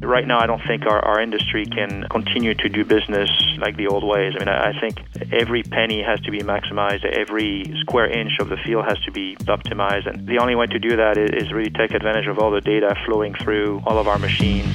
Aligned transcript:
Right 0.00 0.26
now, 0.26 0.38
I 0.40 0.46
don't 0.46 0.62
think 0.66 0.86
our, 0.86 1.04
our 1.04 1.20
industry 1.20 1.66
can 1.66 2.06
continue 2.08 2.54
to 2.54 2.68
do 2.70 2.82
business 2.82 3.28
like 3.58 3.76
the 3.76 3.88
old 3.88 4.04
ways. 4.04 4.32
I 4.34 4.38
mean, 4.38 4.48
I, 4.48 4.70
I 4.70 4.80
think 4.80 5.02
every 5.30 5.62
penny 5.64 6.02
has 6.02 6.18
to 6.20 6.30
be 6.30 6.38
maximized, 6.38 7.04
every 7.04 7.64
square 7.80 8.08
inch 8.08 8.38
of 8.40 8.48
the 8.48 8.56
field 8.56 8.86
has 8.86 8.98
to 9.00 9.12
be 9.12 9.36
optimized, 9.40 10.06
and 10.06 10.26
the 10.26 10.38
only 10.38 10.54
way 10.54 10.64
to 10.64 10.78
do 10.78 10.96
that 10.96 11.18
is, 11.18 11.44
is 11.44 11.52
really 11.52 11.68
take 11.68 11.90
advantage 11.90 12.26
of 12.26 12.38
all 12.38 12.50
the 12.50 12.62
data 12.62 12.94
flowing 13.04 13.34
through 13.34 13.82
all 13.84 13.98
of 13.98 14.08
our 14.08 14.18
machines. 14.18 14.74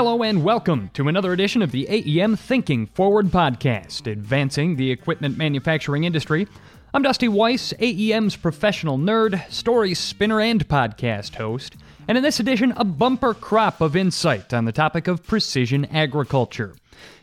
Hello 0.00 0.22
and 0.22 0.42
welcome 0.42 0.88
to 0.94 1.08
another 1.08 1.34
edition 1.34 1.60
of 1.60 1.72
the 1.72 1.86
AEM 1.90 2.34
Thinking 2.38 2.86
Forward 2.86 3.26
podcast, 3.26 4.10
advancing 4.10 4.76
the 4.76 4.90
equipment 4.90 5.36
manufacturing 5.36 6.04
industry. 6.04 6.48
I'm 6.94 7.02
Dusty 7.02 7.28
Weiss, 7.28 7.74
AEM's 7.78 8.34
professional 8.34 8.96
nerd, 8.96 9.46
story 9.52 9.92
spinner, 9.92 10.40
and 10.40 10.66
podcast 10.66 11.34
host. 11.34 11.76
And 12.08 12.16
in 12.16 12.24
this 12.24 12.40
edition, 12.40 12.72
a 12.78 12.84
bumper 12.84 13.34
crop 13.34 13.82
of 13.82 13.94
insight 13.94 14.54
on 14.54 14.64
the 14.64 14.72
topic 14.72 15.06
of 15.06 15.22
precision 15.22 15.84
agriculture. 15.94 16.74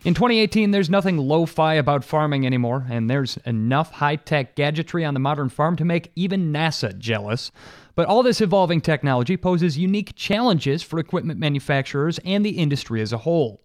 In 0.05 0.13
2018, 0.13 0.70
there's 0.70 0.90
nothing 0.90 1.18
lo 1.18 1.48
fi 1.48 1.73
about 1.73 2.05
farming 2.05 2.46
anymore, 2.46 2.85
and 2.91 3.09
there's 3.09 3.38
enough 3.38 3.91
high 3.94 4.18
tech 4.18 4.55
gadgetry 4.55 5.04
on 5.04 5.16
the 5.16 5.20
modern 5.20 5.49
farm 5.49 5.76
to 5.77 5.85
make 5.85 6.12
even 6.16 6.54
NASA 6.54 6.96
jealous. 6.96 7.52
But 7.98 8.08
all 8.08 8.22
this 8.22 8.42
evolving 8.42 8.82
technology 8.82 9.38
poses 9.38 9.80
unique 9.80 10.14
challenges 10.16 10.84
for 10.84 11.00
equipment 11.00 11.40
manufacturers 11.40 12.20
and 12.24 12.46
the 12.46 12.60
industry 12.60 13.02
as 13.02 13.12
a 13.12 13.18
whole. 13.18 13.60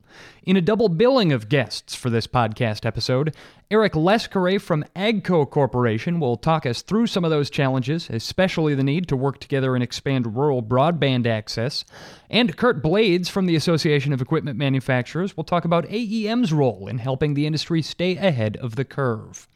In 0.44 0.56
a 0.56 0.62
double 0.62 0.88
billing 0.88 1.32
of 1.32 1.50
guests 1.50 1.94
for 1.94 2.08
this 2.08 2.26
podcast 2.26 2.86
episode, 2.86 3.36
Eric 3.70 3.92
Lescourret 3.92 4.62
from 4.62 4.86
AGCO 4.96 5.50
Corporation 5.50 6.18
will 6.18 6.38
talk 6.38 6.64
us 6.64 6.80
through 6.80 7.08
some 7.08 7.26
of 7.26 7.30
those 7.30 7.50
challenges, 7.50 8.08
especially 8.08 8.74
the 8.74 8.82
need 8.82 9.06
to 9.08 9.16
work 9.18 9.38
together 9.38 9.74
and 9.74 9.84
expand 9.84 10.34
rural 10.34 10.62
broadband 10.62 11.26
access. 11.26 11.84
And 12.30 12.56
Curt 12.56 12.82
Blades 12.82 13.28
from 13.28 13.44
the 13.44 13.56
Association 13.56 14.14
of 14.14 14.22
Equipment 14.22 14.56
Manufacturers 14.56 15.36
will 15.36 15.44
talk 15.44 15.66
about 15.66 15.86
AEM's 15.88 16.54
role 16.54 16.88
in 16.88 16.96
helping 16.96 17.34
the 17.34 17.44
industry 17.44 17.82
stay 17.82 18.16
ahead 18.16 18.56
of 18.56 18.76
the 18.76 18.84
curve. 18.86 19.46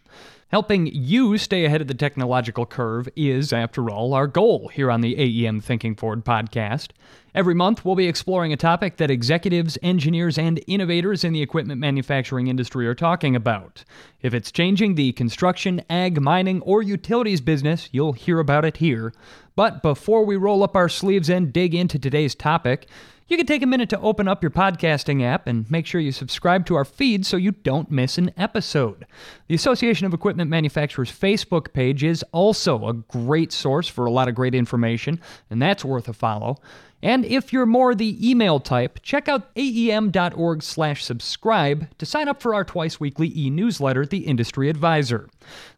Helping 0.50 0.86
you 0.86 1.36
stay 1.38 1.64
ahead 1.64 1.80
of 1.80 1.88
the 1.88 1.94
technological 1.94 2.64
curve 2.64 3.08
is, 3.16 3.52
after 3.52 3.90
all, 3.90 4.14
our 4.14 4.28
goal 4.28 4.68
here 4.68 4.92
on 4.92 5.00
the 5.00 5.16
AEM 5.16 5.60
Thinking 5.60 5.96
Forward 5.96 6.24
podcast. 6.24 6.90
Every 7.34 7.52
month, 7.52 7.84
we'll 7.84 7.96
be 7.96 8.06
exploring 8.06 8.52
a 8.52 8.56
topic 8.56 8.96
that 8.98 9.10
executives, 9.10 9.76
engineers, 9.82 10.38
and 10.38 10.62
innovators 10.68 11.24
in 11.24 11.32
the 11.32 11.42
equipment 11.42 11.80
manufacturing 11.80 12.46
industry 12.46 12.86
are 12.86 12.94
talking 12.94 13.34
about. 13.34 13.82
If 14.22 14.34
it's 14.34 14.52
changing 14.52 14.94
the 14.94 15.10
construction, 15.14 15.82
ag, 15.90 16.20
mining, 16.20 16.60
or 16.60 16.80
utilities 16.80 17.40
business, 17.40 17.88
you'll 17.90 18.12
hear 18.12 18.38
about 18.38 18.64
it 18.64 18.76
here. 18.76 19.12
But 19.56 19.82
before 19.82 20.24
we 20.24 20.36
roll 20.36 20.62
up 20.62 20.76
our 20.76 20.88
sleeves 20.88 21.28
and 21.28 21.52
dig 21.52 21.74
into 21.74 21.98
today's 21.98 22.36
topic, 22.36 22.86
you 23.28 23.36
can 23.36 23.46
take 23.46 23.62
a 23.62 23.66
minute 23.66 23.88
to 23.90 24.00
open 24.00 24.28
up 24.28 24.42
your 24.42 24.50
podcasting 24.50 25.22
app 25.22 25.48
and 25.48 25.68
make 25.68 25.84
sure 25.84 26.00
you 26.00 26.12
subscribe 26.12 26.64
to 26.66 26.76
our 26.76 26.84
feed 26.84 27.26
so 27.26 27.36
you 27.36 27.50
don't 27.50 27.90
miss 27.90 28.18
an 28.18 28.30
episode. 28.36 29.04
The 29.48 29.54
Association 29.54 30.06
of 30.06 30.14
Equipment 30.14 30.48
Manufacturers 30.48 31.10
Facebook 31.10 31.72
page 31.72 32.04
is 32.04 32.22
also 32.30 32.86
a 32.86 32.92
great 32.92 33.52
source 33.52 33.88
for 33.88 34.06
a 34.06 34.12
lot 34.12 34.28
of 34.28 34.36
great 34.36 34.54
information, 34.54 35.20
and 35.50 35.60
that's 35.60 35.84
worth 35.84 36.08
a 36.08 36.12
follow. 36.12 36.58
And 37.02 37.26
if 37.26 37.52
you're 37.52 37.66
more 37.66 37.94
the 37.94 38.30
email 38.30 38.58
type, 38.58 39.00
check 39.02 39.28
out 39.28 39.50
aem.org/subscribe 39.54 41.88
to 41.98 42.06
sign 42.06 42.28
up 42.28 42.40
for 42.40 42.54
our 42.54 42.64
twice 42.64 42.98
weekly 42.98 43.30
e-newsletter, 43.36 44.06
The 44.06 44.26
Industry 44.26 44.70
Advisor. 44.70 45.28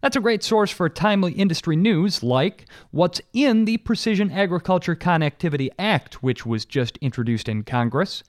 That's 0.00 0.14
a 0.16 0.20
great 0.20 0.44
source 0.44 0.70
for 0.70 0.88
timely 0.88 1.32
industry 1.32 1.74
news 1.76 2.22
like 2.22 2.66
what's 2.92 3.20
in 3.32 3.64
the 3.64 3.78
Precision 3.78 4.30
Agriculture 4.30 4.94
Connectivity 4.94 5.70
Act, 5.78 6.22
which 6.22 6.46
was 6.46 6.64
just 6.64 6.98
introduced 6.98 7.48
in 7.48 7.64
Congress, 7.64 8.22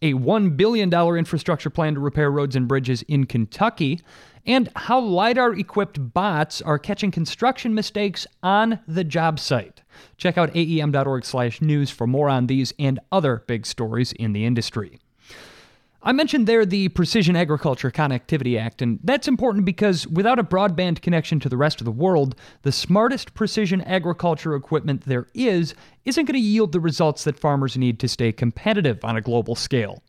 a 0.00 0.14
$1 0.14 0.56
billion 0.56 0.94
infrastructure 0.94 1.70
plan 1.70 1.94
to 1.94 2.00
repair 2.00 2.30
roads 2.30 2.54
and 2.54 2.68
bridges 2.68 3.02
in 3.02 3.26
Kentucky, 3.26 3.98
and 4.48 4.70
how 4.74 4.98
LiDAR 4.98 5.52
equipped 5.52 6.12
bots 6.12 6.60
are 6.62 6.78
catching 6.78 7.12
construction 7.12 7.74
mistakes 7.74 8.26
on 8.42 8.80
the 8.88 9.04
job 9.04 9.38
site. 9.38 9.82
Check 10.16 10.38
out 10.38 10.50
aem.org/news 10.56 11.90
for 11.90 12.06
more 12.06 12.28
on 12.28 12.46
these 12.46 12.72
and 12.78 12.98
other 13.12 13.44
big 13.46 13.66
stories 13.66 14.12
in 14.12 14.32
the 14.32 14.44
industry. 14.44 14.98
I 16.00 16.12
mentioned 16.12 16.46
there 16.46 16.64
the 16.64 16.90
Precision 16.90 17.34
Agriculture 17.34 17.90
Connectivity 17.90 18.58
Act, 18.58 18.82
and 18.82 19.00
that's 19.02 19.26
important 19.26 19.64
because 19.64 20.06
without 20.06 20.38
a 20.38 20.44
broadband 20.44 21.02
connection 21.02 21.40
to 21.40 21.48
the 21.48 21.56
rest 21.56 21.80
of 21.80 21.86
the 21.86 21.90
world, 21.90 22.36
the 22.62 22.70
smartest 22.70 23.34
precision 23.34 23.80
agriculture 23.80 24.54
equipment 24.54 25.02
there 25.02 25.26
is 25.34 25.74
isn't 26.04 26.26
going 26.26 26.34
to 26.34 26.40
yield 26.40 26.70
the 26.70 26.78
results 26.78 27.24
that 27.24 27.40
farmers 27.40 27.76
need 27.76 27.98
to 27.98 28.08
stay 28.08 28.30
competitive 28.30 29.04
on 29.04 29.16
a 29.16 29.20
global 29.20 29.56
scale. 29.56 30.00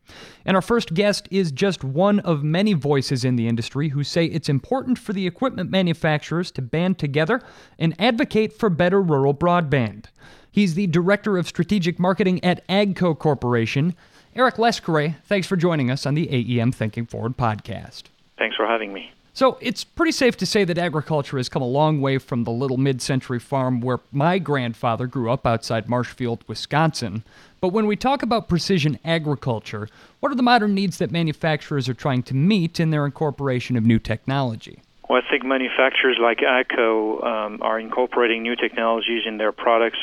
And 0.46 0.56
our 0.56 0.62
first 0.62 0.94
guest 0.94 1.28
is 1.32 1.52
just 1.52 1.84
one 1.84 2.20
of 2.20 2.44
many 2.44 2.74
voices 2.74 3.26
in 3.26 3.36
the 3.36 3.48
industry 3.48 3.90
who 3.90 4.04
say 4.04 4.26
it's 4.26 4.48
important 4.48 5.00
for 5.00 5.14
the 5.14 5.26
equipment 5.26 5.72
manufacturers 5.72 6.52
to 6.52 6.62
band 6.62 7.00
together 7.00 7.42
and 7.80 8.00
advocate 8.00 8.54
for 8.54 8.70
better 8.70 9.02
rural 9.02 9.34
broadband. 9.34 10.06
He's 10.52 10.76
the 10.76 10.88
Director 10.88 11.38
of 11.38 11.48
Strategic 11.48 12.00
Marketing 12.00 12.44
at 12.44 12.68
AGCO 12.68 13.18
Corporation. 13.18 13.96
Eric 14.40 14.56
Lescourret, 14.56 15.16
thanks 15.26 15.48
for 15.48 15.58
joining 15.58 15.92
us 15.92 16.06
on 16.06 16.14
the 16.14 16.26
AEM 16.28 16.74
Thinking 16.74 17.06
Forward 17.06 17.36
podcast. 17.36 18.04
Thanks 18.38 18.56
for 18.56 18.66
having 18.66 18.94
me. 18.94 19.12
So, 19.34 19.58
it's 19.60 19.84
pretty 19.84 20.14
safe 20.14 20.38
to 20.38 20.46
say 20.46 20.64
that 20.64 20.78
agriculture 20.78 21.36
has 21.36 21.50
come 21.50 21.62
a 21.62 21.68
long 21.68 22.00
way 22.00 22.20
from 22.20 22.46
the 22.46 22.50
little 22.50 22.78
mid 22.78 23.02
century 23.02 23.40
farm 23.40 23.82
where 23.82 24.00
my 24.14 24.40
grandfather 24.40 25.08
grew 25.08 25.30
up 25.30 25.46
outside 25.46 25.90
Marshfield, 25.90 26.46
Wisconsin. 26.48 27.26
But 27.60 27.74
when 27.74 27.86
we 27.86 27.98
talk 27.98 28.24
about 28.24 28.48
precision 28.48 28.98
agriculture, 29.04 29.90
what 30.22 30.32
are 30.32 30.36
the 30.36 30.42
modern 30.42 30.74
needs 30.74 31.00
that 31.00 31.12
manufacturers 31.12 31.90
are 31.90 31.94
trying 31.94 32.24
to 32.24 32.34
meet 32.34 32.80
in 32.80 32.92
their 32.92 33.06
incorporation 33.06 33.76
of 33.76 33.84
new 33.84 34.00
technology? 34.00 34.80
Well, 35.10 35.22
I 35.22 35.30
think 35.30 35.44
manufacturers 35.44 36.18
like 36.18 36.38
AGCO 36.38 37.26
um, 37.26 37.62
are 37.62 37.78
incorporating 37.78 38.44
new 38.44 38.56
technologies 38.56 39.24
in 39.26 39.38
their 39.38 39.52
products 39.52 40.00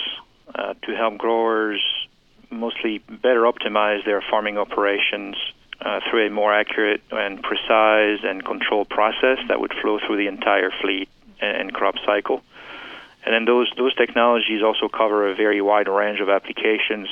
uh, 0.55 0.75
to 0.83 0.95
help 0.95 1.17
growers 1.17 1.81
mostly 2.59 2.99
better 2.99 3.43
optimize 3.43 4.05
their 4.05 4.23
farming 4.31 4.59
operations 4.59 5.37
uh, 5.81 6.01
through 6.09 6.27
a 6.27 6.31
more 6.31 6.53
accurate 6.55 7.03
and 7.11 7.43
precise 7.43 8.21
and 8.25 8.45
controlled 8.45 8.89
process 8.89 9.39
that 9.49 9.61
would 9.61 9.73
flow 9.83 9.99
through 10.07 10.17
the 10.17 10.27
entire 10.27 10.71
fleet 10.81 11.09
and, 11.41 11.73
crop 11.73 11.97
cycle. 12.05 12.43
And 13.25 13.35
then 13.35 13.45
those 13.45 13.71
those 13.77 13.95
technologies 13.95 14.63
also 14.63 14.89
cover 14.89 15.29
a 15.29 15.35
very 15.35 15.61
wide 15.61 15.89
range 15.89 16.21
of 16.21 16.29
applications, 16.29 17.09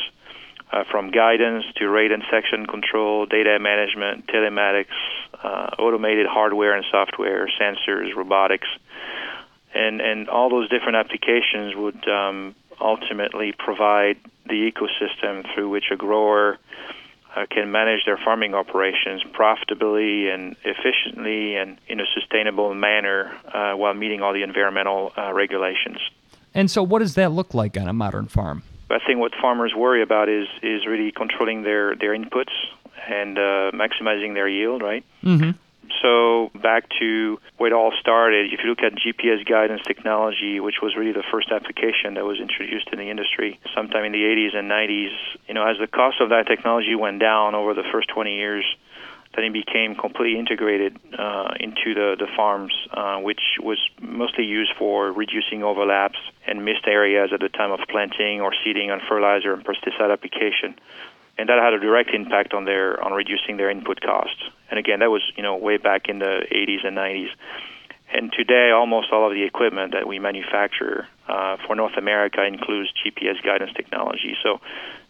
uh, 0.73 0.85
from 0.91 1.11
guidance 1.11 1.65
to 1.77 1.89
rate 1.89 2.11
and 2.11 2.23
section 2.31 2.67
control, 2.67 3.27
data 3.27 3.59
management, 3.61 4.27
telematics, 4.27 4.97
uh, 5.43 5.71
automated 5.79 6.27
hardware 6.27 6.75
and 6.75 6.85
software, 6.91 7.49
sensors, 7.61 8.15
robotics, 8.17 8.69
and 9.75 10.01
and 10.01 10.29
all 10.29 10.51
those 10.51 10.69
different 10.69 10.97
applications 10.97 11.75
would 11.77 12.09
um, 12.09 12.55
ultimately 12.81 13.53
provide 13.53 14.17
the 14.47 14.71
ecosystem 14.71 15.45
through 15.55 15.69
which 15.69 15.85
a 15.93 15.97
grower 15.97 16.59
uh, 17.37 17.47
can 17.51 17.71
manage 17.73 18.05
their 18.07 18.19
farming 18.19 18.55
operations 18.55 19.23
profitably 19.33 20.29
and 20.29 20.57
efficiently 20.65 21.57
and 21.57 21.79
in 21.89 22.01
a 22.01 22.05
sustainable 22.15 22.75
manner 22.75 23.37
uh, 23.53 23.75
while 23.75 23.95
meeting 23.95 24.23
all 24.23 24.33
the 24.33 24.43
environmental 24.43 25.13
uh, 25.17 25.33
regulations. 25.33 25.99
And 26.55 26.71
so, 26.71 26.83
what 26.83 27.01
does 27.01 27.15
that 27.15 27.33
look 27.33 27.55
like 27.55 27.77
on 27.77 27.89
a 27.89 27.93
modern 27.93 28.29
farm? 28.29 28.63
I 28.91 28.99
think 29.05 29.19
what 29.19 29.33
farmers 29.41 29.73
worry 29.77 30.03
about 30.03 30.29
is 30.29 30.47
is 30.63 30.87
really 30.87 31.11
controlling 31.11 31.63
their 31.63 31.97
their 31.97 32.17
inputs 32.17 32.53
and 33.09 33.37
uh, 33.39 33.73
maximizing 33.73 34.35
their 34.35 34.49
yield, 34.49 34.83
right? 34.83 35.05
Mm-hmm. 35.23 35.51
So 36.03 36.51
back 36.55 36.89
to 37.01 37.39
where 37.57 37.71
it 37.71 37.75
all 37.75 37.93
started, 38.01 38.53
if 38.53 38.61
you 38.63 38.71
look 38.71 38.83
at 38.83 38.93
GPS 38.95 39.47
guidance 39.49 39.83
technology, 39.87 40.61
which 40.61 40.77
was 40.83 40.97
really 40.97 41.13
the 41.13 41.25
first 41.31 41.51
application 41.51 42.15
that 42.15 42.25
was 42.25 42.41
introduced 42.41 42.89
in 42.93 42.99
the 42.99 43.11
industry 43.11 43.59
sometime 43.75 44.05
in 44.05 44.13
the 44.13 44.23
80s 44.23 44.57
and 44.57 44.71
90s, 44.71 45.15
you 45.49 45.55
know, 45.55 45.67
as 45.67 45.77
the 45.79 45.87
cost 45.87 46.21
of 46.21 46.31
that 46.31 46.47
technology 46.47 46.95
went 46.95 47.21
down 47.21 47.55
over 47.55 47.75
the 47.75 47.85
first 47.93 48.09
20 48.09 48.35
years, 48.37 48.65
then 49.35 49.45
it 49.47 49.53
became 49.53 49.95
completely 49.95 50.39
integrated 50.39 50.97
uh, 51.19 51.55
into 51.59 51.95
the, 51.95 52.17
the 52.19 52.29
farms, 52.37 52.73
uh, 52.93 53.19
which 53.19 53.41
was 53.61 53.79
mostly 54.01 54.45
used 54.45 54.73
for 54.79 55.13
reducing 55.13 55.63
overlaps 55.63 56.19
and 56.47 56.65
missed 56.65 56.87
areas 56.87 57.31
at 57.33 57.41
the 57.41 57.49
time 57.49 57.73
of 57.73 57.81
planting 57.89 58.41
or 58.41 58.53
seeding 58.65 58.91
on 58.91 59.01
fertilizer 59.09 59.53
and 59.53 59.65
pesticide 59.65 60.13
application 60.13 60.75
and 61.37 61.49
that 61.49 61.59
had 61.59 61.75
a 61.75 61.81
direct 61.81 62.11
impact 62.11 62.55
on 62.55 62.65
their 62.65 63.03
on 63.03 63.13
reducing 63.13 63.57
their 63.57 63.71
input 63.71 64.01
costs. 64.01 64.43
And 64.71 64.79
again, 64.79 65.01
that 65.01 65.11
was 65.11 65.23
you 65.37 65.43
know 65.43 65.57
way 65.57 65.77
back 65.77 66.09
in 66.09 66.19
the 66.19 66.47
80s 66.53 66.87
and 66.87 66.97
90s. 66.97 67.31
And 68.13 68.33
today, 68.33 68.71
almost 68.71 69.09
all 69.13 69.27
of 69.27 69.35
the 69.35 69.43
equipment 69.43 69.93
that 69.93 70.07
we 70.07 70.19
manufacture 70.19 71.09
uh, 71.29 71.57
for 71.67 71.75
North 71.75 71.97
America 71.97 72.45
includes 72.45 72.91
GPS 73.05 73.43
guidance 73.43 73.73
technology. 73.75 74.37
So 74.43 74.61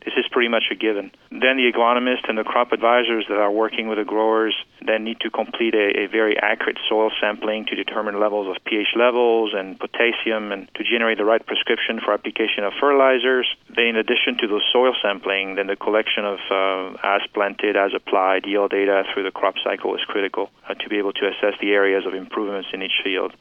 this 0.05 0.14
is 0.19 0.26
pretty 0.31 0.49
much 0.49 0.64
a 0.70 0.75
given. 0.75 1.11
Then 1.31 1.56
the 1.56 1.70
agronomists 1.72 2.28
and 2.28 2.37
the 2.37 2.44
crop 2.44 2.72
advisors 2.72 3.25
that 3.28 3.38
are 3.38 3.50
working 3.50 3.88
with 3.88 3.99
the 3.99 4.05
growers 4.05 4.55
then 4.84 5.05
need 5.05 5.20
to 5.20 5.31
complete 5.31 5.75
a, 5.75 6.05
a, 6.05 6.06
very 6.08 6.37
accurate 6.37 6.78
soil 6.88 7.11
sampling 7.20 7.64
to 7.66 7.75
determine 7.75 8.20
levels 8.20 8.55
of 8.55 8.62
pH 8.64 8.88
levels 8.96 9.52
and 9.55 9.81
potassium 9.81 10.52
and 10.52 10.69
to 10.75 10.84
generate 10.84 11.16
the 11.16 11.25
right 11.25 11.44
prescription 11.46 12.00
for 12.05 12.12
application 12.12 12.64
of 12.64 12.75
fertilizers. 12.78 13.49
Then, 13.75 13.87
in 13.87 13.96
addition 13.96 14.37
to 14.43 14.46
the 14.46 14.61
soil 14.72 14.94
sampling, 15.00 15.55
then 15.55 15.69
the 15.69 15.76
collection 15.76 16.26
of 16.26 16.38
uh, 16.50 16.96
as 17.02 17.22
planted, 17.32 17.76
as 17.76 17.93
applied 17.94 18.44
yield 18.44 18.72
data 18.72 19.05
through 19.12 19.25
the 19.25 19.32
crop 19.32 19.55
cycle 19.64 19.94
is 19.94 20.02
critical 20.06 20.50
uh, 20.69 20.75
to 20.75 20.88
be 20.90 20.99
able 20.99 21.14
to 21.14 21.26
assess 21.26 21.58
the 21.61 21.72
areas 21.72 22.05
of 22.06 22.12
improvements 22.12 22.69
in 22.75 22.82
each 22.82 23.00
field. 23.02 23.32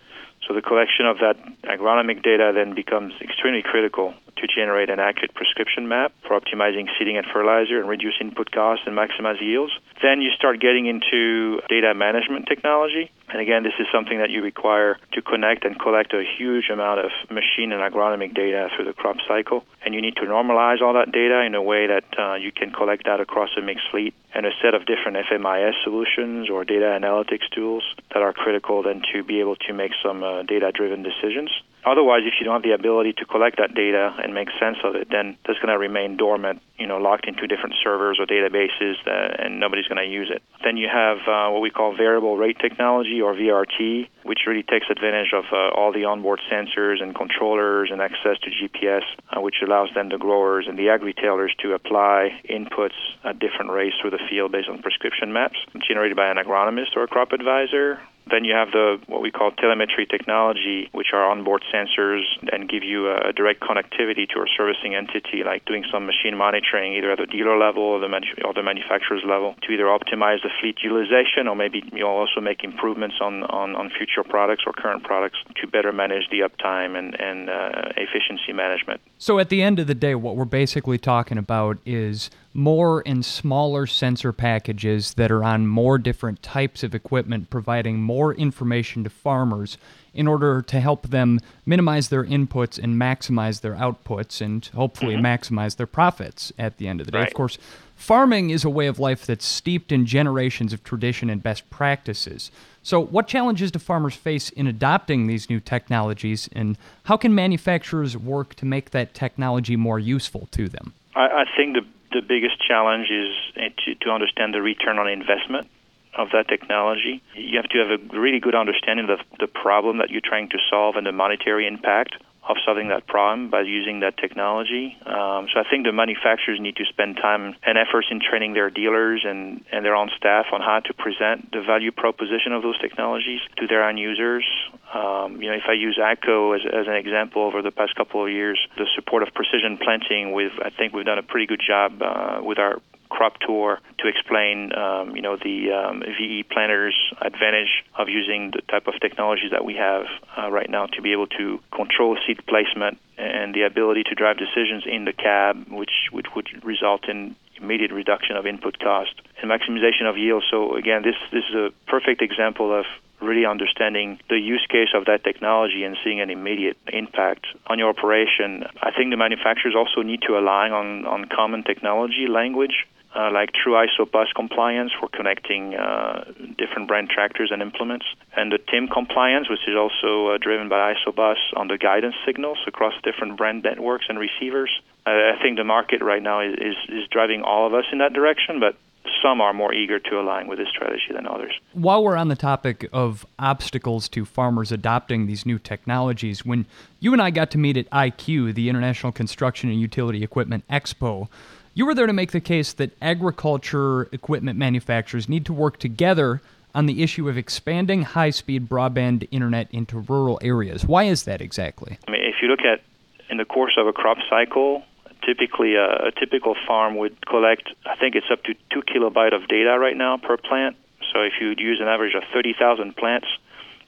So 0.48 0.54
the 0.54 0.62
collection 0.62 1.06
of 1.06 1.18
that 1.20 1.38
agronomic 1.64 2.22
data 2.24 2.52
then 2.54 2.76
becomes 2.76 3.14
extremely 3.22 3.62
critical 3.62 4.14
to 4.38 4.48
generate 4.48 4.90
an 4.90 5.00
accurate 5.00 5.34
prescription 5.34 5.88
map 5.88 6.12
for 6.28 6.40
optimizing 6.40 6.88
seeding 6.98 7.18
and 7.18 7.26
fertilizer 7.32 7.80
and 7.80 7.88
reduce 7.88 8.16
input 8.20 8.52
costs 8.52 8.84
and 8.86 8.98
maximize 8.98 9.40
yields. 9.40 9.72
Then 10.02 10.22
you 10.22 10.32
start 10.32 10.60
getting 10.60 10.86
into 10.86 11.62
data 11.70 11.94
management 11.94 12.48
technology. 12.48 13.10
And 13.30 13.42
again, 13.42 13.64
this 13.64 13.74
is 13.80 13.88
something 13.92 14.20
that 14.20 14.30
you 14.30 14.44
require 14.44 14.98
to 15.14 15.22
connect 15.22 15.64
and 15.64 15.80
collect 15.80 16.14
a 16.14 16.24
huge 16.38 16.70
amount 16.70 17.00
of 17.00 17.12
machine 17.32 17.72
and 17.72 17.82
agronomic 17.82 18.34
data 18.34 18.70
through 18.76 18.86
the 18.86 18.94
crop 18.94 19.18
cycle. 19.28 19.64
And 19.86 19.94
you 19.96 20.02
need 20.02 20.18
to 20.18 20.24
normalize 20.24 20.82
all 20.82 20.94
that 20.94 21.12
data 21.12 21.42
in 21.42 21.56
a 21.56 21.62
way 21.62 21.88
that 21.88 22.06
uh, 22.20 22.36
you 22.36 22.52
can 22.52 22.72
collect 22.72 23.06
that 23.06 23.22
across 23.22 23.50
a 23.58 23.62
mixed 23.62 23.90
fleet 23.92 24.14
and 24.36 24.46
a 24.46 24.52
set 24.62 24.74
of 24.74 24.86
different 24.86 25.18
FMIS 25.30 25.74
solutions 25.84 26.50
or 26.50 26.66
data 26.66 26.86
analytics 26.86 27.50
tools 27.54 27.84
that 28.14 28.22
are 28.22 28.34
critical 28.34 28.84
then 28.84 29.02
to 29.14 29.24
be 29.24 29.40
able 29.40 29.56
to 29.56 29.74
make 29.74 29.92
some 30.04 30.24
uh, 30.24 30.33
data 30.42 30.72
driven 30.74 31.04
decisions. 31.04 31.52
Otherwise, 31.86 32.22
if 32.24 32.36
you 32.40 32.46
don't 32.46 32.56
have 32.56 32.64
the 32.64 32.72
ability 32.72 33.12
to 33.12 33.26
collect 33.26 33.58
that 33.58 33.76
data 33.76 34.16
and 34.24 34.34
make 34.34 34.48
sense 34.60 34.78
of 34.84 34.96
it, 34.96 35.10
then 35.12 35.38
that's 35.46 35.60
going 35.60 35.68
to 35.68 35.78
remain 35.78 36.16
dormant, 36.16 36.62
you 36.80 36.88
know, 36.88 36.98
locked 36.98 37.28
into 37.28 37.46
different 37.46 37.76
servers 37.84 38.18
or 38.20 38.26
databases, 38.26 38.96
that, 39.04 39.44
and 39.44 39.60
nobody's 39.60 39.88
going 39.88 40.00
to 40.00 40.08
use 40.10 40.32
it. 40.32 40.42
Then 40.64 40.78
you 40.78 40.88
have 40.88 41.18
uh, 41.28 41.52
what 41.52 41.62
we 41.62 41.70
call 41.70 41.96
variable 41.96 42.38
rate 42.38 42.58
technology 42.60 43.20
or 43.20 43.36
VRT, 43.36 44.08
which 44.24 44.48
really 44.48 44.64
takes 44.64 44.88
advantage 44.90 45.34
of 45.34 45.44
uh, 45.52 45.76
all 45.76 45.92
the 45.92 46.06
onboard 46.06 46.40
sensors 46.50 47.04
and 47.04 47.14
controllers 47.14 47.90
and 47.92 48.02
access 48.02 48.40
to 48.44 48.50
GPS, 48.50 49.04
uh, 49.36 49.42
which 49.42 49.56
allows 49.62 49.90
then 49.94 50.08
the 50.08 50.18
growers 50.18 50.66
and 50.70 50.80
the 50.80 50.88
ag-retailers 50.88 51.54
to 51.60 51.74
apply 51.74 52.40
inputs 52.50 52.96
at 53.26 53.40
different 53.40 53.72
rates 53.72 53.96
through 54.00 54.12
the 54.12 54.24
field 54.30 54.54
based 54.54 54.70
on 54.70 54.82
prescription 54.82 55.34
maps 55.34 55.58
generated 55.86 56.16
by 56.16 56.30
an 56.30 56.38
agronomist 56.38 56.96
or 56.96 57.04
a 57.04 57.08
crop 57.08 57.34
advisor 57.34 58.00
then 58.30 58.46
you 58.46 58.54
have 58.54 58.72
the 58.72 59.00
what 59.08 59.22
we 59.22 59.32
call 59.32 59.52
telemetry 59.52 60.06
technology, 60.06 60.90
which 60.92 61.08
are 61.14 61.30
onboard 61.30 61.64
sensors 61.74 62.24
and 62.52 62.70
give 62.70 62.84
you 62.84 63.12
a 63.12 63.34
direct 63.34 63.60
connectivity 63.62 64.28
to 64.30 64.40
a 64.40 64.46
servicing 64.56 64.96
entity, 64.96 65.44
like 65.46 65.66
doing 65.66 65.84
some 65.92 66.06
machine 66.06 66.38
monitoring 66.38 66.94
either 66.94 67.12
at 67.12 67.20
the 67.20 67.26
dealer 67.26 67.58
level 67.58 67.84
or 67.84 68.00
the, 68.00 68.08
manu- 68.08 68.40
or 68.46 68.54
the 68.54 68.64
manufacturer's 68.64 69.24
level 69.28 69.56
to 69.64 69.74
either 69.74 69.86
optimize 69.86 70.42
the 70.42 70.50
fleet 70.62 70.78
utilization 70.82 71.48
or 71.48 71.56
maybe 71.56 71.84
you'll 71.92 72.10
also 72.10 72.40
make 72.40 72.64
improvements 72.64 73.16
on, 73.22 73.44
on, 73.44 73.76
on 73.76 73.90
future 73.90 74.24
products 74.24 74.64
or 74.66 74.74
current 74.74 75.04
products 75.04 75.38
to 75.60 75.68
better 75.68 75.92
manage 75.92 76.30
the 76.32 76.40
uptime 76.40 76.98
and, 76.98 77.20
and 77.20 77.50
uh, 77.50 77.92
efficiency 77.98 78.54
management. 78.54 79.02
So 79.24 79.40
at 79.40 79.48
the 79.48 79.64
end 79.64 79.80
of 79.80 79.88
the 79.88 79.96
day, 79.96 80.16
what 80.16 80.36
we're 80.36 80.44
basically 80.44 80.98
talking 80.98 81.38
about 81.38 81.78
is 81.86 82.30
more 82.54 83.02
and 83.06 83.24
smaller 83.24 83.88
sensor 83.88 84.34
packages 84.34 85.14
that 85.14 85.32
are 85.32 85.46
on 85.46 85.66
more 85.66 85.98
different 85.98 86.44
types 86.44 86.84
of 86.84 86.94
equipment, 86.94 87.50
providing 87.50 88.02
more 88.02 88.34
information 88.34 89.06
to 89.06 89.10
farmers 89.10 89.78
in 90.14 90.28
order 90.28 90.62
to 90.64 90.82
help 90.82 91.08
them 91.08 91.40
minimize 91.66 92.10
their 92.10 92.26
inputs 92.26 92.78
and 92.78 93.02
maximize 93.02 93.62
their 93.62 93.76
outputs 93.76 94.42
and 94.42 94.66
hopefully 94.76 95.16
mm-hmm. 95.16 95.26
maximize 95.26 95.78
their 95.78 95.88
profits 95.88 96.52
at 96.60 96.76
the 96.76 96.90
end 96.90 97.00
of 97.00 97.06
the 97.06 97.12
day. 97.14 97.20
Right. 97.20 97.28
Of 97.30 97.34
course, 97.34 97.58
farming 97.96 98.50
is 98.50 98.66
a 98.66 98.70
way 98.70 98.88
of 98.88 99.00
life 99.00 99.26
that's 99.26 99.46
steeped 99.46 99.94
in 99.94 100.06
generations 100.06 100.74
of 100.74 100.84
tradition 100.84 101.30
and 101.30 101.42
best 101.42 101.70
practices. 101.70 102.52
So, 102.84 103.00
what 103.00 103.28
challenges 103.28 103.72
do 103.72 103.80
farmers 103.80 104.16
face 104.16 104.50
in 104.50 104.68
adopting 104.68 105.28
these 105.28 105.50
new 105.50 105.60
technologies, 105.60 106.50
and 106.52 106.78
how 107.06 107.18
can 107.18 107.34
manufacturers 107.34 108.18
work 108.18 108.56
to 108.56 108.66
make 108.66 108.92
that 108.92 109.14
technology 109.14 109.76
more 109.76 110.00
useful 110.00 110.48
to 110.52 110.68
them? 110.68 110.94
I, 111.16 111.28
I 111.28 111.46
think 111.56 111.76
the 111.76 111.86
the 112.14 112.22
biggest 112.22 112.62
challenge 112.66 113.10
is 113.10 113.34
eh, 113.58 113.70
to, 113.86 113.96
to 113.96 114.12
understand 114.12 114.54
the 114.54 114.62
return 114.62 115.00
on 115.00 115.10
investment 115.10 115.68
of 116.16 116.30
that 116.32 116.48
technology. 116.48 117.24
You 117.36 117.58
have 117.58 117.70
to 117.70 117.80
have 117.80 117.90
a 117.90 118.20
really 118.20 118.40
good 118.40 118.54
understanding 118.54 119.10
of 119.10 119.20
the 119.40 119.48
problem 119.48 119.98
that 119.98 120.12
you're 120.12 120.22
trying 120.22 120.50
to 120.50 120.60
solve 120.70 120.96
and 120.96 121.06
the 121.06 121.12
monetary 121.12 121.66
impact 121.66 122.16
of 122.48 122.58
solving 122.66 122.90
that 122.90 123.08
problem 123.08 123.50
by 123.50 123.62
using 123.62 124.02
that 124.02 124.18
technology. 124.18 124.98
Um, 125.06 125.48
so 125.52 125.60
I 125.60 125.64
think 125.70 125.86
the 125.86 125.94
manufacturers 125.94 126.60
need 126.60 126.76
to 126.76 126.86
spend 126.86 127.16
time 127.16 127.56
and 127.64 127.78
efforts 127.78 128.08
in 128.12 128.20
training 128.20 128.54
their 128.54 128.70
dealers 128.70 129.24
and, 129.26 129.64
and 129.72 129.86
their 129.86 129.96
own 129.96 130.10
staff 130.18 130.48
on 130.52 130.60
how 130.60 130.80
to 130.80 130.94
present 130.94 131.52
the 131.52 131.62
value 131.62 131.92
proposition 131.92 132.52
of 132.52 132.62
those 132.62 132.78
technologies 132.80 133.40
to 133.58 133.68
their 133.68 133.88
end 133.88 133.98
users. 133.98 134.46
Um, 134.94 135.42
you 135.42 135.50
know, 135.50 135.56
if 135.56 135.64
I 135.68 135.74
use 135.74 135.98
AGCO 135.98 136.56
as, 136.56 136.62
as 136.68 136.88
an 136.88 136.96
example 136.96 137.44
over 137.44 137.62
the 137.62 137.72
past 137.72 137.96
couple 137.96 138.26
of 138.26 138.32
years, 138.32 138.60
the 138.78 138.88
support 138.96 139.24
of 139.24 139.34
precision 139.34 139.78
planting, 139.78 140.34
with 140.34 140.52
I 140.62 140.70
think 140.70 140.94
we've 140.94 141.06
done 141.06 141.20
a 141.20 141.24
pretty 141.24 141.48
good 141.48 141.62
job 141.66 142.02
uh, 142.02 142.40
with 142.44 142.60
our 142.60 142.80
crop 143.14 143.38
tour 143.40 143.80
to 144.00 144.08
explain, 144.08 144.74
um, 144.74 145.16
you 145.16 145.22
know, 145.22 145.38
the 145.38 145.72
um, 145.72 146.02
VE 146.02 146.44
planters' 146.52 146.98
advantage 147.22 147.86
of 147.96 148.10
using 148.10 148.52
the 148.52 148.62
type 148.62 148.88
of 148.88 148.96
technologies 149.00 149.52
that 149.52 149.64
we 149.64 149.76
have 149.76 150.06
uh, 150.36 150.50
right 150.50 150.70
now 150.70 150.88
to 150.88 151.02
be 151.02 151.12
able 151.12 151.28
to 151.28 151.60
control 151.72 152.18
seed 152.26 152.40
placement 152.48 152.98
and 153.18 153.54
the 153.54 153.62
ability 153.62 154.04
to 154.04 154.16
drive 154.16 154.38
decisions 154.38 154.84
in 154.86 155.06
the 155.06 155.14
cab, 155.14 155.68
which, 155.70 156.10
which 156.12 156.26
would 156.36 156.48
result 156.66 157.08
in 157.08 157.36
immediate 157.62 157.92
reduction 157.92 158.36
of 158.36 158.48
input 158.48 158.80
cost 158.80 159.14
and 159.42 159.52
maximization 159.52 160.10
of 160.10 160.18
yield. 160.18 160.44
So 160.50 160.76
again, 160.76 161.04
this 161.04 161.16
this 161.32 161.44
is 161.50 161.56
a 161.56 161.70
perfect 161.88 162.22
example 162.22 162.78
of 162.78 162.86
really 163.22 163.46
understanding 163.46 164.20
the 164.28 164.38
use 164.38 164.66
case 164.70 164.90
of 164.94 165.06
that 165.06 165.24
technology 165.24 165.84
and 165.84 165.96
seeing 166.04 166.20
an 166.20 166.30
immediate 166.30 166.78
impact 166.92 167.46
on 167.68 167.80
your 167.80 167.90
operation. 167.90 168.66
I 168.82 168.92
think 168.92 169.12
the 169.12 169.18
manufacturers 169.18 169.76
also 169.78 170.02
need 170.02 170.22
to 170.28 170.38
align 170.38 170.74
on, 170.74 171.06
on 171.06 171.26
common 171.26 171.64
technology 171.64 172.28
language 172.28 172.86
uh, 173.16 173.32
like 173.32 173.52
true 173.54 173.74
ISO 173.74 174.10
bus 174.10 174.28
compliance 174.36 174.92
for 175.00 175.08
connecting 175.10 175.76
uh, 175.76 176.26
different 176.58 176.88
brand 176.88 177.10
tractors 177.10 177.50
and 177.52 177.62
implements, 177.62 178.06
and 178.36 178.52
the 178.52 178.58
TIM 178.58 178.88
compliance, 178.88 179.50
which 179.50 179.68
is 179.68 179.76
also 179.78 180.34
uh, 180.34 180.38
driven 180.38 180.70
by 180.70 180.94
ISO 180.94 181.16
bus 181.16 181.38
on 181.56 181.68
the 181.68 181.78
guidance 181.78 182.16
signals 182.26 182.58
across 182.68 182.94
different 183.04 183.38
brand 183.38 183.64
networks 183.64 184.06
and 184.10 184.20
receivers. 184.20 184.72
I 185.06 185.34
think 185.42 185.58
the 185.58 185.66
market 185.66 186.02
right 186.02 186.24
now 186.24 186.40
is, 186.40 186.54
is, 186.54 186.76
is 186.90 187.08
driving 187.12 187.42
all 187.42 187.68
of 187.68 187.74
us 187.74 187.86
in 187.92 187.98
that 187.98 188.14
direction, 188.14 188.60
but 188.60 188.76
some 189.22 189.42
are 189.42 189.54
more 189.54 189.74
eager 189.74 190.00
to 190.00 190.20
align 190.20 190.48
with 190.48 190.60
this 190.60 190.70
strategy 190.70 191.14
than 191.14 191.28
others. 191.28 191.54
While 191.74 192.04
we're 192.04 192.16
on 192.16 192.28
the 192.30 192.36
topic 192.36 192.90
of 192.94 193.26
obstacles 193.38 194.08
to 194.10 194.26
farmers 194.26 194.72
adopting 194.72 195.28
these 195.28 195.46
new 195.46 195.60
technologies, 195.60 196.46
when 196.46 196.66
you 197.00 197.14
and 197.14 197.22
I 197.22 197.30
got 197.30 197.52
to 197.52 197.58
meet 197.58 197.78
at 197.78 197.90
ICUEE, 197.90 198.54
the 198.54 198.70
International 198.70 199.12
Construction 199.12 199.70
and 199.70 199.80
Utility 199.80 200.24
Equipment 200.24 200.64
Expo, 200.70 201.28
you 201.74 201.86
were 201.86 201.96
there 201.96 202.08
to 202.08 202.14
make 202.14 202.32
the 202.32 202.42
case 202.42 202.74
that 202.74 202.92
agriculture 203.02 204.04
equipment 204.12 204.58
manufacturers 204.58 205.28
need 205.28 205.46
to 205.46 205.54
work 205.54 205.78
together 205.78 206.42
on 206.76 206.86
the 206.86 207.04
issue 207.04 207.30
of 207.30 207.38
expanding 207.38 208.04
high 208.04 208.30
speed 208.30 208.68
broadband 208.68 209.28
internet 209.32 209.68
into 209.72 210.00
rural 210.00 210.40
areas. 210.42 210.86
Why 210.86 211.04
is 211.04 211.24
that 211.24 211.42
exactly? 211.42 211.98
I 212.08 212.12
mean, 212.12 212.22
if 212.24 212.42
you 212.42 212.48
look 212.48 212.62
at 212.62 212.82
in 213.30 213.38
the 213.38 213.46
course 213.46 213.74
of 213.78 213.88
a 213.88 213.94
crop 213.94 214.18
cycle, 214.30 214.84
typically 215.26 215.76
a, 215.76 216.08
a 216.08 216.12
typical 216.20 216.56
farm 216.68 216.96
would 216.98 217.26
collect, 217.26 217.70
I 217.86 217.96
think 217.96 218.16
it's 218.16 218.28
up 218.32 218.44
to 218.44 218.56
two 218.72 218.82
kilobyte 218.82 219.34
of 219.34 219.48
data 219.48 219.78
right 219.80 219.96
now 219.96 220.18
per 220.18 220.38
plant. 220.38 220.76
So 221.12 221.22
if 221.22 221.34
you 221.40 221.54
use 221.58 221.80
an 221.80 221.88
average 221.88 222.16
of 222.16 222.24
30,000 222.34 222.96
plants, 222.96 223.28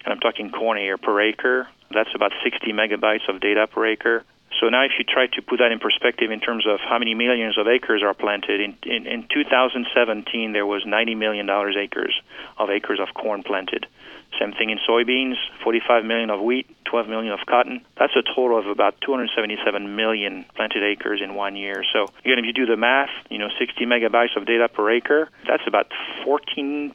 and 0.04 0.13
I'm 0.13 0.20
talking 0.20 0.51
corn 0.51 0.77
here 0.77 0.98
per 0.98 1.20
acre, 1.22 1.68
that's 1.92 2.10
about 2.13 2.32
60 2.44 2.72
megabytes 2.72 3.27
of 3.27 3.42
data 3.42 3.68
per 3.68 3.86
acre. 3.86 4.24
So 4.60 4.70
now, 4.70 4.86
if 4.86 4.92
you 4.98 5.04
try 5.04 5.28
to 5.28 5.42
put 5.42 5.60
that 5.60 5.72
in 5.72 5.80
perspective 5.80 6.32
in 6.32 6.40
terms 6.40 6.66
of 6.66 6.80
how 6.80 6.98
many 6.98 7.14
millions 7.14 7.58
of 7.58 7.68
acres 7.68 8.02
are 8.04 8.14
planted, 8.14 8.62
in, 8.62 8.78
in, 8.84 9.06
in 9.06 9.28
2017 9.34 10.54
there 10.54 10.66
was 10.66 10.84
90 10.86 11.16
million 11.16 11.46
dollars 11.46 11.76
acres 11.78 12.16
of 12.58 12.70
acres 12.70 13.00
of 13.02 13.14
corn 13.14 13.44
planted. 13.44 13.86
Same 14.39 14.54
thing 14.54 14.70
in 14.70 14.80
soybeans, 14.88 15.36
45 15.63 16.06
million 16.06 16.30
of 16.30 16.42
wheat, 16.42 16.68
12 16.86 17.08
million 17.08 17.34
of 17.34 17.39
cotton. 17.48 17.82
That's 17.98 18.13
a 18.15 18.24
total 18.36 18.60
of 18.60 18.68
about 18.68 18.96
277 19.01 19.96
million 19.96 20.46
planted 20.56 20.84
acres 20.84 21.22
in 21.24 21.36
one 21.36 21.56
year. 21.56 21.84
So 21.94 22.06
again, 22.24 22.39
if 22.39 22.46
you 22.46 22.54
do 22.54 22.65
the 22.65 22.77
math, 22.77 23.10
you 23.30 23.38
know, 23.38 23.50
60 23.60 23.86
megabytes 23.86 24.38
of 24.38 24.46
data 24.46 24.70
per 24.70 24.89
acre, 24.92 25.30
that's 25.48 25.63
about 25.68 25.92
14.2 26.25 26.94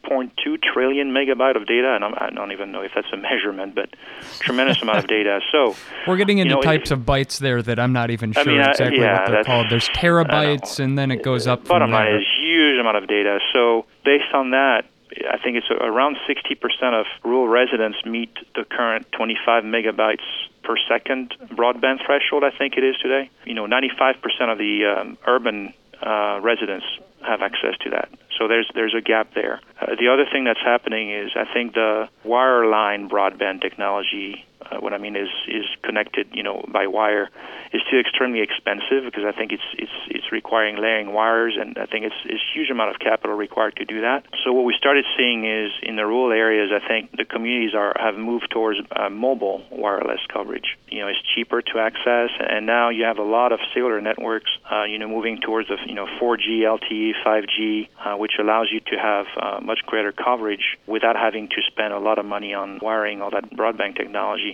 trillion 0.63 1.13
megabyte 1.13 1.57
of 1.57 1.67
data. 1.67 1.95
And 1.95 2.05
I'm, 2.05 2.15
I 2.17 2.31
do 2.31 2.37
not 2.37 2.53
even 2.53 2.73
know 2.73 2.83
if 2.83 2.93
that's 2.95 3.13
a 3.13 3.17
measurement, 3.31 3.75
but 3.75 3.91
tremendous 4.39 4.81
amount 4.83 4.99
of 4.99 5.07
data. 5.07 5.41
So 5.53 5.75
we're 6.07 6.17
getting 6.17 6.39
into 6.39 6.55
you 6.55 6.57
know, 6.57 6.63
types 6.63 6.91
of 6.91 7.01
bytes 7.01 7.39
there 7.39 7.63
that 7.63 7.79
I'm 7.79 7.93
not 7.93 8.11
even 8.11 8.33
sure 8.33 8.43
I 8.43 8.47
mean, 8.47 8.61
exactly 8.61 9.01
yeah, 9.01 9.21
what 9.21 9.31
they're 9.31 9.45
called. 9.45 9.67
There's 9.71 9.89
terabytes, 9.91 10.79
and 10.79 10.99
then 10.99 11.11
it 11.11 11.23
goes 11.23 11.47
up. 11.47 11.61
To 11.61 11.65
the 11.65 11.69
bottom 11.69 11.91
line 11.91 12.15
is 12.15 12.23
a 12.23 12.41
huge 12.43 12.81
amount 12.81 12.97
of 12.97 13.09
data. 13.09 13.39
So 13.53 13.87
based 14.05 14.33
on 14.35 14.51
that, 14.51 14.85
I 15.29 15.39
think 15.39 15.57
it's 15.57 15.71
around 15.71 16.17
60% 16.29 17.01
of 17.01 17.07
rural 17.25 17.49
residents 17.49 17.99
meet 18.05 18.33
the 18.55 18.65
current 18.65 19.11
25 19.13 19.65
megabytes 19.65 20.25
per 20.63 20.77
second 20.89 21.35
broadband 21.53 22.05
threshold, 22.05 22.45
I 22.45 22.57
think 22.57 22.77
it 22.77 22.85
is 22.85 22.97
today. 23.03 23.31
You 23.45 23.55
know, 23.55 23.67
95% 23.67 24.15
of 24.53 24.59
the 24.59 24.87
um, 24.87 25.19
urban 25.27 25.75
uh, 26.03 26.41
residents 26.43 26.87
have 27.27 27.43
access 27.43 27.77
to 27.83 27.91
that. 27.91 28.09
So 28.39 28.49
there's 28.49 28.71
there's 28.75 28.95
a 28.95 29.03
gap 29.03 29.35
there. 29.35 29.61
Uh, 29.81 29.97
the 29.99 30.09
other 30.09 30.25
thing 30.31 30.45
that's 30.45 30.61
happening 30.61 31.11
is 31.11 31.33
I 31.37 31.45
think 31.53 31.75
the 31.75 32.09
wireline 32.25 33.11
broadband 33.11 33.61
technology 33.61 34.47
uh, 34.71 34.79
what 34.79 34.93
I 34.93 34.99
mean 34.99 35.17
is 35.17 35.29
is 35.49 35.65
connected, 35.83 36.29
you 36.33 36.43
know, 36.43 36.65
by 36.73 36.87
wire, 36.87 37.31
is 37.73 37.83
still 37.87 38.01
extremely 38.01 38.41
expensive 38.41 39.05
because 39.05 39.25
I 39.25 39.33
think 39.33 39.53
it's 39.53 39.69
it's 39.79 39.99
it's 40.09 40.33
requiring 40.33 40.77
layering 40.77 41.13
wires, 41.13 41.57
and 41.61 41.79
I 41.79 41.87
think 41.87 42.05
it's 42.05 42.21
it's 42.25 42.43
huge 42.55 42.71
amount 42.71 42.95
of 42.95 43.01
capital 43.01 43.37
required 43.37 43.77
to 43.77 43.85
do 43.85 44.03
that. 44.03 44.25
So 44.45 44.53
what 44.53 44.65
we 44.65 44.75
started 44.77 45.05
seeing 45.17 45.45
is 45.45 45.71
in 45.83 45.97
the 45.97 46.07
rural 46.07 46.33
areas, 46.33 46.71
I 46.73 46.87
think 46.87 47.17
the 47.17 47.25
communities 47.25 47.75
are 47.75 47.95
have 47.99 48.17
moved 48.17 48.51
towards 48.51 48.81
uh, 48.95 49.09
mobile 49.11 49.63
wireless 49.71 50.21
coverage. 50.33 50.77
You 50.89 51.01
know, 51.01 51.09
it's 51.09 51.23
cheaper 51.35 51.63
to 51.63 51.79
access, 51.79 52.31
and 52.39 52.67
now 52.67 52.91
you 52.91 53.05
have 53.05 53.19
a 53.19 53.25
lot 53.25 53.53
of 53.53 53.61
cellular 53.73 54.01
networks, 54.01 54.51
uh, 54.71 54.85
you 54.85 54.99
know, 54.99 55.09
moving 55.09 55.41
towards 55.41 55.69
the 55.69 55.77
you 55.87 55.95
know 55.95 56.07
4G, 56.21 56.63
LTE, 56.63 57.13
5G, 57.25 57.89
uh, 58.05 58.17
which 58.17 58.33
allows 58.39 58.69
you 58.73 58.81
to 58.81 58.97
have 58.97 59.27
uh, 59.37 59.61
much 59.61 59.81
greater 59.87 60.13
coverage 60.13 60.79
without 60.87 61.17
having 61.17 61.49
to 61.49 61.63
spend 61.69 61.93
a 61.93 61.99
lot 61.99 62.19
of 62.19 62.25
money 62.25 62.55
on 62.55 62.79
wiring 62.83 63.23
all 63.23 63.31
that 63.31 63.51
broadband 63.51 63.97
technology. 63.97 64.50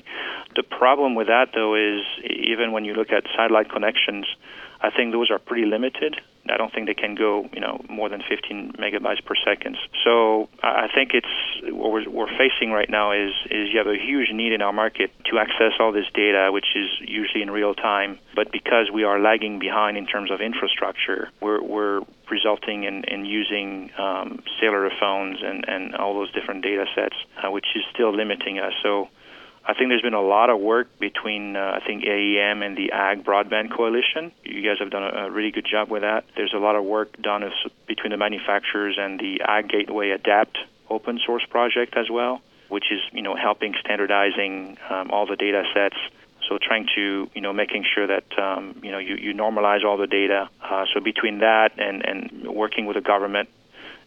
The 0.54 0.62
problem 0.62 1.14
with 1.14 1.28
that, 1.28 1.50
though, 1.54 1.74
is 1.74 2.02
even 2.24 2.72
when 2.72 2.84
you 2.84 2.94
look 2.94 3.10
at 3.10 3.24
satellite 3.36 3.70
connections, 3.70 4.26
I 4.80 4.90
think 4.90 5.12
those 5.12 5.30
are 5.30 5.38
pretty 5.38 5.66
limited. 5.66 6.16
I 6.48 6.56
don't 6.56 6.72
think 6.72 6.86
they 6.86 6.94
can 6.94 7.14
go, 7.14 7.48
you 7.52 7.60
know, 7.60 7.84
more 7.88 8.08
than 8.08 8.22
15 8.28 8.74
megabytes 8.78 9.24
per 9.24 9.34
second. 9.44 9.76
So 10.04 10.48
I 10.62 10.88
think 10.94 11.10
it's 11.12 11.74
what 11.74 11.90
we're, 11.90 12.08
we're 12.08 12.38
facing 12.38 12.70
right 12.70 12.88
now 12.88 13.12
is 13.12 13.32
is 13.50 13.70
you 13.72 13.78
have 13.78 13.88
a 13.88 13.96
huge 13.96 14.30
need 14.32 14.52
in 14.52 14.62
our 14.62 14.72
market 14.72 15.10
to 15.30 15.38
access 15.38 15.72
all 15.80 15.92
this 15.92 16.06
data, 16.14 16.50
which 16.52 16.76
is 16.76 16.88
usually 17.00 17.42
in 17.42 17.50
real 17.50 17.74
time. 17.74 18.18
But 18.34 18.52
because 18.52 18.90
we 18.92 19.02
are 19.02 19.18
lagging 19.18 19.58
behind 19.58 19.96
in 19.96 20.06
terms 20.06 20.30
of 20.30 20.40
infrastructure, 20.40 21.30
we're 21.40 21.62
we're 21.62 22.02
resulting 22.30 22.84
in, 22.84 23.04
in 23.04 23.24
using 23.24 23.90
um, 23.98 24.42
cellular 24.60 24.90
phones 25.00 25.38
and, 25.42 25.64
and 25.68 25.94
all 25.94 26.14
those 26.14 26.30
different 26.32 26.62
data 26.62 26.84
sets, 26.94 27.14
uh, 27.42 27.50
which 27.50 27.66
is 27.74 27.82
still 27.92 28.14
limiting 28.14 28.58
us. 28.58 28.72
So 28.82 29.08
I 29.68 29.74
think 29.74 29.90
there's 29.90 30.02
been 30.02 30.14
a 30.14 30.22
lot 30.22 30.48
of 30.48 30.60
work 30.60 30.86
between, 31.00 31.56
uh, 31.56 31.80
I 31.82 31.84
think, 31.84 32.04
AEM 32.04 32.64
and 32.64 32.76
the 32.76 32.92
Ag 32.92 33.24
Broadband 33.24 33.76
Coalition. 33.76 34.30
You 34.44 34.62
guys 34.62 34.78
have 34.78 34.90
done 34.90 35.02
a, 35.02 35.26
a 35.26 35.30
really 35.30 35.50
good 35.50 35.66
job 35.68 35.90
with 35.90 36.02
that. 36.02 36.24
There's 36.36 36.54
a 36.54 36.58
lot 36.58 36.76
of 36.76 36.84
work 36.84 37.20
done 37.20 37.42
as, 37.42 37.52
between 37.88 38.12
the 38.12 38.16
manufacturers 38.16 38.96
and 38.96 39.18
the 39.18 39.40
Ag 39.44 39.68
Gateway 39.68 40.10
Adapt 40.10 40.56
open 40.88 41.18
source 41.26 41.44
project 41.50 41.96
as 41.96 42.08
well, 42.08 42.40
which 42.68 42.92
is, 42.92 43.00
you 43.10 43.22
know, 43.22 43.34
helping 43.34 43.74
standardizing 43.80 44.78
um, 44.88 45.10
all 45.10 45.26
the 45.26 45.36
data 45.36 45.64
sets. 45.74 45.96
So 46.48 46.58
trying 46.62 46.86
to, 46.94 47.28
you 47.34 47.40
know, 47.40 47.52
making 47.52 47.84
sure 47.92 48.06
that, 48.06 48.38
um, 48.38 48.80
you 48.84 48.92
know, 48.92 48.98
you, 48.98 49.16
you 49.16 49.34
normalize 49.34 49.84
all 49.84 49.96
the 49.96 50.06
data. 50.06 50.48
Uh, 50.62 50.84
so 50.94 51.00
between 51.00 51.40
that 51.40 51.72
and, 51.76 52.06
and 52.06 52.46
working 52.46 52.86
with 52.86 52.94
the 52.94 53.02
government 53.02 53.48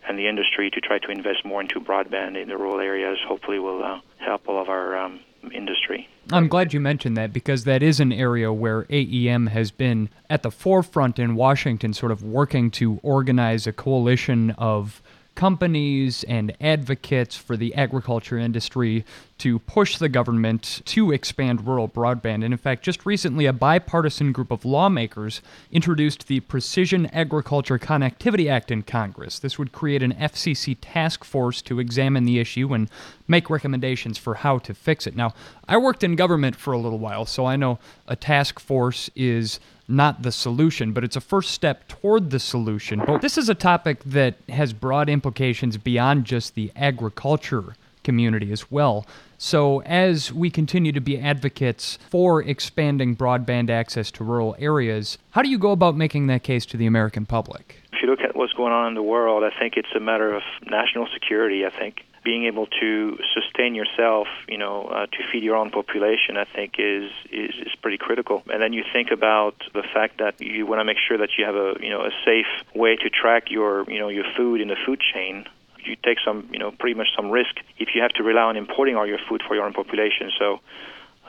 and 0.08 0.18
the 0.18 0.28
industry 0.28 0.70
to 0.72 0.82
try 0.82 1.00
to 1.00 1.12
invest 1.12 1.46
more 1.46 1.62
into 1.62 1.80
broadband 1.80 2.42
in 2.42 2.50
the 2.50 2.58
rural 2.58 2.80
areas, 2.80 3.18
hopefully 3.28 3.60
will 3.60 3.84
uh, 3.84 4.00
help 4.18 4.48
all 4.48 4.62
of 4.62 4.70
our 4.70 4.98
um, 4.98 5.20
industry. 5.54 6.08
I'm 6.32 6.48
glad 6.48 6.74
you 6.74 6.80
mentioned 6.80 7.18
that 7.18 7.34
because 7.34 7.64
that 7.64 7.82
is 7.82 8.00
an 8.00 8.12
area 8.12 8.54
where 8.54 8.84
AEM 8.84 9.50
has 9.50 9.72
been 9.72 10.10
at 10.30 10.44
the 10.44 10.52
forefront 10.52 11.18
in 11.18 11.36
Washington, 11.36 11.94
sort 11.94 12.12
of 12.12 12.24
working 12.24 12.70
to 12.72 13.00
organize 13.02 13.66
a 13.66 13.74
coalition 13.74 14.52
of 14.52 15.02
companies 15.40 16.26
and 16.26 16.54
advocates 16.60 17.34
for 17.34 17.56
the 17.56 17.74
agriculture 17.74 18.38
industry 18.38 19.06
to 19.38 19.58
push 19.60 19.98
the 19.98 20.10
government 20.10 20.82
to 20.84 21.14
expand 21.14 21.66
rural 21.66 21.88
broadband. 21.88 22.44
And 22.44 22.54
in 22.54 22.58
fact, 22.58 22.84
just 22.84 23.06
recently, 23.06 23.46
a 23.46 23.54
bipartisan 23.54 24.34
group 24.34 24.52
of 24.52 24.66
lawmakers 24.66 25.42
introduced 25.72 26.28
the 26.28 26.42
Precision 26.42 27.06
Agriculture 27.14 27.80
Connectivity 27.80 28.52
Act 28.52 28.70
in 28.70 28.84
Congress. 28.84 29.40
This 29.40 29.58
would 29.58 29.72
create 29.72 30.04
an 30.04 30.14
FCC 30.16 30.76
task 30.82 31.24
force 31.24 31.62
to 31.62 31.80
examine 31.80 32.26
the 32.26 32.38
issue 32.38 32.74
and 32.74 32.90
make 33.26 33.50
recommendations 33.50 34.18
for 34.18 34.36
how 34.36 34.58
to 34.58 34.74
fix 34.74 35.08
it. 35.08 35.16
Now, 35.16 35.34
I 35.70 35.78
worked 35.78 36.04
in 36.04 36.18
government 36.18 36.58
for 36.58 36.74
a 36.74 36.78
little 36.78 37.00
while, 37.00 37.26
so 37.26 37.46
I 37.46 37.56
know 37.56 37.80
a 38.10 38.18
task 38.18 38.60
force 38.60 39.10
is 39.16 39.62
not 39.90 40.22
the 40.22 40.32
solution, 40.32 40.94
but 40.94 41.04
it's 41.04 41.16
a 41.16 41.22
first 41.22 41.52
step 41.52 41.88
toward 41.88 42.30
the 42.30 42.40
solution. 42.40 43.02
But 43.06 43.22
this 43.22 43.38
is 43.38 43.50
a 43.50 43.56
topic 43.56 44.04
that 44.06 44.36
has 44.48 44.72
broad 44.74 45.10
implications 45.10 45.78
beyond 45.78 46.26
just 46.26 46.56
the 46.56 46.72
agriculture 46.76 47.76
community 48.04 48.52
as 48.52 48.72
well. 48.72 49.06
So, 49.38 49.82
as 49.84 50.34
we 50.34 50.50
continue 50.50 50.92
to 50.92 51.00
be 51.00 51.18
advocates 51.18 51.98
for 52.10 52.42
expanding 52.44 53.16
broadband 53.16 53.70
access 53.70 54.12
to 54.12 54.24
rural 54.24 54.56
areas, 54.60 55.18
how 55.32 55.42
do 55.42 55.50
you 55.50 55.58
go 55.58 55.72
about 55.72 55.96
making 55.96 56.28
that 56.28 56.44
case 56.44 56.66
to 56.68 56.78
the 56.78 56.86
American 56.86 57.26
public? 57.26 57.82
If 57.94 58.02
you 58.02 58.10
look 58.10 58.22
at 58.22 58.36
what's 58.36 58.54
going 58.54 58.74
on 58.74 58.88
in 58.88 58.96
the 58.96 59.04
world, 59.04 59.44
I 59.44 59.58
think 59.58 59.76
it's 59.78 59.96
a 59.96 60.00
matter 60.00 60.34
of 60.34 60.42
national 60.66 61.08
security. 61.14 61.66
I 61.66 61.70
think 61.70 62.06
being 62.30 62.46
able 62.46 62.68
to 62.68 63.18
sustain 63.34 63.74
yourself, 63.74 64.28
you 64.48 64.60
know, 64.60 64.84
uh, 64.84 65.08
to 65.08 65.18
feed 65.32 65.42
your 65.42 65.56
own 65.56 65.72
population, 65.72 66.38
I 66.38 66.46
think 66.46 66.76
is, 66.78 67.10
is 67.32 67.56
is 67.66 67.74
pretty 67.82 67.98
critical. 67.98 68.44
And 68.54 68.62
then 68.62 68.72
you 68.72 68.84
think 68.94 69.10
about 69.10 69.56
the 69.74 69.82
fact 69.82 70.20
that 70.20 70.40
you 70.40 70.68
want 70.68 70.80
to 70.80 70.86
make 70.86 71.00
sure 71.08 71.18
that 71.18 71.32
you 71.40 71.46
have 71.46 71.56
a 71.56 71.74
you 71.82 71.90
know 71.90 72.02
a 72.02 72.12
safe 72.24 72.52
way 72.76 72.98
to 72.98 73.10
track 73.10 73.50
your 73.50 73.90
you 73.90 73.98
know 73.98 74.10
your 74.10 74.26
food 74.38 74.62
in 74.62 74.68
the 74.68 74.78
food 74.86 75.00
chain. 75.12 75.48
You 75.84 75.96
take 75.96 76.20
some 76.24 76.48
you 76.54 76.60
know 76.60 76.70
pretty 76.70 76.96
much 77.02 77.08
some 77.18 77.32
risk 77.32 77.54
if 77.80 77.96
you 77.96 78.04
have 78.04 78.14
to 78.20 78.24
rely 78.24 78.44
on 78.52 78.58
importing 78.58 78.96
all 78.96 79.08
your 79.08 79.22
food 79.28 79.42
for 79.48 79.56
your 79.56 79.66
own 79.66 79.74
population. 79.74 80.30
So. 80.38 80.60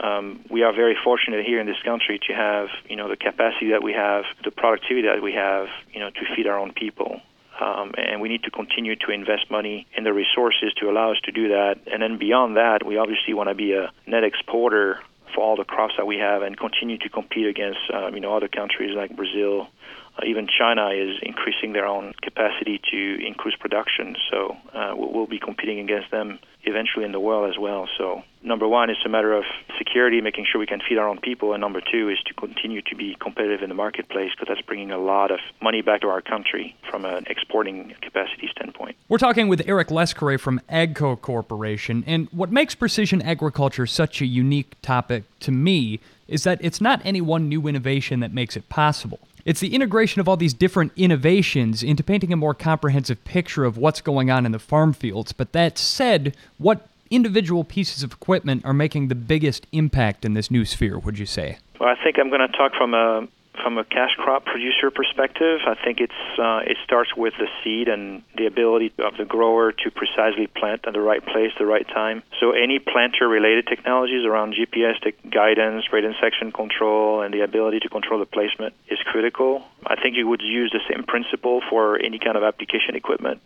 Um, 0.03 0.41
we 0.49 0.63
are 0.63 0.73
very 0.73 0.97
fortunate 1.05 1.45
here 1.45 1.61
in 1.61 1.67
this 1.67 1.83
country 1.85 2.19
to 2.27 2.33
have, 2.33 2.69
you 2.89 2.97
know, 2.97 3.11
the 3.11 3.19
capacity 3.19 3.69
that 3.73 3.83
we 3.83 3.93
have, 3.93 4.25
the 4.43 4.51
productivity 4.51 5.07
that 5.09 5.23
we 5.23 5.35
have, 5.35 5.69
you 5.93 6.01
know, 6.01 6.09
to 6.09 6.23
feed 6.35 6.47
our 6.47 6.59
own 6.59 6.73
people. 6.73 7.21
Um, 7.61 7.93
and 7.97 8.21
we 8.21 8.29
need 8.29 8.43
to 8.45 8.51
continue 8.51 8.97
to 8.97 9.11
invest 9.13 9.51
money 9.51 9.87
in 9.97 10.05
the 10.05 10.13
resources 10.13 10.73
to 10.81 10.89
allow 10.89 11.13
us 11.13 11.19
to 11.25 11.33
do 11.33 11.49
that. 11.49 11.77
And 11.93 12.03
then 12.03 12.19
beyond 12.19 12.57
that, 12.57 12.87
we 12.87 12.97
obviously 12.97 13.35
want 13.35 13.51
to 13.51 13.55
be 13.55 13.75
a 13.75 13.93
net 14.07 14.25
exporter 14.25 15.01
for 15.35 15.45
all 15.45 15.57
the 15.57 15.65
crops 15.65 15.95
that 15.97 16.07
we 16.07 16.17
have 16.17 16.43
and 16.43 16.57
continue 16.57 16.99
to 16.99 17.09
compete 17.09 17.47
against 17.47 17.79
um, 17.93 18.15
you 18.15 18.21
know 18.21 18.37
other 18.37 18.49
countries 18.49 18.97
like 18.97 19.15
Brazil. 19.15 19.69
Uh, 20.17 20.27
even 20.27 20.49
China 20.49 20.89
is 20.89 21.19
increasing 21.23 21.73
their 21.73 21.87
own 21.87 22.15
capacity 22.21 22.81
to 22.91 23.27
increase 23.27 23.55
production, 23.57 24.17
so 24.31 24.57
uh, 24.75 24.93
we'll 24.97 25.27
be 25.27 25.39
competing 25.39 25.79
against 25.79 26.11
them 26.11 26.39
eventually 26.65 27.05
in 27.05 27.13
the 27.13 27.21
world 27.21 27.49
as 27.49 27.59
well. 27.59 27.89
So 27.97 28.23
number 28.43 28.67
one 28.67 28.91
is 28.91 28.97
a 29.05 29.09
matter 29.09 29.33
of 29.33 29.45
security, 29.79 30.21
making 30.21 30.47
sure 30.51 30.59
we 30.59 30.67
can 30.67 30.81
feed 30.87 30.99
our 30.99 31.09
own 31.09 31.19
people, 31.19 31.53
and 31.53 31.61
number 31.61 31.81
two 31.81 32.09
is 32.09 32.19
to 32.27 32.35
continue 32.35 32.83
to 32.83 32.97
be 32.97 33.17
competitive 33.21 33.63
in 33.63 33.69
the 33.69 33.75
marketplace 33.75 34.31
because 34.33 34.49
that's 34.49 34.67
bringing 34.67 34.91
a 34.91 34.99
lot 34.99 35.31
of 35.31 35.41
money 35.61 35.83
back 35.83 36.01
to 36.01 36.09
our 36.09 36.21
country 36.21 36.77
from 36.89 37.05
an 37.05 37.25
exporting 37.29 37.95
capacity 38.01 38.49
standpoint. 38.51 38.97
We're 39.09 39.19
talking 39.19 39.49
with 39.49 39.63
Eric 39.67 39.89
Lescourret 39.89 40.41
from 40.41 40.61
AGCO 40.71 41.21
Corporation, 41.21 42.05
and 42.07 42.29
what 42.31 42.51
makes 42.51 42.75
precision 42.75 43.23
agriculture 43.23 43.87
such 43.87 44.21
a 44.21 44.27
unique 44.27 44.75
topic 44.83 45.25
to 45.41 45.51
me 45.51 46.01
is 46.29 46.45
that 46.45 46.59
it's 46.63 46.81
not 46.81 47.01
any 47.05 47.21
one 47.21 47.49
new 47.49 47.67
innovation 47.67 48.21
that 48.21 48.33
makes 48.33 48.57
it 48.57 48.69
possible. 48.69 49.19
It's 49.45 49.61
the 49.61 49.75
integration 49.75 50.21
of 50.21 50.29
all 50.29 50.37
these 50.37 50.55
different 50.55 50.93
innovations 50.97 51.83
into 51.83 52.03
painting 52.03 52.33
a 52.33 52.37
more 52.37 52.55
comprehensive 52.55 53.25
picture 53.25 53.65
of 53.65 53.79
what's 53.79 54.01
going 54.01 54.31
on 54.31 54.47
in 54.47 54.53
the 54.53 54.59
farm 54.59 54.93
fields. 54.93 55.33
But 55.33 55.53
that 55.53 55.79
said, 55.79 56.37
what 56.59 56.87
individual 57.11 57.65
pieces 57.65 58.03
of 58.03 58.13
equipment 58.13 58.65
are 58.65 58.73
making 58.73 59.09
the 59.09 59.15
biggest 59.15 59.67
impact 59.73 60.25
in 60.25 60.35
this 60.35 60.51
new 60.51 60.65
sphere, 60.65 60.99
would 60.99 61.19
you 61.19 61.27
say? 61.27 61.59
Well, 61.79 61.89
I 61.89 62.03
think 62.03 62.19
I'm 62.19 62.29
going 62.29 62.41
to 62.41 62.57
talk 62.57 62.73
from 62.77 62.95
a 62.95 63.27
from 63.63 63.79
a 63.79 63.85
cash 63.85 64.15
crop 64.17 64.45
producer 64.45 64.91
perspective, 64.91 65.61
I 65.67 65.75
think 65.75 66.01
it's 66.01 66.39
uh, 66.39 66.61
it 66.65 66.77
starts 66.85 67.15
with 67.17 67.35
the 67.39 67.47
seed 67.63 67.89
and 67.89 68.23
the 68.37 68.47
ability 68.47 68.93
of 68.99 69.17
the 69.17 69.25
grower 69.25 69.73
to 69.73 69.91
precisely 69.91 70.47
plant 70.47 70.87
at 70.87 70.93
the 70.93 71.01
right 71.01 71.25
place, 71.25 71.53
the 71.59 71.67
right 71.67 71.87
time. 71.87 72.23
So 72.41 72.53
any 72.53 72.79
planter-related 72.79 73.67
technologies 73.67 74.25
around 74.25 74.55
GPS 74.55 74.97
guidance, 75.31 75.85
rate 75.93 76.05
and 76.05 76.15
section 76.21 76.53
control, 76.53 77.23
and 77.23 77.33
the 77.33 77.41
ability 77.41 77.81
to 77.81 77.89
control 77.89 78.21
the 78.21 78.27
placement 78.27 78.75
is 78.89 78.99
critical. 79.05 79.65
I 79.87 80.01
think 80.01 80.17
you 80.17 80.27
would 80.29 80.43
use 80.43 80.73
the 80.73 80.81
same 80.93 81.05
principle 81.05 81.63
for 81.69 81.99
any 81.99 82.19
kind 82.19 82.37
of 82.37 82.43
application 82.43 82.95
equipment, 82.95 83.41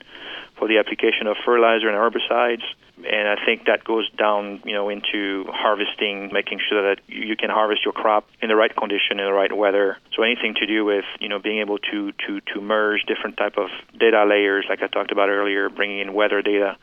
for 0.58 0.68
the 0.68 0.78
application 0.78 1.26
of 1.26 1.36
fertilizer 1.44 1.88
and 1.88 1.96
herbicides 1.96 2.64
and 2.98 3.28
I 3.28 3.44
think 3.44 3.66
that 3.66 3.84
goes 3.84 4.08
down, 4.10 4.62
you 4.64 4.72
know, 4.72 4.88
into 4.88 5.44
harvesting, 5.48 6.30
making 6.32 6.60
sure 6.68 6.94
that 6.94 7.02
you 7.08 7.36
can 7.36 7.50
harvest 7.50 7.84
your 7.84 7.92
crop 7.92 8.28
in 8.40 8.48
the 8.48 8.56
right 8.56 8.74
condition, 8.74 9.18
in 9.18 9.26
the 9.26 9.32
right 9.32 9.54
weather. 9.54 9.98
So 10.14 10.22
anything 10.22 10.54
to 10.60 10.66
do 10.66 10.84
with, 10.84 11.04
you 11.20 11.28
know, 11.28 11.40
being 11.40 11.60
able 11.60 11.78
to 11.78 12.12
to 12.26 12.40
to 12.54 12.60
merge 12.60 13.02
different 13.06 13.36
type 13.36 13.54
of 13.56 13.68
data 13.98 14.24
layers, 14.24 14.64
like 14.68 14.80
I 14.82 14.86
talked 14.86 15.10
about 15.10 15.28
earlier, 15.28 15.68
bringing 15.68 15.98
in 15.98 16.14
weather 16.14 16.40
data, 16.40 16.76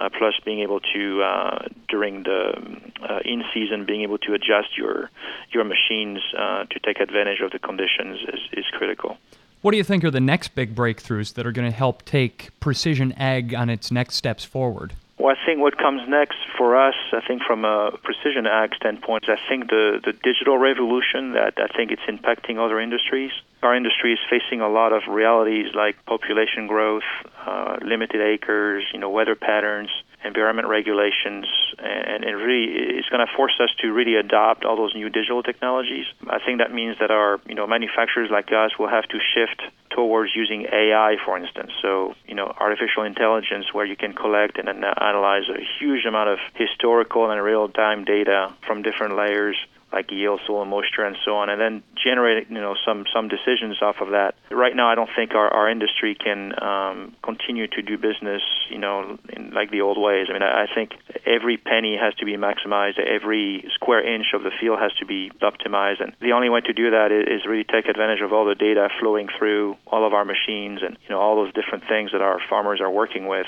uh, 0.00 0.08
plus 0.08 0.34
being 0.44 0.60
able 0.60 0.80
to 0.80 1.22
uh, 1.22 1.68
during 1.88 2.22
the 2.22 2.54
uh, 3.02 3.20
in 3.24 3.44
season 3.52 3.84
being 3.84 4.02
able 4.02 4.18
to 4.18 4.32
adjust 4.32 4.76
your 4.76 5.10
your 5.52 5.64
machines 5.64 6.20
uh, 6.38 6.64
to 6.64 6.78
take 6.80 6.98
advantage 7.00 7.40
of 7.40 7.50
the 7.50 7.58
conditions 7.58 8.20
is, 8.32 8.40
is 8.52 8.64
critical. 8.72 9.18
What 9.60 9.70
do 9.70 9.76
you 9.76 9.84
think 9.84 10.02
are 10.02 10.10
the 10.10 10.20
next 10.20 10.56
big 10.56 10.74
breakthroughs 10.74 11.34
that 11.34 11.46
are 11.46 11.52
going 11.52 11.70
to 11.70 11.76
help 11.76 12.04
take 12.04 12.50
precision 12.58 13.12
ag 13.12 13.54
on 13.54 13.70
its 13.70 13.92
next 13.92 14.16
steps 14.16 14.44
forward? 14.44 14.94
Well, 15.22 15.36
I 15.40 15.46
think 15.46 15.60
what 15.60 15.78
comes 15.78 16.02
next 16.08 16.38
for 16.58 16.76
us, 16.76 16.96
I 17.12 17.20
think 17.24 17.44
from 17.44 17.64
a 17.64 17.92
precision 18.02 18.44
ag 18.44 18.74
standpoint, 18.74 19.28
I 19.28 19.38
think 19.48 19.70
the, 19.70 20.00
the 20.04 20.12
digital 20.12 20.58
revolution 20.58 21.34
that 21.34 21.54
I 21.58 21.68
think 21.68 21.92
it's 21.92 22.02
impacting 22.08 22.58
other 22.58 22.80
industries. 22.80 23.30
Our 23.62 23.72
industry 23.72 24.14
is 24.14 24.18
facing 24.28 24.60
a 24.60 24.68
lot 24.68 24.92
of 24.92 25.02
realities 25.06 25.76
like 25.76 25.94
population 26.06 26.66
growth, 26.66 27.06
uh, 27.46 27.76
limited 27.82 28.20
acres, 28.20 28.82
you 28.92 28.98
know, 28.98 29.10
weather 29.10 29.36
patterns, 29.36 29.90
environment 30.24 30.68
regulations, 30.68 31.46
and 31.78 32.24
it 32.24 32.34
really 32.34 32.98
it's 32.98 33.08
going 33.08 33.26
to 33.26 33.32
force 33.36 33.54
us 33.60 33.70
to 33.80 33.92
really 33.92 34.16
adopt 34.16 34.64
all 34.64 34.76
those 34.76 34.94
new 34.94 35.08
digital 35.08 35.42
technologies. 35.42 36.06
I 36.28 36.38
think 36.44 36.58
that 36.58 36.72
means 36.72 36.96
that 37.00 37.10
our 37.10 37.40
you 37.46 37.54
know 37.54 37.66
manufacturers 37.66 38.30
like 38.30 38.52
us 38.52 38.78
will 38.78 38.88
have 38.88 39.06
to 39.08 39.18
shift 39.34 39.62
towards 39.90 40.34
using 40.34 40.66
AI, 40.72 41.16
for 41.24 41.36
instance. 41.36 41.72
So 41.82 42.14
you 42.26 42.34
know 42.34 42.54
artificial 42.58 43.02
intelligence, 43.02 43.72
where 43.72 43.84
you 43.84 43.96
can 43.96 44.12
collect 44.12 44.58
and 44.58 44.68
analyze 44.68 45.48
a 45.48 45.60
huge 45.78 46.04
amount 46.04 46.30
of 46.30 46.38
historical 46.54 47.30
and 47.30 47.42
real-time 47.42 48.04
data 48.04 48.52
from 48.66 48.82
different 48.82 49.16
layers 49.16 49.56
like 49.92 50.10
yield, 50.10 50.40
soil 50.46 50.64
moisture, 50.64 51.04
and 51.04 51.16
so 51.24 51.36
on, 51.36 51.50
and 51.50 51.60
then 51.60 51.82
generate 52.02 52.48
you 52.48 52.60
know 52.60 52.74
some 52.84 53.04
some 53.12 53.28
decisions 53.28 53.80
off 53.82 53.96
of 54.00 54.10
that. 54.10 54.34
Right 54.50 54.74
now, 54.74 54.90
I 54.90 54.94
don't 54.94 55.10
think 55.14 55.34
our, 55.34 55.48
our 55.48 55.68
industry 55.70 56.14
can 56.14 56.52
um, 56.62 57.14
continue 57.22 57.66
to 57.68 57.82
do 57.82 57.98
business 57.98 58.42
you 58.70 58.78
know 58.78 59.18
in 59.28 59.50
like 59.50 59.70
the 59.70 59.80
old 59.82 59.98
ways. 59.98 60.26
I 60.30 60.32
mean, 60.32 60.42
I, 60.42 60.64
I 60.64 60.66
think 60.74 60.92
every 61.26 61.56
penny 61.56 61.96
has 62.00 62.14
to 62.16 62.24
be 62.24 62.36
maximized, 62.36 62.98
every 62.98 63.68
square 63.74 64.02
inch 64.02 64.26
of 64.34 64.42
the 64.42 64.50
field 64.60 64.78
has 64.78 64.92
to 65.00 65.06
be 65.06 65.30
optimized, 65.40 66.00
and 66.00 66.12
the 66.20 66.32
only 66.32 66.48
way 66.48 66.60
to 66.60 66.72
do 66.72 66.90
that 66.90 67.12
is, 67.12 67.40
is 67.40 67.46
really 67.46 67.64
take 67.64 67.86
advantage 67.86 68.20
of 68.20 68.32
all 68.32 68.44
the 68.44 68.54
data 68.54 68.88
flowing 69.00 69.28
through 69.38 69.76
all 69.86 70.06
of 70.06 70.12
our 70.12 70.24
machines 70.24 70.80
and 70.82 70.96
you 71.02 71.10
know 71.10 71.20
all 71.20 71.36
those 71.36 71.52
different 71.52 71.84
things 71.88 72.12
that 72.12 72.22
our 72.22 72.40
farmers 72.48 72.80
are 72.80 72.90
working 72.90 73.26
with. 73.26 73.46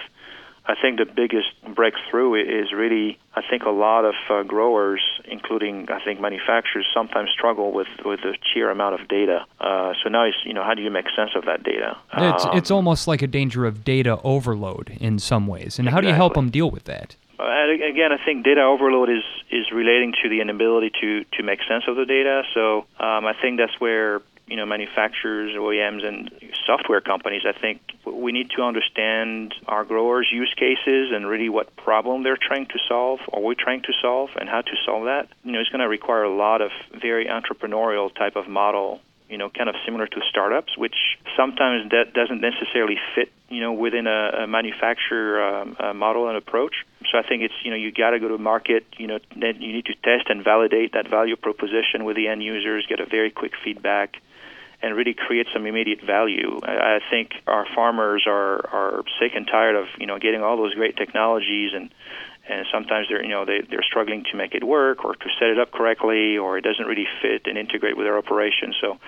I 0.67 0.75
think 0.81 0.99
the 0.99 1.05
biggest 1.05 1.49
breakthrough 1.75 2.35
is 2.35 2.73
really, 2.73 3.19
I 3.35 3.43
think 3.49 3.65
a 3.65 3.71
lot 3.71 4.07
of 4.07 4.15
uh, 4.31 4.43
growers, 4.45 5.03
including 5.27 5.91
I 5.91 6.03
think 6.03 6.21
manufacturers, 6.21 6.87
sometimes 6.95 7.31
struggle 7.31 7.73
with 7.73 7.89
with 8.05 8.21
the 8.23 8.37
sheer 8.53 8.71
amount 8.71 8.99
of 9.01 9.07
data. 9.09 9.45
Uh, 9.61 9.93
so 10.03 10.09
now 10.09 10.25
it's 10.25 10.37
you 10.45 10.55
know 10.55 10.65
how 10.65 10.73
do 10.75 10.83
you 10.83 10.91
make 10.91 11.07
sense 11.15 11.33
of 11.37 11.45
that 11.45 11.65
data? 11.65 11.99
It's 12.17 12.47
um, 12.47 12.57
it's 12.57 12.71
almost 12.71 13.07
like 13.07 13.21
a 13.21 13.27
danger 13.27 13.67
of 13.67 13.85
data 13.85 14.19
overload 14.25 14.97
in 15.01 15.19
some 15.19 15.47
ways. 15.47 15.79
And 15.79 15.87
exactly. 15.87 15.91
how 15.91 16.01
do 16.01 16.09
you 16.09 16.15
help 16.15 16.35
them 16.35 16.49
deal 16.49 16.71
with 16.71 16.85
that? 16.85 17.17
Uh, 17.39 17.69
again, 17.71 18.13
I 18.13 18.25
think 18.25 18.45
data 18.45 18.63
overload 18.63 19.11
is 19.11 19.25
is 19.51 19.71
relating 19.71 20.15
to 20.23 20.31
the 20.31 20.41
inability 20.41 20.93
to 21.03 21.25
to 21.37 21.43
make 21.43 21.61
sense 21.69 21.85
of 21.89 21.97
the 21.97 22.07
data. 22.07 22.43
So 22.55 22.87
um, 22.99 23.27
I 23.27 23.35
think 23.41 23.59
that's 23.59 23.79
where 23.81 24.23
you 24.47 24.57
know 24.57 24.67
manufacturers, 24.67 25.53
OEMs, 25.57 26.05
and 26.05 26.31
software 26.67 27.01
companies. 27.01 27.43
I 27.47 27.59
think 27.59 27.81
we 28.07 28.33
need 28.33 28.51
to 28.57 28.63
understand 28.63 29.55
our 29.67 29.85
growers' 29.85 30.29
use 30.31 30.53
cases 30.57 31.13
and 31.13 31.27
really 31.27 31.49
what 31.49 31.75
problem 31.77 32.23
they're 32.23 32.39
trying 32.41 32.67
to 32.67 32.79
solve, 32.89 33.21
or 33.29 33.43
we're 33.43 33.55
trying 33.55 33.83
to 33.83 33.93
solve, 34.03 34.31
and 34.39 34.49
how 34.49 34.61
to 34.61 34.73
solve 34.85 35.05
that. 35.05 35.29
You 35.45 35.53
know, 35.53 35.61
it's 35.61 35.71
going 35.71 35.81
to 35.81 35.89
require 35.89 36.25
a 36.25 36.35
lot 36.35 36.61
of 36.61 36.71
very 36.93 37.27
entrepreneurial 37.27 38.15
type 38.15 38.37
of 38.37 38.49
model. 38.49 39.01
You 39.29 39.39
know, 39.39 39.49
kind 39.49 39.71
of 39.71 39.75
similar 39.87 40.07
to 40.07 40.21
startups, 40.29 40.77
which 40.77 40.95
sometimes 41.35 41.91
that 41.91 42.13
doesn't 42.13 42.43
necessarily 42.43 42.99
fit. 43.15 43.33
You 43.49 43.61
know, 43.61 43.73
within 43.73 44.07
a, 44.07 44.43
a 44.43 44.47
manufacturer 44.47 45.43
um, 45.43 45.77
a 45.79 45.95
model 45.95 46.29
and 46.29 46.37
approach. 46.37 46.75
So 47.11 47.19
I 47.19 47.23
think 47.23 47.43
it's 47.43 47.55
you 47.63 47.71
know 47.71 47.77
you 47.77 47.93
got 47.93 48.11
to 48.11 48.21
go 48.21 48.29
to 48.29 48.37
market. 48.37 48.85
You 48.99 49.07
know, 49.07 49.19
then 49.35 49.63
you 49.63 49.73
need 49.73 49.87
to 49.87 49.95
test 49.95 50.29
and 50.29 50.45
validate 50.45 50.93
that 50.93 51.09
value 51.09 51.37
proposition 51.37 52.05
with 52.05 52.17
the 52.17 52.29
end 52.29 52.43
users. 52.43 52.87
Get 52.87 53.01
a 53.01 53.07
very 53.07 53.31
quick 53.31 53.53
feedback 53.65 54.21
and 54.85 54.95
really 54.95 55.15
create 55.15 55.47
some 55.53 55.65
immediate 55.67 56.03
value. 56.05 56.61
I, 56.63 56.97
I 56.97 56.99
think 57.11 57.31
our 57.47 57.67
farmers 57.75 58.25
are 58.27 58.69
are 58.69 59.03
sick 59.19 59.33
and 59.35 59.47
tired 59.47 59.77
of 59.77 59.87
you 59.99 60.07
know 60.07 60.19
getting 60.19 60.43
all 60.43 60.59
those 60.59 60.75
great 60.75 60.97
technologies 60.97 61.73
and 61.75 61.89
and 62.47 62.67
sometimes 62.71 63.07
they're 63.09 63.23
you 63.23 63.31
know 63.31 63.47
they 63.47 63.63
they're 63.71 63.83
struggling 63.83 64.25
to 64.31 64.37
make 64.37 64.55
it 64.55 64.63
work 64.63 65.03
or 65.07 65.15
to 65.15 65.29
set 65.39 65.49
it 65.49 65.59
up 65.59 65.73
correctly 65.73 66.37
or 66.37 66.59
it 66.59 66.65
doesn't 66.65 66.85
really 66.85 67.07
fit 67.23 67.47
and 67.47 67.57
integrate 67.57 67.97
with 67.97 68.05
their 68.05 68.19
operation. 68.19 68.75
So 68.79 68.99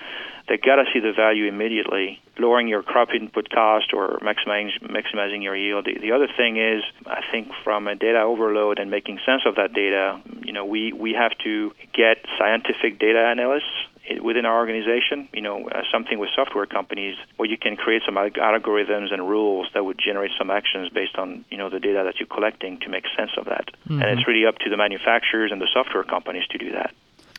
they 0.49 0.57
got 0.57 0.77
to 0.77 0.85
see 0.91 0.99
the 0.99 1.13
value 1.13 1.45
immediately, 1.45 2.19
lowering 2.39 2.67
your 2.67 2.81
crop 2.81 3.09
input 3.13 3.51
cost 3.51 3.93
or 3.93 4.17
maximizing 4.23 4.81
maximizing 4.81 5.43
your 5.43 5.55
yield. 5.55 5.85
The, 5.85 5.99
the 6.01 6.11
other 6.11 6.27
thing 6.35 6.57
is, 6.57 6.81
I 7.05 7.21
think 7.31 7.49
from 7.63 7.87
a 7.87 7.93
data 7.93 8.21
overload 8.21 8.79
and 8.79 8.89
making 8.89 9.19
sense 9.27 9.43
of 9.45 9.55
that 9.57 9.73
data, 9.73 10.19
you 10.41 10.53
know, 10.53 10.65
we 10.65 10.91
we 10.91 11.13
have 11.13 11.37
to 11.43 11.71
get 11.93 12.25
scientific 12.39 12.97
data 12.97 13.19
analysts 13.19 13.77
within 14.21 14.45
our 14.45 14.57
organization, 14.57 15.27
you 15.33 15.41
know, 15.41 15.67
uh, 15.69 15.81
something 15.91 16.19
with 16.19 16.29
software 16.35 16.65
companies 16.65 17.15
where 17.37 17.49
you 17.49 17.57
can 17.57 17.75
create 17.75 18.01
some 18.05 18.15
algorithms 18.15 19.13
and 19.13 19.27
rules 19.27 19.67
that 19.73 19.83
would 19.85 19.99
generate 19.99 20.31
some 20.37 20.49
actions 20.49 20.89
based 20.89 21.15
on, 21.17 21.45
you 21.49 21.57
know, 21.57 21.69
the 21.69 21.79
data 21.79 22.03
that 22.05 22.19
you're 22.19 22.27
collecting 22.27 22.79
to 22.79 22.89
make 22.89 23.03
sense 23.17 23.31
of 23.37 23.45
that. 23.45 23.69
Mm-hmm. 23.85 24.01
And 24.01 24.17
it's 24.19 24.27
really 24.27 24.45
up 24.45 24.57
to 24.59 24.69
the 24.69 24.77
manufacturers 24.77 25.51
and 25.51 25.61
the 25.61 25.67
software 25.73 26.03
companies 26.03 26.45
to 26.51 26.57
do 26.57 26.71
that. 26.71 26.93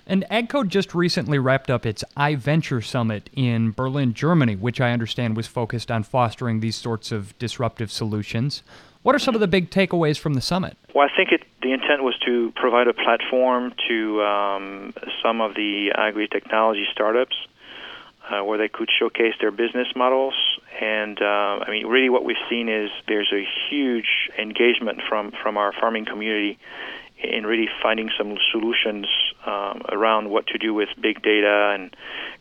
And 0.07 0.25
AGCO 0.31 0.66
just 0.66 0.95
recently 0.95 1.38
wrapped 1.38 1.71
up 1.71 1.85
its 1.85 2.03
iVenture 2.16 2.83
Summit 2.83 3.29
in 3.35 3.73
Berlin, 3.73 4.14
Germany, 4.14 4.57
which 4.57 4.81
I 4.81 4.93
understand 4.93 5.37
was 5.37 5.47
focused 5.47 5.90
on 5.90 6.03
fostering 6.03 6.61
these 6.61 6.77
sorts 6.77 7.12
of 7.12 7.38
disruptive 7.38 7.93
solutions. 7.93 8.62
What 9.09 9.14
are 9.14 9.18
some 9.18 9.35
of 9.35 9.40
the 9.40 9.49
big 9.49 9.71
takeaways 9.71 10.18
from 10.18 10.35
the 10.35 10.42
summit? 10.42 10.77
Well, 10.94 11.09
I 11.11 11.16
think 11.16 11.33
it, 11.33 11.42
the 11.62 11.73
intent 11.73 12.03
was 12.03 12.14
to 12.27 12.53
provide 12.55 12.88
a 12.88 12.92
platform 12.92 13.73
to 13.88 14.23
um, 14.23 14.92
some 15.23 15.40
of 15.40 15.55
the 15.55 15.92
agri 15.97 16.29
technology 16.29 16.85
startups 16.92 17.35
uh, 18.29 18.44
where 18.44 18.59
they 18.59 18.68
could 18.68 18.90
showcase 18.99 19.33
their 19.40 19.51
business 19.51 19.88
models. 19.97 20.35
And 20.79 21.23
uh, 21.23 21.25
I 21.25 21.71
mean, 21.71 21.87
really, 21.87 22.11
what 22.11 22.27
we've 22.27 22.37
seen 22.51 22.68
is 22.68 22.90
there's 23.07 23.33
a 23.33 23.49
huge 23.71 24.29
engagement 24.38 25.01
from 25.09 25.33
from 25.42 25.57
our 25.57 25.73
farming 25.73 26.05
community 26.05 26.59
in 27.16 27.47
really 27.47 27.71
finding 27.83 28.11
some 28.18 28.37
solutions 28.53 29.07
um, 29.46 29.83
around 29.90 30.31
what 30.31 30.46
to 30.48 30.59
do 30.59 30.74
with 30.74 30.88
big 31.01 31.22
data 31.22 31.72
and 31.74 31.94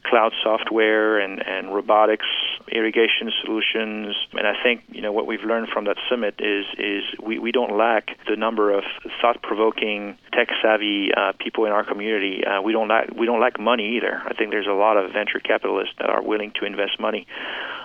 cloud 0.04 0.34
software 0.44 1.20
and, 1.20 1.46
and 1.46 1.74
robotics, 1.74 2.26
irrigation 2.72 3.32
solutions. 3.44 4.16
And 4.34 4.48
I 4.48 4.54
think 4.62 4.84
you 4.90 5.02
know 5.02 5.12
what 5.12 5.28
we've 5.28 5.44
learned 5.44 5.70
from 5.74 5.86
that 5.86 5.98
summit 6.10 6.36
is 6.40 6.66
is 6.78 7.04
we, 7.22 7.40
we 7.40 7.52
don't 7.52 7.78
lack 7.78 8.10
the 8.28 8.36
number 8.36 8.72
of 8.72 8.84
thought-provoking, 9.22 10.18
tech-savvy 10.34 11.12
uh, 11.16 11.34
people 11.40 11.66
in 11.66 11.72
our 11.72 11.86
community. 11.86 12.44
Uh, 12.46 12.62
we 12.62 12.72
don't 12.72 12.88
lack 12.88 13.10
we 13.16 13.26
don't 13.26 13.40
lack 13.40 13.60
money 13.60 13.98
either. 13.98 14.22
I 14.26 14.34
think 14.34 14.52
there's 14.52 14.68
a 14.68 14.74
lot 14.74 14.98
of 14.98 15.12
venture 15.12 15.40
capitalists 15.40 15.96
that 16.00 16.10
are 16.10 16.22
willing 16.22 16.52
to 16.60 16.66
invest 16.66 17.00
money. 17.00 17.28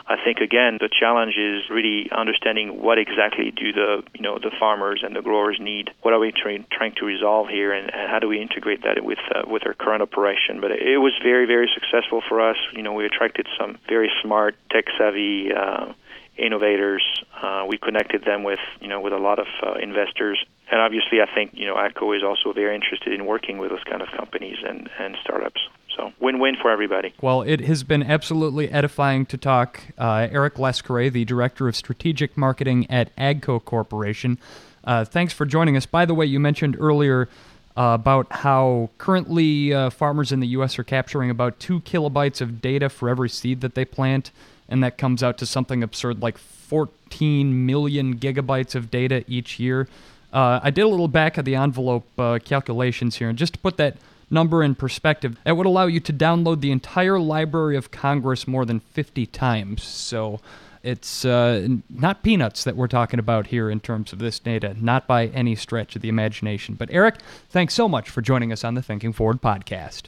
I 0.06 0.16
think 0.22 0.38
again 0.38 0.78
the 0.80 0.88
challenge 0.88 1.34
is 1.36 1.70
really 1.70 2.10
understanding 2.10 2.82
what 2.82 2.98
exactly 2.98 3.50
do 3.50 3.72
the 3.72 4.02
you 4.14 4.22
know 4.22 4.38
the 4.38 4.50
farmers 4.58 5.02
and 5.04 5.14
the 5.14 5.22
growers 5.22 5.58
need. 5.60 5.90
What 6.02 6.12
are 6.14 6.18
we 6.18 6.32
trying 6.32 6.66
trying 6.70 6.94
to 6.96 7.04
resolve 7.04 7.48
here, 7.48 7.72
and, 7.72 7.92
and 7.92 8.10
how 8.10 8.18
do 8.18 8.28
we 8.28 8.40
integrate 8.40 8.82
that 8.82 9.02
with 9.04 9.18
uh, 9.34 9.42
with 9.46 9.62
our 9.66 9.74
current 9.74 10.02
operation? 10.02 10.60
But 10.60 10.72
it, 10.72 10.98
was 10.98 11.12
very 11.22 11.46
very 11.46 11.70
successful 11.72 12.22
for 12.28 12.40
us. 12.40 12.56
You 12.74 12.82
know, 12.82 12.92
we 12.92 13.06
attracted 13.06 13.46
some 13.58 13.78
very 13.88 14.10
smart, 14.22 14.56
tech 14.70 14.86
savvy. 14.98 15.52
Uh, 15.52 15.92
innovators. 16.38 17.04
Uh, 17.42 17.66
we 17.68 17.76
connected 17.76 18.24
them 18.24 18.42
with 18.42 18.58
you 18.80 18.88
know 18.88 19.00
with 19.00 19.12
a 19.12 19.18
lot 19.18 19.38
of 19.38 19.46
uh, 19.62 19.74
investors, 19.74 20.42
and 20.70 20.80
obviously 20.80 21.20
I 21.20 21.26
think 21.32 21.50
you 21.52 21.66
know 21.66 21.74
AGCO 21.74 22.16
is 22.16 22.22
also 22.24 22.52
very 22.52 22.74
interested 22.74 23.12
in 23.12 23.26
working 23.26 23.58
with 23.58 23.70
those 23.70 23.84
kind 23.84 24.02
of 24.02 24.08
companies 24.16 24.56
and, 24.66 24.88
and 24.98 25.16
startups. 25.22 25.60
So 25.96 26.12
win-win 26.20 26.56
for 26.60 26.70
everybody. 26.70 27.12
Well, 27.20 27.42
it 27.42 27.60
has 27.60 27.82
been 27.82 28.02
absolutely 28.02 28.70
edifying 28.70 29.26
to 29.26 29.36
talk. 29.36 29.80
Uh, 29.98 30.28
Eric 30.30 30.54
Lescourret, 30.54 31.12
the 31.12 31.24
director 31.24 31.68
of 31.68 31.76
strategic 31.76 32.36
marketing 32.36 32.90
at 32.90 33.14
AGCO 33.16 33.64
Corporation. 33.64 34.38
Uh, 34.84 35.04
thanks 35.04 35.32
for 35.32 35.46
joining 35.46 35.76
us. 35.76 35.86
By 35.86 36.04
the 36.04 36.14
way, 36.14 36.26
you 36.26 36.40
mentioned 36.40 36.76
earlier 36.78 37.28
uh, 37.76 37.96
about 38.00 38.26
how 38.30 38.90
currently 38.98 39.72
uh, 39.72 39.90
farmers 39.90 40.32
in 40.32 40.40
the 40.40 40.48
U.S. 40.48 40.78
are 40.78 40.84
capturing 40.84 41.30
about 41.30 41.58
two 41.58 41.80
kilobytes 41.80 42.40
of 42.40 42.60
data 42.60 42.88
for 42.88 43.08
every 43.08 43.28
seed 43.28 43.60
that 43.60 43.74
they 43.74 43.84
plant, 43.84 44.30
and 44.68 44.82
that 44.82 44.98
comes 44.98 45.22
out 45.22 45.38
to 45.38 45.46
something 45.46 45.82
absurd 45.82 46.20
like 46.22 46.38
14 46.38 47.66
million 47.66 48.16
gigabytes 48.16 48.74
of 48.74 48.90
data 48.90 49.24
each 49.28 49.58
year. 49.60 49.88
Uh, 50.32 50.60
I 50.62 50.70
did 50.70 50.82
a 50.82 50.88
little 50.88 51.08
back 51.08 51.36
of 51.36 51.44
the 51.44 51.54
envelope 51.54 52.06
uh, 52.18 52.38
calculations 52.44 53.16
here, 53.16 53.28
and 53.28 53.38
just 53.38 53.54
to 53.54 53.58
put 53.58 53.76
that 53.76 53.96
number 54.32 54.62
in 54.62 54.74
perspective, 54.74 55.36
that 55.44 55.56
would 55.56 55.66
allow 55.66 55.86
you 55.86 56.00
to 56.00 56.12
download 56.12 56.60
the 56.60 56.72
entire 56.72 57.18
Library 57.18 57.76
of 57.76 57.90
Congress 57.90 58.48
more 58.48 58.64
than 58.64 58.80
50 58.80 59.26
times. 59.26 59.82
So 59.82 60.40
it's 60.82 61.24
uh, 61.24 61.68
not 61.88 62.22
peanuts 62.22 62.64
that 62.64 62.76
we're 62.76 62.88
talking 62.88 63.20
about 63.20 63.48
here 63.48 63.70
in 63.70 63.80
terms 63.80 64.12
of 64.12 64.18
this 64.18 64.38
data, 64.38 64.74
not 64.80 65.06
by 65.06 65.26
any 65.28 65.54
stretch 65.54 65.94
of 65.94 66.02
the 66.02 66.08
imagination. 66.08 66.74
But 66.74 66.88
Eric, 66.90 67.16
thanks 67.48 67.74
so 67.74 67.88
much 67.88 68.10
for 68.10 68.20
joining 68.20 68.52
us 68.52 68.64
on 68.64 68.74
the 68.74 68.82
Thinking 68.82 69.12
Forward 69.12 69.40
podcast. 69.40 70.04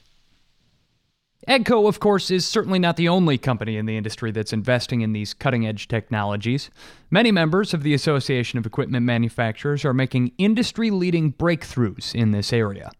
AGCO, 1.48 1.86
of 1.86 2.00
course, 2.00 2.30
is 2.30 2.46
certainly 2.46 2.78
not 2.78 2.96
the 2.96 3.08
only 3.08 3.36
company 3.36 3.76
in 3.76 3.84
the 3.84 3.96
industry 3.96 4.30
that's 4.30 4.52
investing 4.52 5.02
in 5.02 5.12
these 5.12 5.34
cutting 5.34 5.66
edge 5.66 5.88
technologies. 5.88 6.70
Many 7.10 7.32
members 7.32 7.74
of 7.74 7.82
the 7.82 7.92
Association 7.92 8.58
of 8.58 8.64
Equipment 8.64 9.04
Manufacturers 9.04 9.84
are 9.84 9.92
making 9.92 10.32
industry 10.38 10.90
leading 10.90 11.34
breakthroughs 11.34 12.14
in 12.14 12.30
this 12.30 12.52
area. 12.52 12.90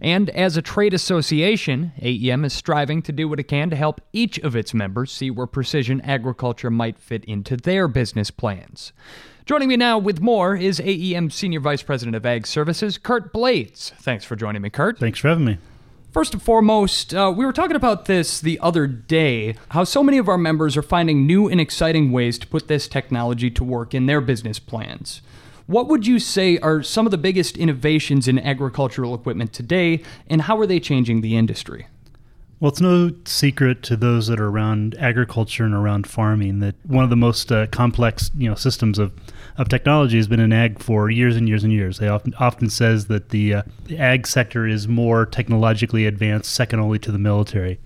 And 0.00 0.30
as 0.30 0.56
a 0.56 0.62
trade 0.62 0.94
association, 0.94 1.92
AEM 2.00 2.44
is 2.44 2.52
striving 2.52 3.02
to 3.02 3.12
do 3.12 3.28
what 3.28 3.40
it 3.40 3.44
can 3.44 3.70
to 3.70 3.76
help 3.76 4.00
each 4.12 4.38
of 4.40 4.56
its 4.56 4.74
members 4.74 5.12
see 5.12 5.30
where 5.30 5.46
precision 5.46 6.00
agriculture 6.00 6.70
might 6.70 6.98
fit 6.98 7.24
into 7.24 7.56
their 7.56 7.86
business 7.86 8.30
plans. 8.32 8.92
Joining 9.46 9.68
me 9.68 9.76
now 9.76 9.98
with 9.98 10.20
more 10.20 10.56
is 10.56 10.80
AEM 10.80 11.30
Senior 11.30 11.60
Vice 11.60 11.82
President 11.82 12.16
of 12.16 12.26
Ag 12.26 12.46
Services, 12.46 12.98
Curt 12.98 13.32
Blades. 13.32 13.92
Thanks 14.00 14.24
for 14.24 14.36
joining 14.36 14.62
me, 14.62 14.70
Curt. 14.70 14.98
Thanks 14.98 15.20
for 15.20 15.28
having 15.28 15.44
me. 15.44 15.58
First 16.12 16.34
and 16.34 16.42
foremost, 16.42 17.14
uh, 17.14 17.32
we 17.34 17.46
were 17.46 17.54
talking 17.54 17.74
about 17.74 18.04
this 18.04 18.38
the 18.38 18.60
other 18.60 18.86
day 18.86 19.54
how 19.70 19.84
so 19.84 20.02
many 20.02 20.18
of 20.18 20.28
our 20.28 20.36
members 20.36 20.76
are 20.76 20.82
finding 20.82 21.26
new 21.26 21.48
and 21.48 21.58
exciting 21.58 22.12
ways 22.12 22.38
to 22.40 22.46
put 22.46 22.68
this 22.68 22.86
technology 22.86 23.50
to 23.52 23.64
work 23.64 23.94
in 23.94 24.04
their 24.04 24.20
business 24.20 24.58
plans. 24.58 25.22
What 25.66 25.88
would 25.88 26.06
you 26.06 26.18
say 26.18 26.58
are 26.58 26.82
some 26.82 27.06
of 27.06 27.12
the 27.12 27.16
biggest 27.18 27.56
innovations 27.56 28.28
in 28.28 28.38
agricultural 28.38 29.14
equipment 29.14 29.54
today, 29.54 30.02
and 30.28 30.42
how 30.42 30.58
are 30.58 30.66
they 30.66 30.80
changing 30.80 31.22
the 31.22 31.34
industry? 31.34 31.86
Well, 32.62 32.68
it's 32.68 32.80
no 32.80 33.10
secret 33.24 33.82
to 33.82 33.96
those 33.96 34.28
that 34.28 34.38
are 34.38 34.46
around 34.46 34.94
agriculture 34.94 35.64
and 35.64 35.74
around 35.74 36.06
farming 36.06 36.60
that 36.60 36.76
one 36.84 37.02
of 37.02 37.10
the 37.10 37.16
most 37.16 37.50
uh, 37.50 37.66
complex, 37.66 38.30
you 38.36 38.48
know, 38.48 38.54
systems 38.54 39.00
of 39.00 39.12
of 39.56 39.68
technology 39.68 40.16
has 40.16 40.28
been 40.28 40.38
in 40.38 40.52
ag 40.52 40.78
for 40.78 41.10
years 41.10 41.34
and 41.34 41.48
years 41.48 41.64
and 41.64 41.72
years. 41.72 41.98
They 41.98 42.06
often 42.06 42.34
often 42.38 42.70
says 42.70 43.06
that 43.06 43.30
the, 43.30 43.54
uh, 43.54 43.62
the 43.86 43.98
ag 43.98 44.28
sector 44.28 44.64
is 44.64 44.86
more 44.86 45.26
technologically 45.26 46.06
advanced, 46.06 46.54
second 46.54 46.78
only 46.78 47.00
to 47.00 47.10
the 47.10 47.18
military, 47.18 47.80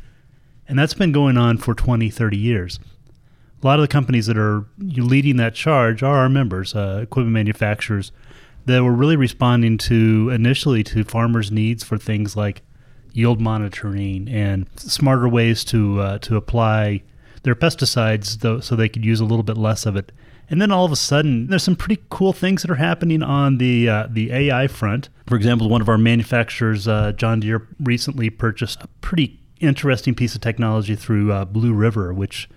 and 0.69 0.79
that's 0.79 0.93
been 0.93 1.11
going 1.11 1.39
on 1.39 1.57
for 1.57 1.75
20, 1.75 2.11
30 2.11 2.37
years. 2.37 2.79
A 3.63 3.67
lot 3.67 3.79
of 3.79 3.83
the 3.83 3.89
companies 3.89 4.27
that 4.27 4.37
are 4.37 4.67
leading 4.77 5.39
that 5.39 5.55
charge 5.55 6.03
are 6.03 6.19
our 6.19 6.29
members, 6.29 6.75
uh, 6.75 7.01
equipment 7.03 7.33
manufacturers, 7.33 8.13
that 8.67 8.85
were 8.85 8.93
really 8.93 9.17
responding 9.17 9.79
to 9.79 10.29
initially 10.29 10.85
to 10.85 11.03
farmers' 11.03 11.51
needs 11.51 11.83
for 11.83 11.97
things 11.97 12.37
like 12.37 12.61
yield 13.17 13.41
monitoring 13.41 14.29
and 14.29 14.67
smarter 14.77 15.29
ways 15.29 15.65
to 15.65 16.01
uh, 16.01 16.19
to 16.19 16.37
apply 16.37 17.03
their 17.43 17.55
pesticides, 17.55 18.41
though, 18.41 18.61
so 18.61 18.75
they 18.75 18.89
could 18.89 19.05
use 19.05 19.21
a 19.21 19.25
little 19.25 19.45
bit 19.45 19.57
less 19.57 19.87
of 19.87 19.97
it 19.97 20.13
and 20.49 20.63
then 20.63 20.71
all 20.71 20.85
of 20.85 20.93
a 20.93 20.97
sudden, 20.97 21.49
there's 21.49 21.65
some 21.65 21.77
pretty 21.77 22.03
cool 22.09 22.33
things 22.33 22.63
that 22.63 22.71
are 22.71 22.77
happening 22.77 23.23
on 23.23 23.59
the 23.59 23.89
uh, 23.89 24.07
the 24.09 24.33
AI 24.33 24.69
front. 24.69 25.09
For 25.27 25.35
example, 25.37 25.69
one 25.69 25.81
of 25.81 25.89
our 25.89 25.99
manufacturers, 25.99 26.87
uh, 26.87 27.13
John 27.13 27.41
Deere, 27.41 27.67
recently 27.81 28.31
purchased 28.31 28.83
a 28.83 28.89
pretty 29.01 29.41
interesting 29.61 30.15
piece 30.15 30.35
of 30.35 30.41
technology 30.41 30.95
through 30.95 31.33
uh, 31.33 31.45
Blue 31.47 31.73
River, 31.73 32.15
which 32.15 32.49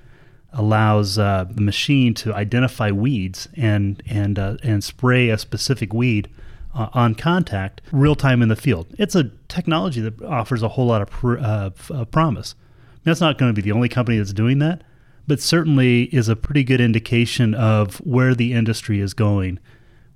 allows 0.54 1.18
uh, 1.18 1.46
the 1.50 1.62
machine 1.62 2.14
to 2.16 2.34
identify 2.34 2.92
weeds 2.92 3.48
and 3.56 4.04
and 4.08 4.38
uh, 4.38 4.58
and 4.62 4.84
spray 4.84 5.30
a 5.30 5.38
specific 5.38 5.92
weed 5.92 6.30
uh, 6.74 6.90
on 6.94 7.16
contact 7.16 7.82
real 7.92 8.16
time 8.16 8.42
in 8.42 8.50
the 8.50 8.56
field. 8.56 8.88
It's 8.98 9.16
a 9.16 9.32
technology 9.48 10.02
that 10.02 10.22
offers 10.22 10.64
a 10.64 10.70
whole 10.70 10.88
lot 10.88 11.02
of 11.02 11.10
pr- 11.10 12.06
promise. 12.12 12.56
That's 13.04 13.22
not 13.22 13.38
going 13.38 13.54
to 13.54 13.56
be 13.56 13.62
the 13.62 13.72
only 13.72 13.90
company 13.90 14.18
that's 14.18 14.34
doing 14.34 14.60
that, 14.60 14.84
but 15.28 15.40
certainly 15.40 16.04
is 16.04 16.30
a 16.30 16.36
pretty 16.36 16.64
good 16.64 16.82
indication 16.82 17.54
of 17.54 17.98
where 17.98 18.36
the 18.36 18.54
industry 18.54 19.00
is 19.00 19.14
going, 19.14 19.60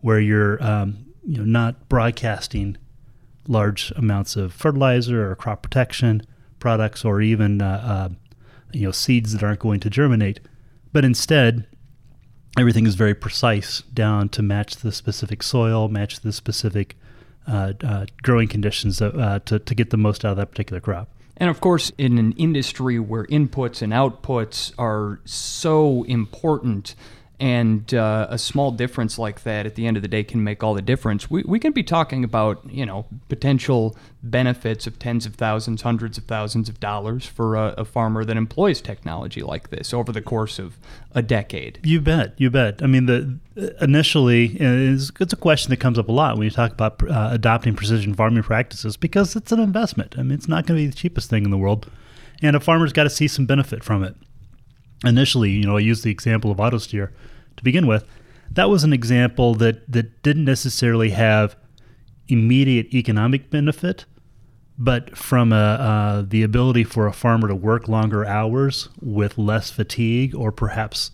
where 0.01 0.19
you're 0.19 0.61
um, 0.63 1.05
you 1.25 1.37
know 1.37 1.45
not 1.45 1.87
broadcasting 1.89 2.77
large 3.47 3.91
amounts 3.95 4.35
of 4.35 4.53
fertilizer 4.53 5.29
or 5.29 5.35
crop 5.35 5.63
protection 5.63 6.21
products 6.59 7.03
or 7.03 7.21
even 7.21 7.61
uh, 7.61 7.81
uh, 7.83 8.09
you 8.71 8.85
know 8.85 8.91
seeds 8.91 9.33
that 9.33 9.43
aren't 9.43 9.59
going 9.59 9.79
to 9.79 9.89
germinate, 9.89 10.39
but 10.91 11.05
instead 11.05 11.67
everything 12.57 12.85
is 12.85 12.95
very 12.95 13.15
precise 13.15 13.81
down 13.93 14.29
to 14.29 14.41
match 14.41 14.77
the 14.77 14.91
specific 14.91 15.43
soil, 15.43 15.87
match 15.89 16.21
the 16.21 16.33
specific 16.33 16.95
uh, 17.45 17.73
uh 17.83 18.05
growing 18.21 18.47
conditions 18.47 19.01
uh, 19.01 19.39
to, 19.45 19.59
to 19.59 19.75
get 19.75 19.89
the 19.89 19.97
most 19.97 20.23
out 20.23 20.31
of 20.31 20.37
that 20.37 20.51
particular 20.51 20.79
crop. 20.79 21.09
And 21.37 21.49
of 21.49 21.59
course, 21.59 21.91
in 21.97 22.17
an 22.17 22.33
industry 22.33 22.99
where 22.99 23.25
inputs 23.25 23.81
and 23.81 23.91
outputs 23.91 24.71
are 24.77 25.19
so 25.25 26.03
important, 26.03 26.95
and 27.43 27.93
uh, 27.93 28.25
a 28.29 28.37
small 28.37 28.71
difference 28.71 29.19
like 29.19 29.43
that 29.43 29.65
at 29.65 29.75
the 29.75 29.85
end 29.85 29.97
of 29.97 30.01
the 30.01 30.07
day 30.07 30.23
can 30.23 30.41
make 30.45 30.63
all 30.63 30.73
the 30.73 30.81
difference. 30.81 31.29
We, 31.29 31.43
we 31.45 31.59
can 31.59 31.73
be 31.73 31.83
talking 31.83 32.23
about 32.23 32.63
you 32.71 32.85
know 32.85 33.05
potential 33.27 33.97
benefits 34.23 34.87
of 34.87 34.97
tens 34.97 35.25
of 35.25 35.35
thousands, 35.35 35.81
hundreds 35.81 36.17
of 36.17 36.23
thousands 36.23 36.69
of 36.69 36.79
dollars 36.79 37.25
for 37.25 37.57
a, 37.57 37.73
a, 37.79 37.83
farmer 37.83 38.23
that 38.23 38.37
employs 38.37 38.79
technology 38.79 39.41
like 39.41 39.71
this 39.71 39.93
over 39.93 40.13
the 40.13 40.21
course 40.21 40.57
of 40.57 40.77
a 41.13 41.21
decade. 41.21 41.81
You 41.83 41.99
bet, 41.99 42.33
you 42.37 42.49
bet. 42.49 42.81
I 42.81 42.87
mean, 42.87 43.07
the 43.07 43.37
initially 43.81 44.55
it's, 44.57 45.11
it's 45.19 45.33
a 45.33 45.35
question 45.35 45.69
that 45.71 45.81
comes 45.81 45.99
up 45.99 46.07
a 46.07 46.13
lot 46.13 46.37
when 46.37 46.45
you 46.45 46.49
talk 46.49 46.71
about 46.71 47.03
uh, 47.03 47.27
adopting 47.33 47.75
precision 47.75 48.13
farming 48.13 48.43
practices 48.43 48.95
because 48.95 49.35
it's 49.35 49.51
an 49.51 49.59
investment. 49.59 50.15
I 50.17 50.23
mean, 50.23 50.31
it's 50.31 50.47
not 50.47 50.65
going 50.65 50.79
to 50.79 50.83
be 50.85 50.87
the 50.87 50.95
cheapest 50.95 51.29
thing 51.29 51.43
in 51.43 51.51
the 51.51 51.57
world, 51.57 51.91
and 52.41 52.55
a 52.55 52.61
farmer's 52.61 52.93
got 52.93 53.03
to 53.03 53.09
see 53.09 53.27
some 53.27 53.45
benefit 53.45 53.83
from 53.83 54.01
it 54.01 54.15
initially, 55.05 55.51
you 55.51 55.65
know, 55.65 55.75
I 55.75 55.81
used 55.81 56.05
the 56.05 56.11
example 56.11 56.49
of 56.49 56.59
AutoSteer 56.59 57.11
to 57.57 57.63
begin 57.63 57.87
with. 57.87 58.05
That 58.51 58.69
was 58.69 58.83
an 58.83 58.93
example 58.93 59.55
that, 59.55 59.91
that 59.91 60.21
didn't 60.23 60.45
necessarily 60.45 61.09
have 61.11 61.55
immediate 62.27 62.93
economic 62.93 63.49
benefit, 63.49 64.05
but 64.77 65.17
from 65.17 65.51
a, 65.51 65.55
uh, 65.55 66.23
the 66.27 66.43
ability 66.43 66.83
for 66.83 67.07
a 67.07 67.13
farmer 67.13 67.47
to 67.47 67.55
work 67.55 67.87
longer 67.87 68.25
hours 68.25 68.89
with 69.01 69.37
less 69.37 69.71
fatigue, 69.71 70.35
or 70.35 70.51
perhaps 70.51 71.11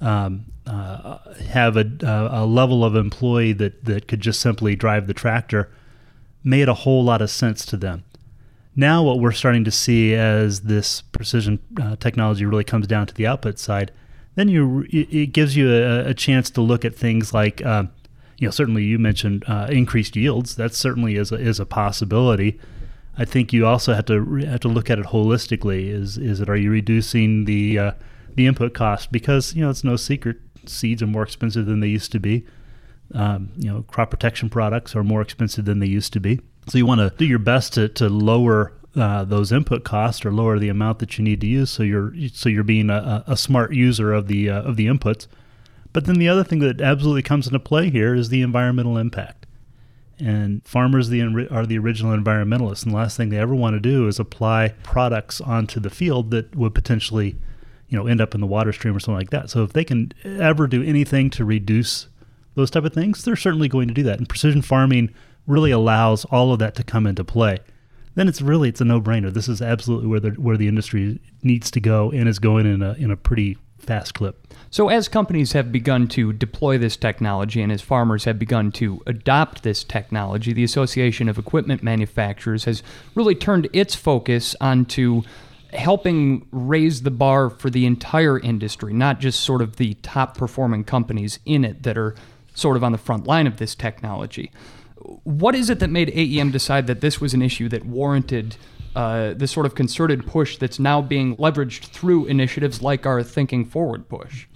um, 0.00 0.46
uh, 0.66 1.18
have 1.48 1.76
a, 1.76 1.86
a, 2.32 2.46
level 2.46 2.84
of 2.84 2.94
employee 2.94 3.52
that, 3.52 3.84
that 3.84 4.06
could 4.06 4.20
just 4.20 4.40
simply 4.40 4.76
drive 4.76 5.06
the 5.06 5.14
tractor, 5.14 5.70
made 6.44 6.68
a 6.68 6.74
whole 6.74 7.02
lot 7.02 7.22
of 7.22 7.30
sense 7.30 7.64
to 7.66 7.76
them. 7.76 8.04
Now, 8.76 9.02
what 9.02 9.18
we're 9.18 9.32
starting 9.32 9.64
to 9.64 9.70
see 9.70 10.14
as 10.14 10.60
this 10.60 11.00
precision 11.00 11.58
uh, 11.82 11.96
technology 11.96 12.44
really 12.44 12.64
comes 12.64 12.86
down 12.86 13.06
to 13.08 13.14
the 13.14 13.26
output 13.26 13.58
side, 13.58 13.90
then 14.38 14.48
you 14.48 14.86
it 14.90 15.32
gives 15.32 15.56
you 15.56 15.68
a, 15.68 16.10
a 16.10 16.14
chance 16.14 16.48
to 16.50 16.60
look 16.60 16.84
at 16.84 16.94
things 16.94 17.34
like, 17.34 17.60
uh, 17.66 17.84
you 18.38 18.46
know, 18.46 18.52
certainly 18.52 18.84
you 18.84 18.96
mentioned 18.96 19.44
uh, 19.48 19.66
increased 19.68 20.14
yields. 20.14 20.54
That 20.54 20.74
certainly 20.74 21.16
is 21.16 21.32
a, 21.32 21.34
is 21.34 21.58
a 21.58 21.66
possibility. 21.66 22.60
I 23.16 23.24
think 23.24 23.52
you 23.52 23.66
also 23.66 23.94
have 23.94 24.04
to 24.06 24.36
have 24.36 24.60
to 24.60 24.68
look 24.68 24.90
at 24.90 25.00
it 25.00 25.06
holistically. 25.06 25.88
Is 25.88 26.18
is 26.18 26.40
it 26.40 26.48
are 26.48 26.56
you 26.56 26.70
reducing 26.70 27.46
the 27.46 27.78
uh, 27.80 27.92
the 28.36 28.46
input 28.46 28.74
cost 28.74 29.10
because 29.10 29.56
you 29.56 29.64
know 29.64 29.70
it's 29.70 29.82
no 29.82 29.96
secret 29.96 30.36
seeds 30.66 31.02
are 31.02 31.08
more 31.08 31.24
expensive 31.24 31.66
than 31.66 31.80
they 31.80 31.88
used 31.88 32.12
to 32.12 32.20
be. 32.20 32.46
Um, 33.14 33.50
you 33.56 33.72
know, 33.72 33.82
crop 33.88 34.10
protection 34.10 34.50
products 34.50 34.94
are 34.94 35.02
more 35.02 35.20
expensive 35.20 35.64
than 35.64 35.80
they 35.80 35.86
used 35.86 36.12
to 36.12 36.20
be. 36.20 36.40
So 36.68 36.78
you 36.78 36.86
want 36.86 37.00
to 37.00 37.10
do 37.16 37.24
your 37.24 37.38
best 37.40 37.72
to, 37.72 37.88
to 37.88 38.08
lower 38.08 38.72
uh, 38.98 39.24
those 39.24 39.52
input 39.52 39.84
costs 39.84 40.24
or 40.24 40.32
lower 40.32 40.58
the 40.58 40.68
amount 40.68 40.98
that 40.98 41.16
you 41.16 41.24
need 41.24 41.40
to 41.40 41.46
use. 41.46 41.70
So 41.70 41.82
you're 41.82 42.12
so 42.32 42.48
you're 42.48 42.64
being 42.64 42.90
a, 42.90 43.24
a 43.26 43.36
smart 43.36 43.72
user 43.72 44.12
of 44.12 44.28
the 44.28 44.50
uh, 44.50 44.62
of 44.62 44.76
the 44.76 44.86
inputs. 44.86 45.26
But 45.92 46.04
then 46.04 46.16
the 46.16 46.28
other 46.28 46.44
thing 46.44 46.58
that 46.60 46.80
absolutely 46.80 47.22
comes 47.22 47.46
into 47.46 47.58
play 47.58 47.90
here 47.90 48.14
is 48.14 48.28
the 48.28 48.42
environmental 48.42 48.98
impact. 48.98 49.46
And 50.20 50.66
farmers 50.66 51.08
are 51.08 51.66
the 51.66 51.78
original 51.78 52.16
environmentalists, 52.16 52.82
and 52.82 52.92
the 52.92 52.96
last 52.96 53.16
thing 53.16 53.28
they 53.28 53.38
ever 53.38 53.54
want 53.54 53.74
to 53.74 53.80
do 53.80 54.08
is 54.08 54.18
apply 54.18 54.74
products 54.82 55.40
onto 55.40 55.78
the 55.78 55.90
field 55.90 56.32
that 56.32 56.56
would 56.56 56.74
potentially, 56.74 57.36
you 57.88 57.96
know, 57.96 58.06
end 58.06 58.20
up 58.20 58.34
in 58.34 58.40
the 58.40 58.46
water 58.46 58.72
stream 58.72 58.96
or 58.96 59.00
something 59.00 59.18
like 59.18 59.30
that. 59.30 59.48
So 59.48 59.62
if 59.62 59.72
they 59.72 59.84
can 59.84 60.12
ever 60.24 60.66
do 60.66 60.82
anything 60.82 61.30
to 61.30 61.44
reduce 61.44 62.08
those 62.56 62.70
type 62.70 62.84
of 62.84 62.92
things, 62.92 63.24
they're 63.24 63.36
certainly 63.36 63.68
going 63.68 63.86
to 63.86 63.94
do 63.94 64.02
that. 64.02 64.18
And 64.18 64.28
precision 64.28 64.60
farming 64.60 65.14
really 65.46 65.70
allows 65.70 66.24
all 66.26 66.52
of 66.52 66.58
that 66.58 66.74
to 66.74 66.82
come 66.82 67.06
into 67.06 67.22
play. 67.22 67.58
Then 68.14 68.28
it's 68.28 68.42
really 68.42 68.68
it's 68.68 68.80
a 68.80 68.84
no-brainer. 68.84 69.32
This 69.32 69.48
is 69.48 69.62
absolutely 69.62 70.08
where 70.08 70.20
the 70.20 70.30
where 70.30 70.56
the 70.56 70.68
industry 70.68 71.20
needs 71.42 71.70
to 71.72 71.80
go 71.80 72.10
and 72.10 72.28
is 72.28 72.38
going 72.38 72.66
in 72.66 72.82
a 72.82 72.92
in 72.94 73.10
a 73.10 73.16
pretty 73.16 73.56
fast 73.78 74.14
clip. 74.14 74.46
So, 74.70 74.88
as 74.88 75.08
companies 75.08 75.52
have 75.52 75.72
begun 75.72 76.08
to 76.08 76.32
deploy 76.32 76.78
this 76.78 76.96
technology 76.96 77.62
and 77.62 77.72
as 77.72 77.80
farmers 77.80 78.24
have 78.24 78.38
begun 78.38 78.70
to 78.72 79.00
adopt 79.06 79.62
this 79.62 79.82
technology, 79.82 80.52
the 80.52 80.64
Association 80.64 81.28
of 81.28 81.38
Equipment 81.38 81.82
Manufacturers 81.82 82.64
has 82.64 82.82
really 83.14 83.34
turned 83.34 83.68
its 83.72 83.94
focus 83.94 84.54
onto 84.60 85.22
helping 85.72 86.46
raise 86.50 87.02
the 87.02 87.10
bar 87.10 87.50
for 87.50 87.70
the 87.70 87.86
entire 87.86 88.38
industry, 88.38 88.92
not 88.92 89.20
just 89.20 89.40
sort 89.40 89.62
of 89.62 89.76
the 89.76 89.94
top 90.02 90.36
performing 90.36 90.84
companies 90.84 91.38
in 91.44 91.64
it 91.64 91.82
that 91.82 91.96
are 91.96 92.14
sort 92.54 92.76
of 92.76 92.84
on 92.84 92.92
the 92.92 92.98
front 92.98 93.26
line 93.26 93.46
of 93.46 93.58
this 93.58 93.74
technology 93.74 94.50
what 95.24 95.54
is 95.54 95.70
it 95.70 95.78
that 95.80 95.90
made 95.90 96.08
AEM 96.14 96.50
decide 96.50 96.86
that 96.86 97.00
this 97.00 97.20
was 97.20 97.34
an 97.34 97.42
issue 97.42 97.68
that 97.68 97.84
warranted 97.84 98.56
uh, 98.96 99.34
this 99.34 99.50
sort 99.50 99.66
of 99.66 99.74
concerted 99.74 100.26
push 100.26 100.56
that's 100.56 100.78
now 100.78 101.00
being 101.00 101.36
leveraged 101.36 101.86
through 101.86 102.26
initiatives 102.26 102.82
like 102.82 103.06
our 103.06 103.22
Thinking 103.22 103.64
Forward 103.64 104.08
push? 104.08 104.46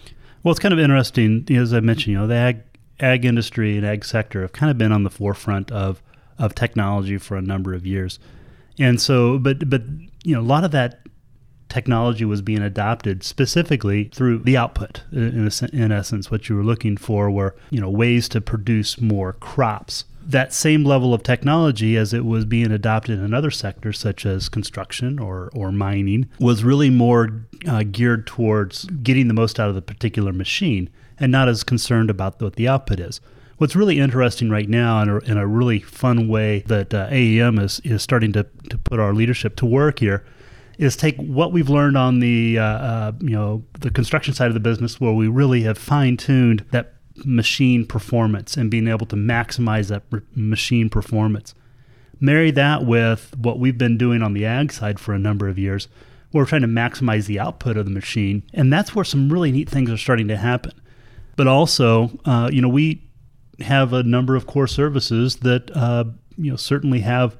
Well, 0.42 0.50
it's 0.50 0.60
kind 0.60 0.72
of 0.72 0.80
interesting, 0.80 1.46
as 1.50 1.72
I 1.72 1.80
mentioned, 1.80 2.12
you 2.12 2.18
know, 2.18 2.26
the 2.26 2.34
ag, 2.34 2.62
ag 3.00 3.24
industry 3.24 3.76
and 3.76 3.86
ag 3.86 4.04
sector 4.04 4.42
have 4.42 4.52
kind 4.52 4.70
of 4.70 4.78
been 4.78 4.92
on 4.92 5.04
the 5.04 5.10
forefront 5.10 5.70
of, 5.70 6.02
of 6.38 6.54
technology 6.54 7.18
for 7.18 7.36
a 7.36 7.42
number 7.42 7.74
of 7.74 7.86
years. 7.86 8.18
And 8.78 9.00
so, 9.00 9.38
but, 9.38 9.70
but, 9.70 9.82
you 10.24 10.34
know, 10.34 10.40
a 10.40 10.42
lot 10.42 10.64
of 10.64 10.72
that 10.72 11.02
technology 11.72 12.24
was 12.26 12.42
being 12.42 12.60
adopted 12.60 13.24
specifically 13.24 14.10
through 14.12 14.38
the 14.40 14.56
output. 14.56 15.02
In, 15.10 15.50
in 15.72 15.90
essence, 15.90 16.30
what 16.30 16.48
you 16.48 16.56
were 16.56 16.62
looking 16.62 16.98
for 16.98 17.30
were 17.30 17.56
you 17.70 17.80
know 17.80 17.88
ways 17.88 18.28
to 18.30 18.40
produce 18.40 19.00
more 19.00 19.32
crops. 19.34 20.04
That 20.24 20.52
same 20.52 20.84
level 20.84 21.12
of 21.12 21.22
technology, 21.22 21.96
as 21.96 22.14
it 22.14 22.24
was 22.24 22.44
being 22.44 22.70
adopted 22.70 23.18
in 23.18 23.34
other 23.34 23.50
sectors 23.50 23.98
such 23.98 24.24
as 24.24 24.48
construction 24.48 25.18
or, 25.18 25.50
or 25.54 25.72
mining, 25.72 26.28
was 26.38 26.64
really 26.64 26.90
more 26.90 27.46
uh, 27.66 27.82
geared 27.82 28.26
towards 28.26 28.84
getting 28.84 29.28
the 29.28 29.34
most 29.34 29.58
out 29.58 29.68
of 29.68 29.74
the 29.74 29.82
particular 29.82 30.32
machine 30.32 30.88
and 31.18 31.30
not 31.32 31.48
as 31.48 31.64
concerned 31.64 32.10
about 32.10 32.40
what 32.40 32.56
the 32.56 32.68
output 32.68 33.00
is. 33.00 33.20
What's 33.58 33.76
really 33.76 33.98
interesting 33.98 34.50
right 34.50 34.68
now, 34.68 35.02
in 35.02 35.08
a, 35.08 35.18
in 35.18 35.36
a 35.36 35.46
really 35.46 35.78
fun 35.78 36.26
way 36.28 36.60
that 36.66 36.92
uh, 36.92 37.08
AEM 37.10 37.60
is, 37.60 37.80
is 37.84 38.02
starting 38.02 38.32
to, 38.32 38.46
to 38.70 38.78
put 38.78 38.98
our 38.98 39.12
leadership 39.12 39.56
to 39.56 39.66
work 39.66 40.00
here, 40.00 40.24
is 40.78 40.96
take 40.96 41.16
what 41.16 41.52
we've 41.52 41.68
learned 41.68 41.96
on 41.96 42.18
the 42.18 42.58
uh, 42.58 42.64
uh, 42.64 43.12
you 43.20 43.30
know 43.30 43.62
the 43.80 43.90
construction 43.90 44.34
side 44.34 44.48
of 44.48 44.54
the 44.54 44.60
business, 44.60 45.00
where 45.00 45.12
we 45.12 45.28
really 45.28 45.62
have 45.62 45.78
fine 45.78 46.16
tuned 46.16 46.64
that 46.72 46.94
machine 47.24 47.86
performance 47.86 48.56
and 48.56 48.70
being 48.70 48.88
able 48.88 49.06
to 49.06 49.16
maximize 49.16 49.88
that 49.88 50.02
machine 50.34 50.88
performance. 50.88 51.54
Marry 52.20 52.50
that 52.52 52.84
with 52.84 53.36
what 53.36 53.58
we've 53.58 53.78
been 53.78 53.98
doing 53.98 54.22
on 54.22 54.32
the 54.32 54.46
ag 54.46 54.72
side 54.72 55.00
for 55.00 55.12
a 55.12 55.18
number 55.18 55.48
of 55.48 55.58
years, 55.58 55.88
where 56.30 56.42
we're 56.42 56.48
trying 56.48 56.62
to 56.62 56.68
maximize 56.68 57.26
the 57.26 57.40
output 57.40 57.76
of 57.76 57.84
the 57.84 57.90
machine, 57.90 58.42
and 58.54 58.72
that's 58.72 58.94
where 58.94 59.04
some 59.04 59.32
really 59.32 59.52
neat 59.52 59.68
things 59.68 59.90
are 59.90 59.96
starting 59.96 60.28
to 60.28 60.36
happen. 60.36 60.72
But 61.36 61.46
also, 61.46 62.10
uh, 62.24 62.48
you 62.52 62.62
know, 62.62 62.68
we 62.68 63.02
have 63.60 63.92
a 63.92 64.02
number 64.02 64.36
of 64.36 64.46
core 64.46 64.66
services 64.66 65.36
that 65.36 65.70
uh, 65.76 66.04
you 66.36 66.50
know 66.50 66.56
certainly 66.56 67.00
have 67.00 67.36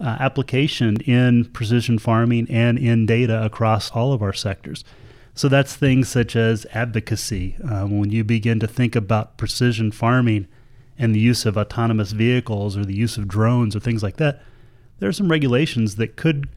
uh, 0.00 0.16
application 0.20 0.96
in 1.02 1.44
precision 1.46 1.98
farming 1.98 2.50
and 2.50 2.78
in 2.78 3.06
data 3.06 3.44
across 3.44 3.90
all 3.90 4.12
of 4.12 4.22
our 4.22 4.32
sectors. 4.32 4.84
So 5.34 5.48
that's 5.48 5.74
things 5.74 6.08
such 6.08 6.36
as 6.36 6.66
advocacy. 6.72 7.56
Um, 7.68 7.98
when 7.98 8.10
you 8.10 8.24
begin 8.24 8.60
to 8.60 8.66
think 8.66 8.96
about 8.96 9.36
precision 9.36 9.92
farming 9.92 10.48
and 10.98 11.14
the 11.14 11.20
use 11.20 11.46
of 11.46 11.56
autonomous 11.56 12.12
vehicles 12.12 12.76
or 12.76 12.84
the 12.84 12.96
use 12.96 13.16
of 13.16 13.28
drones 13.28 13.74
or 13.74 13.80
things 13.80 14.02
like 14.02 14.16
that, 14.16 14.42
there 14.98 15.08
are 15.08 15.14
some 15.14 15.30
regulations 15.30 15.96
that 15.96 16.16
could 16.16 16.48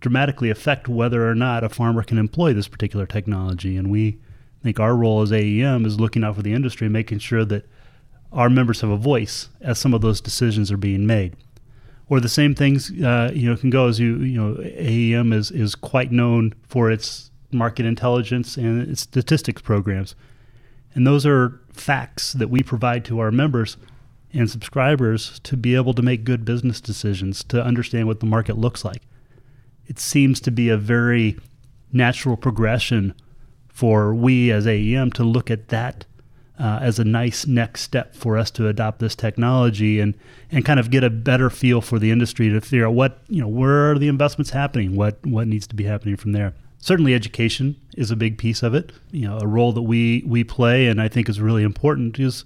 dramatically 0.00 0.50
affect 0.50 0.88
whether 0.88 1.28
or 1.28 1.34
not 1.34 1.64
a 1.64 1.68
farmer 1.68 2.02
can 2.02 2.18
employ 2.18 2.52
this 2.52 2.68
particular 2.68 3.06
technology. 3.06 3.76
And 3.76 3.90
we 3.90 4.18
think 4.62 4.78
our 4.78 4.94
role 4.94 5.22
as 5.22 5.32
AEM 5.32 5.86
is 5.86 5.98
looking 5.98 6.22
out 6.22 6.36
for 6.36 6.42
the 6.42 6.52
industry 6.52 6.88
making 6.88 7.18
sure 7.18 7.44
that 7.44 7.68
our 8.32 8.50
members 8.50 8.80
have 8.80 8.90
a 8.90 8.96
voice 8.96 9.48
as 9.60 9.78
some 9.78 9.94
of 9.94 10.00
those 10.00 10.20
decisions 10.20 10.72
are 10.72 10.76
being 10.76 11.06
made 11.06 11.36
or 12.08 12.20
the 12.20 12.28
same 12.28 12.54
things 12.54 12.90
uh, 13.02 13.30
you 13.34 13.48
know 13.48 13.56
can 13.56 13.70
go 13.70 13.88
as 13.88 13.98
you 13.98 14.18
you 14.18 14.40
know 14.40 14.56
AEM 14.60 15.32
is 15.32 15.50
is 15.50 15.74
quite 15.74 16.12
known 16.12 16.54
for 16.68 16.90
its 16.90 17.30
market 17.52 17.86
intelligence 17.86 18.56
and 18.56 18.98
statistics 18.98 19.62
programs, 19.62 20.14
and 20.94 21.06
those 21.06 21.26
are 21.26 21.60
facts 21.72 22.32
that 22.32 22.48
we 22.48 22.62
provide 22.62 23.04
to 23.04 23.18
our 23.18 23.30
members 23.30 23.76
and 24.32 24.50
subscribers 24.50 25.40
to 25.40 25.56
be 25.56 25.74
able 25.74 25.94
to 25.94 26.02
make 26.02 26.24
good 26.24 26.44
business 26.44 26.80
decisions 26.80 27.44
to 27.44 27.62
understand 27.62 28.06
what 28.06 28.20
the 28.20 28.26
market 28.26 28.58
looks 28.58 28.84
like. 28.84 29.02
It 29.86 29.98
seems 29.98 30.40
to 30.40 30.50
be 30.50 30.68
a 30.68 30.76
very 30.76 31.38
natural 31.92 32.36
progression 32.36 33.14
for 33.68 34.14
we 34.14 34.50
as 34.50 34.66
AEM 34.66 35.12
to 35.12 35.22
look 35.22 35.50
at 35.50 35.68
that 35.68 36.06
uh, 36.58 36.78
as 36.80 36.98
a 36.98 37.04
nice 37.04 37.46
next 37.46 37.82
step 37.82 38.14
for 38.14 38.38
us 38.38 38.50
to 38.50 38.68
adopt 38.68 38.98
this 38.98 39.14
technology 39.14 40.00
and 40.00 40.16
and 40.50 40.64
kind 40.64 40.80
of 40.80 40.90
get 40.90 41.04
a 41.04 41.10
better 41.10 41.50
feel 41.50 41.80
for 41.80 41.98
the 41.98 42.10
industry 42.10 42.48
to 42.48 42.60
figure 42.60 42.86
out 42.86 42.94
what 42.94 43.20
you 43.28 43.40
know 43.40 43.48
where 43.48 43.90
are 43.92 43.98
the 43.98 44.08
investments 44.08 44.50
happening, 44.50 44.96
what 44.96 45.24
what 45.26 45.46
needs 45.46 45.66
to 45.66 45.74
be 45.74 45.84
happening 45.84 46.16
from 46.16 46.32
there. 46.32 46.54
Certainly, 46.86 47.14
education 47.14 47.74
is 47.96 48.12
a 48.12 48.16
big 48.16 48.38
piece 48.38 48.62
of 48.62 48.72
it. 48.72 48.92
You 49.10 49.26
know, 49.26 49.40
a 49.40 49.46
role 49.48 49.72
that 49.72 49.82
we 49.82 50.22
we 50.24 50.44
play 50.44 50.86
and 50.86 51.02
I 51.02 51.08
think 51.08 51.28
is 51.28 51.40
really 51.40 51.64
important 51.64 52.20
is 52.20 52.44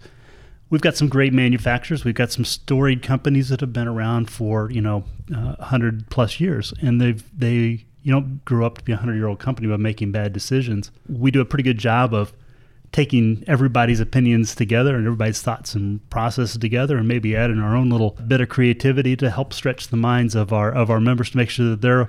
we've 0.70 0.81
got 0.81 0.96
some 0.96 1.11
great 1.11 1.35
manufacturers. 1.35 2.07
We've 2.07 2.14
got 2.14 2.33
some 2.33 2.46
storied 2.46 3.03
companies 3.03 3.50
that 3.50 3.61
have 3.61 3.74
been 3.74 3.87
around 3.87 4.31
for 4.31 4.70
you 4.70 4.81
know 4.81 5.05
uh, 5.37 5.62
hundred 5.62 6.09
plus 6.09 6.40
years, 6.40 6.72
and 6.81 7.03
they've 7.03 7.22
they 7.38 7.85
you 8.03 8.12
know 8.12 8.22
grew 8.46 8.64
up 8.64 8.79
to 8.79 8.85
be 8.85 8.92
a 8.92 8.96
hundred 8.96 9.16
year 9.16 9.26
old 9.26 9.40
company 9.40 9.68
by 9.68 9.76
making 9.76 10.11
bad 10.11 10.33
decisions. 10.33 10.90
We 11.07 11.31
do 11.31 11.42
a 11.42 11.44
pretty 11.44 11.64
good 11.64 11.76
job 11.76 12.14
of 12.14 12.33
taking 12.92 13.44
everybody's 13.46 14.00
opinions 14.00 14.55
together 14.55 14.96
and 14.96 15.05
everybody's 15.05 15.42
thoughts 15.42 15.74
and 15.74 16.09
processes 16.09 16.57
together 16.57 16.96
and 16.96 17.07
maybe 17.07 17.37
adding 17.37 17.61
our 17.61 17.76
own 17.76 17.90
little 17.90 18.12
bit 18.26 18.40
of 18.40 18.48
creativity 18.48 19.16
to 19.16 19.29
help 19.29 19.53
stretch 19.53 19.88
the 19.88 19.98
minds 19.98 20.35
of 20.35 20.50
our 20.50 20.72
of 20.72 20.88
our 20.88 20.98
members 20.98 21.29
to 21.29 21.37
make 21.37 21.50
sure 21.50 21.68
that 21.68 21.83
they're 21.83 22.09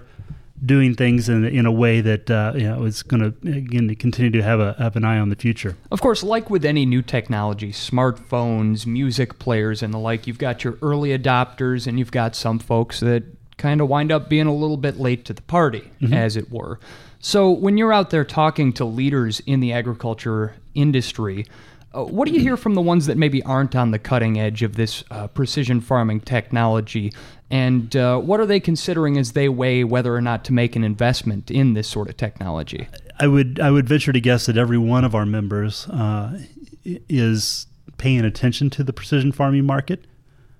doing 0.63 0.93
things 0.93 1.27
in, 1.27 1.45
in 1.45 1.65
a 1.65 1.71
way 1.71 2.01
that 2.01 2.29
uh, 2.29 2.53
you 2.55 2.63
know 2.63 2.83
is 2.83 3.03
going 3.03 3.21
to 3.21 3.49
again 3.49 3.93
continue 3.95 4.31
to 4.31 4.43
have 4.43 4.59
a 4.59 4.75
have 4.77 4.95
an 4.95 5.03
eye 5.03 5.17
on 5.17 5.29
the 5.29 5.35
future. 5.35 5.75
Of 5.91 6.01
course, 6.01 6.23
like 6.23 6.49
with 6.49 6.65
any 6.65 6.85
new 6.85 7.01
technology, 7.01 7.71
smartphones, 7.71 8.85
music 8.85 9.39
players, 9.39 9.81
and 9.81 9.93
the 9.93 9.97
like, 9.97 10.27
you've 10.27 10.37
got 10.37 10.63
your 10.63 10.77
early 10.81 11.17
adopters, 11.17 11.87
and 11.87 11.97
you've 11.97 12.11
got 12.11 12.35
some 12.35 12.59
folks 12.59 12.99
that 12.99 13.23
kind 13.57 13.81
of 13.81 13.87
wind 13.87 14.11
up 14.11 14.29
being 14.29 14.47
a 14.47 14.53
little 14.53 14.77
bit 14.77 14.97
late 14.97 15.25
to 15.25 15.33
the 15.33 15.41
party, 15.43 15.91
mm-hmm. 16.01 16.13
as 16.13 16.35
it 16.35 16.51
were. 16.51 16.79
So, 17.19 17.51
when 17.51 17.77
you're 17.77 17.93
out 17.93 18.09
there 18.09 18.25
talking 18.25 18.73
to 18.73 18.85
leaders 18.85 19.39
in 19.41 19.59
the 19.59 19.73
agriculture 19.73 20.55
industry, 20.73 21.45
uh, 21.93 22.03
what 22.03 22.27
do 22.27 22.33
you 22.33 22.39
hear 22.39 22.57
from 22.57 22.73
the 22.73 22.81
ones 22.81 23.05
that 23.05 23.17
maybe 23.17 23.43
aren't 23.43 23.75
on 23.75 23.91
the 23.91 23.99
cutting 23.99 24.39
edge 24.39 24.63
of 24.63 24.75
this 24.75 25.03
uh, 25.11 25.27
precision 25.27 25.81
farming 25.81 26.21
technology? 26.21 27.11
And 27.51 27.93
uh, 27.97 28.17
what 28.19 28.39
are 28.39 28.45
they 28.45 28.61
considering 28.61 29.17
as 29.17 29.33
they 29.33 29.49
weigh 29.49 29.83
whether 29.83 30.15
or 30.15 30.21
not 30.21 30.45
to 30.45 30.53
make 30.53 30.75
an 30.77 30.83
investment 30.85 31.51
in 31.51 31.73
this 31.73 31.87
sort 31.87 32.09
of 32.09 32.15
technology? 32.15 32.87
I 33.19 33.27
would 33.27 33.59
I 33.59 33.69
would 33.69 33.87
venture 33.87 34.13
to 34.13 34.21
guess 34.21 34.45
that 34.45 34.57
every 34.57 34.77
one 34.77 35.03
of 35.03 35.13
our 35.13 35.25
members 35.25 35.87
uh, 35.89 36.39
is 36.83 37.67
paying 37.97 38.25
attention 38.25 38.69
to 38.71 38.83
the 38.83 38.93
precision 38.93 39.31
farming 39.31 39.65
market, 39.65 40.05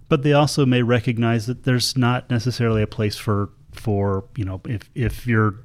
but 0.09 0.23
they 0.23 0.33
also 0.33 0.65
may 0.65 0.83
recognize 0.83 1.47
that 1.47 1.63
there's 1.63 1.97
not 1.97 2.29
necessarily 2.29 2.81
a 2.81 2.87
place 2.87 3.15
for 3.15 3.49
for 3.71 4.25
you 4.35 4.43
know 4.43 4.61
if 4.65 4.89
if 4.93 5.25
you're 5.25 5.55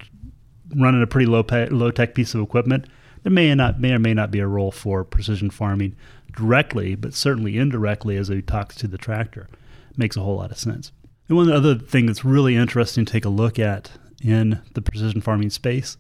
running 0.75 1.03
a 1.03 1.07
pretty 1.07 1.27
low 1.27 1.43
pay, 1.43 1.67
low 1.69 1.91
tech 1.91 2.15
piece 2.15 2.35
of 2.35 2.41
equipment, 2.41 2.87
there 3.25 3.33
may 3.33 3.51
or 3.51 3.57
not 3.57 3.81
may 3.81 3.93
or 3.93 3.99
may 3.99 4.15
not 4.15 4.31
be 4.31 4.39
a 4.39 4.47
role 4.47 4.71
for 4.71 5.05
precision 5.05 5.51
farming 5.51 5.97
directly, 6.35 6.95
but 6.95 7.15
certainly 7.15 7.59
indirectly 7.59 8.17
as 8.17 8.31
it 8.31 8.47
talks 8.47 8.77
to 8.77 8.87
the 8.87 8.99
tractor. 8.99 9.49
Makes 9.97 10.17
a 10.17 10.21
whole 10.21 10.37
lot 10.37 10.51
of 10.51 10.59
sense. 10.59 10.93
And 11.29 11.37
one 11.37 11.51
other 11.51 11.75
thing 11.75 12.07
that's 12.07 12.25
really 12.25 12.57
interesting 12.57 13.05
to 13.05 13.13
take 13.13 13.25
a 13.25 13.31
look 13.31 13.59
at 13.59 13.93
in 14.23 14.61
the 14.75 14.83
precision 14.83 15.21
farming 15.21 15.51
space 15.51 15.97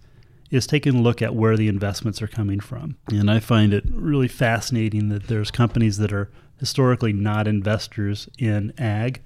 is 0.51 0.67
taking 0.67 0.97
a 0.97 1.03
look 1.03 1.21
at 1.21 1.35
where 1.35 1.57
the 1.57 1.69
investments 1.69 2.23
are 2.23 2.29
coming 2.29 2.61
from. 2.61 2.97
And 3.09 3.31
I 3.31 3.41
find 3.41 3.75
it 3.75 3.85
really 3.91 4.29
fascinating 4.29 5.09
that 5.09 5.27
there's 5.27 5.51
companies 5.51 5.99
that 5.99 6.13
are 6.13 6.31
historically 6.59 7.13
not 7.13 7.49
investors 7.49 8.29
in 8.39 8.73
ag 8.79 9.23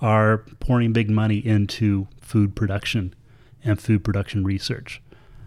are 0.00 0.38
pouring 0.58 0.92
big 0.92 1.08
money 1.08 1.38
into 1.38 2.08
food 2.20 2.56
production 2.56 3.14
and 3.64 3.80
food 3.80 4.02
production 4.02 4.42
research. 4.42 5.00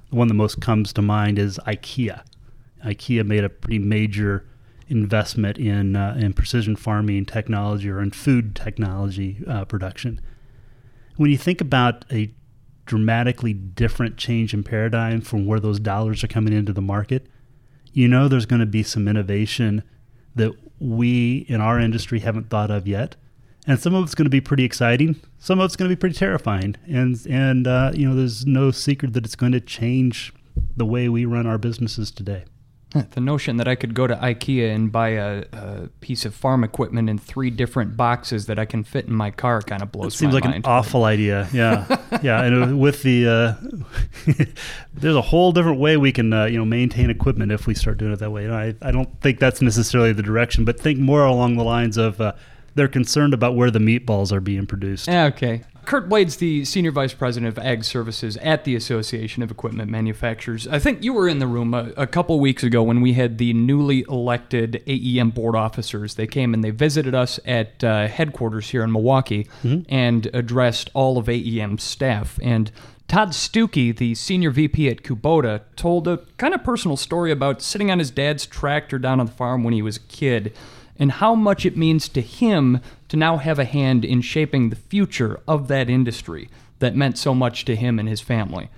The 0.09 0.15
one 0.15 0.29
that 0.29 0.33
most 0.33 0.61
comes 0.61 0.93
to 0.93 1.01
mind 1.01 1.37
is 1.37 1.59
IKEA. 1.67 2.21
IKEA 2.85 3.25
made 3.25 3.43
a 3.43 3.49
pretty 3.49 3.79
major 3.79 4.45
investment 4.87 5.57
in 5.57 5.95
uh, 5.95 6.15
in 6.19 6.33
precision 6.33 6.75
farming 6.75 7.25
technology 7.25 7.89
or 7.89 8.01
in 8.01 8.11
food 8.11 8.55
technology 8.55 9.43
uh, 9.47 9.65
production. 9.65 10.21
When 11.17 11.31
you 11.31 11.37
think 11.37 11.61
about 11.61 12.05
a 12.11 12.33
dramatically 12.85 13.53
different 13.53 14.17
change 14.17 14.53
in 14.53 14.63
paradigm 14.63 15.21
from 15.21 15.45
where 15.45 15.59
those 15.59 15.79
dollars 15.79 16.23
are 16.23 16.27
coming 16.27 16.53
into 16.53 16.73
the 16.73 16.81
market, 16.81 17.27
you 17.93 18.07
know 18.07 18.27
there's 18.27 18.45
going 18.45 18.59
to 18.59 18.65
be 18.65 18.83
some 18.83 19.07
innovation 19.07 19.83
that 20.35 20.51
we 20.79 21.45
in 21.47 21.61
our 21.61 21.79
industry 21.79 22.19
haven't 22.19 22.49
thought 22.49 22.69
of 22.69 22.87
yet 22.87 23.15
and 23.67 23.79
some 23.79 23.95
of 23.95 24.03
it's 24.03 24.15
going 24.15 24.25
to 24.25 24.29
be 24.29 24.41
pretty 24.41 24.63
exciting. 24.63 25.19
Some 25.39 25.59
of 25.59 25.65
it's 25.65 25.75
going 25.75 25.89
to 25.89 25.95
be 25.95 25.99
pretty 25.99 26.15
terrifying, 26.15 26.75
and 26.87 27.17
and 27.27 27.67
uh, 27.67 27.91
you 27.93 28.07
know, 28.07 28.15
there's 28.15 28.45
no 28.45 28.71
secret 28.71 29.13
that 29.13 29.25
it's 29.25 29.35
going 29.35 29.51
to 29.53 29.59
change 29.59 30.33
the 30.77 30.85
way 30.85 31.09
we 31.09 31.25
run 31.25 31.47
our 31.47 31.57
businesses 31.57 32.11
today. 32.11 32.45
The 33.15 33.21
notion 33.21 33.57
that 33.57 33.67
I 33.67 33.75
could 33.75 33.93
go 33.93 34.07
to 34.07 34.15
IKEA 34.15 34.73
and 34.73 34.91
buy 34.91 35.09
a, 35.09 35.43
a, 35.51 35.87
piece 36.01 36.25
of 36.25 36.33
farm 36.33 36.63
equipment 36.63 37.09
in 37.09 37.17
three 37.17 37.49
different 37.49 37.95
boxes 37.95 38.47
that 38.47 38.59
I 38.59 38.65
can 38.65 38.83
fit 38.83 39.05
in 39.05 39.13
my 39.13 39.31
car 39.31 39.61
kind 39.61 39.81
of 39.81 39.91
blows. 39.91 40.13
It 40.13 40.17
seems 40.17 40.33
like 40.33 40.43
mind. 40.43 40.57
an 40.57 40.65
awful 40.65 41.03
idea. 41.03 41.47
Yeah, 41.53 41.85
yeah. 42.23 42.41
And 42.43 42.79
with 42.79 43.03
the 43.03 43.27
uh, 43.27 44.35
there's 44.93 45.15
a 45.15 45.21
whole 45.21 45.51
different 45.51 45.79
way 45.79 45.97
we 45.97 46.11
can 46.11 46.33
uh, 46.33 46.45
you 46.45 46.57
know 46.57 46.65
maintain 46.65 47.09
equipment 47.09 47.51
if 47.51 47.67
we 47.67 47.73
start 47.73 47.97
doing 47.97 48.13
it 48.13 48.19
that 48.19 48.31
way. 48.31 48.43
You 48.43 48.49
know, 48.49 48.57
I 48.57 48.75
I 48.81 48.91
don't 48.91 49.19
think 49.21 49.39
that's 49.39 49.61
necessarily 49.61 50.13
the 50.13 50.23
direction, 50.23 50.65
but 50.65 50.79
think 50.79 50.99
more 50.99 51.25
along 51.25 51.57
the 51.57 51.63
lines 51.63 51.97
of 51.97 52.19
uh, 52.19 52.33
they're 52.75 52.87
concerned 52.87 53.33
about 53.33 53.55
where 53.55 53.71
the 53.71 53.79
meatballs 53.79 54.31
are 54.31 54.41
being 54.41 54.67
produced. 54.67 55.07
Yeah, 55.07 55.25
okay. 55.25 55.63
Curt 55.85 56.09
Blades 56.09 56.37
the 56.37 56.65
Senior 56.65 56.91
Vice 56.91 57.13
President 57.13 57.57
of 57.57 57.63
Ag 57.63 57.83
Services 57.83 58.37
at 58.37 58.63
the 58.63 58.75
Association 58.75 59.43
of 59.43 59.51
Equipment 59.51 59.89
Manufacturers. 59.89 60.67
I 60.67 60.79
think 60.79 61.03
you 61.03 61.13
were 61.13 61.27
in 61.27 61.39
the 61.39 61.47
room 61.47 61.73
a, 61.73 61.91
a, 61.95 62.07
couple 62.07 62.39
weeks 62.39 62.63
ago 62.63 62.81
when 62.83 63.01
we 63.01 63.13
had 63.13 63.37
the 63.37 63.53
newly 63.53 64.05
elected 64.09 64.83
AEM 64.87 65.33
board 65.33 65.55
officers. 65.55 66.15
They 66.15 66.27
came 66.27 66.53
and 66.53 66.63
they 66.63 66.71
visited 66.71 67.13
us 67.13 67.39
at 67.45 67.83
uh, 67.83 68.07
headquarters 68.07 68.69
here 68.69 68.83
in 68.83 68.91
Milwaukee 68.91 69.47
mm-hmm. 69.63 69.81
and 69.87 70.27
addressed 70.33 70.89
all 70.93 71.17
of 71.17 71.27
AEM's 71.27 71.83
staff. 71.83 72.39
And 72.41 72.71
Todd 73.07 73.29
Stucke, 73.29 73.95
the 73.97 74.15
senior 74.15 74.49
VP 74.49 74.89
at 74.89 75.03
Kubota, 75.03 75.61
told 75.75 76.07
a 76.07 76.17
kind 76.37 76.53
of 76.53 76.63
personal 76.63 76.97
story 76.97 77.31
about 77.31 77.61
sitting 77.61 77.91
on 77.91 77.99
his 77.99 78.09
dad's 78.09 78.45
tractor 78.45 78.97
down 78.97 79.19
on 79.19 79.27
the 79.27 79.31
farm 79.31 79.63
when 79.63 79.73
he 79.73 79.81
was 79.81 79.97
a 79.97 80.01
kid 80.01 80.53
and 80.97 81.13
how 81.13 81.35
much 81.35 81.65
it 81.65 81.77
means 81.77 82.07
to 82.09 82.21
him 82.21 82.79
to 83.09 83.17
now 83.17 83.37
have 83.37 83.59
a 83.59 83.65
hand 83.65 84.05
in 84.05 84.21
shaping 84.21 84.69
the 84.69 84.75
future 84.75 85.39
of 85.47 85.67
that 85.67 85.89
industry 85.89 86.49
that 86.79 86.95
meant 86.95 87.17
so 87.17 87.33
much 87.33 87.65
to 87.65 87.75
him 87.75 87.99
and 87.99 88.09
his 88.09 88.21
family. 88.21 88.69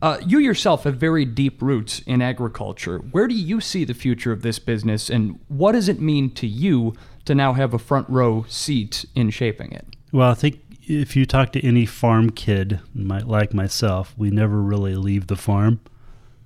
Uh, 0.00 0.18
you 0.26 0.38
yourself 0.38 0.82
have 0.82 0.96
very 0.96 1.24
deep 1.24 1.62
roots 1.62 2.00
in 2.00 2.20
agriculture. 2.20 2.98
Where 2.98 3.28
do 3.28 3.34
you 3.34 3.60
see 3.60 3.84
the 3.84 3.94
future 3.94 4.32
of 4.32 4.42
this 4.42 4.58
business, 4.58 5.08
and 5.08 5.38
what 5.46 5.72
does 5.72 5.88
it 5.88 6.00
mean 6.00 6.30
to 6.34 6.46
you 6.46 6.94
to 7.24 7.36
now 7.36 7.52
have 7.52 7.72
a 7.72 7.78
front 7.78 8.08
row 8.08 8.44
seat 8.48 9.04
in 9.14 9.30
shaping 9.30 9.70
it? 9.70 9.86
Well, 10.10 10.30
I 10.30 10.34
think 10.34 10.60
if 10.88 11.14
you 11.14 11.24
talk 11.24 11.52
to 11.52 11.64
any 11.64 11.86
farm 11.86 12.30
kid, 12.30 12.80
like 12.94 13.54
myself, 13.54 14.12
we 14.16 14.30
never 14.30 14.60
really 14.60 14.96
leave 14.96 15.28
the 15.28 15.36
farm. 15.36 15.80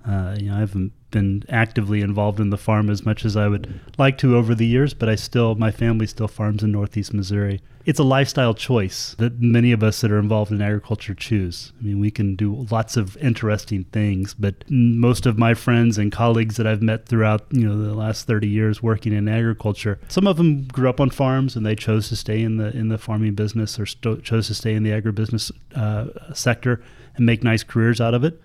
Uh, 0.06 0.36
you 0.38 0.50
know, 0.50 0.56
I 0.56 0.60
haven't 0.60 0.92
been 1.10 1.44
actively 1.48 2.00
involved 2.00 2.40
in 2.40 2.50
the 2.50 2.58
farm 2.58 2.90
as 2.90 3.04
much 3.04 3.24
as 3.24 3.36
I 3.36 3.48
would 3.48 3.80
like 3.98 4.18
to 4.18 4.36
over 4.36 4.54
the 4.54 4.66
years, 4.66 4.94
but 4.94 5.08
I 5.08 5.14
still, 5.14 5.54
my 5.54 5.70
family 5.70 6.06
still 6.06 6.28
farms 6.28 6.62
in 6.62 6.72
Northeast 6.72 7.14
Missouri. 7.14 7.60
It's 7.84 8.00
a 8.00 8.04
lifestyle 8.04 8.52
choice 8.52 9.14
that 9.18 9.40
many 9.40 9.70
of 9.70 9.84
us 9.84 10.00
that 10.00 10.10
are 10.10 10.18
involved 10.18 10.50
in 10.50 10.60
agriculture 10.60 11.14
choose. 11.14 11.72
I 11.80 11.84
mean, 11.84 12.00
we 12.00 12.10
can 12.10 12.34
do 12.34 12.66
lots 12.68 12.96
of 12.96 13.16
interesting 13.18 13.84
things, 13.84 14.34
but 14.34 14.64
most 14.68 15.24
of 15.24 15.38
my 15.38 15.54
friends 15.54 15.96
and 15.96 16.10
colleagues 16.10 16.56
that 16.56 16.66
I've 16.66 16.82
met 16.82 17.06
throughout, 17.06 17.46
you 17.50 17.68
know, 17.68 17.80
the 17.80 17.94
last 17.94 18.26
30 18.26 18.48
years 18.48 18.82
working 18.82 19.12
in 19.12 19.28
agriculture, 19.28 20.00
some 20.08 20.26
of 20.26 20.36
them 20.36 20.64
grew 20.64 20.88
up 20.88 21.00
on 21.00 21.10
farms 21.10 21.54
and 21.54 21.64
they 21.64 21.76
chose 21.76 22.08
to 22.08 22.16
stay 22.16 22.42
in 22.42 22.56
the 22.56 22.76
in 22.76 22.88
the 22.88 22.98
farming 22.98 23.34
business 23.34 23.78
or 23.78 23.86
st- 23.86 24.24
chose 24.24 24.48
to 24.48 24.54
stay 24.54 24.74
in 24.74 24.82
the 24.82 24.90
agribusiness 24.90 25.52
uh, 25.76 26.34
sector 26.34 26.82
and 27.14 27.24
make 27.24 27.44
nice 27.44 27.62
careers 27.62 28.00
out 28.00 28.14
of 28.14 28.24
it. 28.24 28.40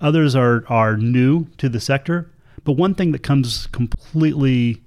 Others 0.00 0.34
are 0.34 0.64
are 0.68 0.96
new 0.96 1.46
to 1.58 1.68
the 1.68 1.80
sector, 1.80 2.30
but 2.64 2.72
one 2.72 2.94
thing 2.94 3.12
that 3.12 3.22
comes 3.22 3.66
completely, 3.68 4.82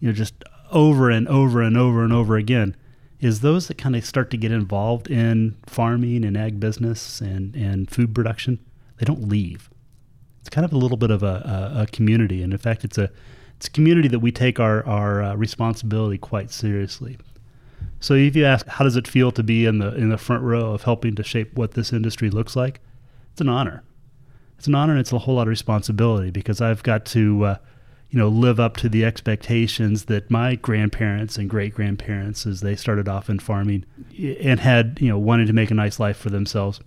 you 0.00 0.08
know, 0.08 0.12
just 0.12 0.44
over 0.70 1.10
and 1.10 1.26
over 1.28 1.62
and 1.62 1.76
over 1.76 2.04
and 2.04 2.12
over 2.12 2.36
again 2.36 2.76
is 3.20 3.40
those 3.40 3.66
that 3.68 3.78
kind 3.78 3.96
of 3.96 4.04
start 4.04 4.30
to 4.30 4.36
get 4.36 4.52
involved 4.52 5.10
in 5.10 5.56
farming 5.66 6.24
and 6.24 6.36
ag 6.36 6.60
business 6.60 7.20
and, 7.20 7.56
and 7.56 7.90
food 7.90 8.14
production, 8.14 8.58
they 8.98 9.04
don't 9.04 9.28
leave. 9.28 9.70
It's 10.40 10.48
kind 10.48 10.64
of 10.64 10.72
a 10.72 10.78
little 10.78 10.96
bit 10.96 11.10
of 11.10 11.22
a, 11.22 11.72
a, 11.76 11.82
a 11.82 11.86
community, 11.86 12.42
and 12.42 12.52
in 12.52 12.58
fact, 12.58 12.84
it's 12.84 12.98
a 12.98 13.10
it's 13.56 13.66
a 13.66 13.70
community 13.70 14.08
that 14.08 14.20
we 14.20 14.30
take 14.30 14.60
our 14.60 14.84
our 14.86 15.22
uh, 15.22 15.34
responsibility 15.34 16.18
quite 16.18 16.50
seriously. 16.50 17.18
So 18.00 18.14
if 18.14 18.36
you 18.36 18.44
ask, 18.44 18.66
how 18.66 18.84
does 18.84 18.96
it 18.96 19.08
feel 19.08 19.32
to 19.32 19.42
be 19.42 19.64
in 19.64 19.78
the 19.78 19.94
in 19.94 20.10
the 20.10 20.18
front 20.18 20.42
row 20.42 20.72
of 20.72 20.84
helping 20.84 21.14
to 21.16 21.22
shape 21.24 21.54
what 21.54 21.72
this 21.72 21.92
industry 21.92 22.30
looks 22.30 22.54
like? 22.54 22.80
It's 23.32 23.40
an 23.40 23.48
honor 23.48 23.82
it's 24.58 24.66
an 24.66 24.74
honor 24.74 24.92
and 24.92 25.00
it's 25.00 25.12
a 25.12 25.18
whole 25.18 25.36
lot 25.36 25.42
of 25.42 25.48
responsibility 25.48 26.30
because 26.30 26.60
I've 26.60 26.82
got 26.82 27.04
to, 27.06 27.44
uh, 27.44 27.56
you 28.10 28.18
know, 28.18 28.28
live 28.28 28.58
up 28.58 28.76
to 28.78 28.88
the 28.88 29.04
expectations 29.04 30.06
that 30.06 30.30
my 30.30 30.56
grandparents 30.56 31.36
and 31.36 31.48
great 31.48 31.74
grandparents, 31.74 32.44
as 32.44 32.60
they 32.60 32.74
started 32.74 33.08
off 33.08 33.30
in 33.30 33.38
farming 33.38 33.84
and 34.18 34.58
had, 34.60 34.98
you 35.00 35.08
know, 35.08 35.18
wanted 35.18 35.46
to 35.46 35.52
make 35.52 35.70
a 35.70 35.74
nice 35.74 36.00
life 36.00 36.16
for 36.16 36.30
themselves. 36.30 36.80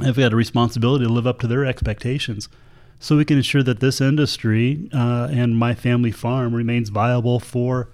I've 0.00 0.16
got 0.16 0.32
a 0.32 0.36
responsibility 0.36 1.04
to 1.04 1.12
live 1.12 1.26
up 1.26 1.38
to 1.40 1.46
their 1.46 1.66
expectations 1.66 2.48
so 2.98 3.16
we 3.16 3.24
can 3.24 3.36
ensure 3.36 3.62
that 3.62 3.80
this 3.80 4.00
industry 4.00 4.88
uh, 4.94 5.28
and 5.30 5.58
my 5.58 5.74
family 5.74 6.10
farm 6.10 6.54
remains 6.54 6.88
viable 6.88 7.40
for 7.40 7.90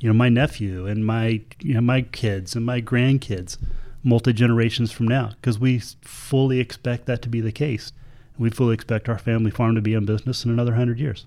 you 0.00 0.08
know 0.08 0.14
my 0.14 0.28
nephew 0.28 0.86
and 0.86 1.04
my 1.04 1.40
you 1.60 1.74
know 1.74 1.80
my 1.80 2.02
kids 2.02 2.54
and 2.54 2.64
my 2.64 2.80
grandkids 2.80 3.56
multi 4.02 4.32
generations 4.32 4.92
from 4.92 5.08
now 5.08 5.30
because 5.40 5.58
we 5.58 5.78
fully 6.02 6.60
expect 6.60 7.06
that 7.06 7.22
to 7.22 7.28
be 7.28 7.40
the 7.40 7.52
case 7.52 7.92
we 8.38 8.50
fully 8.50 8.74
expect 8.74 9.08
our 9.08 9.18
family 9.18 9.50
farm 9.50 9.74
to 9.74 9.80
be 9.80 9.94
in 9.94 10.04
business 10.04 10.44
in 10.44 10.50
another 10.50 10.72
100 10.72 10.98
years. 10.98 11.26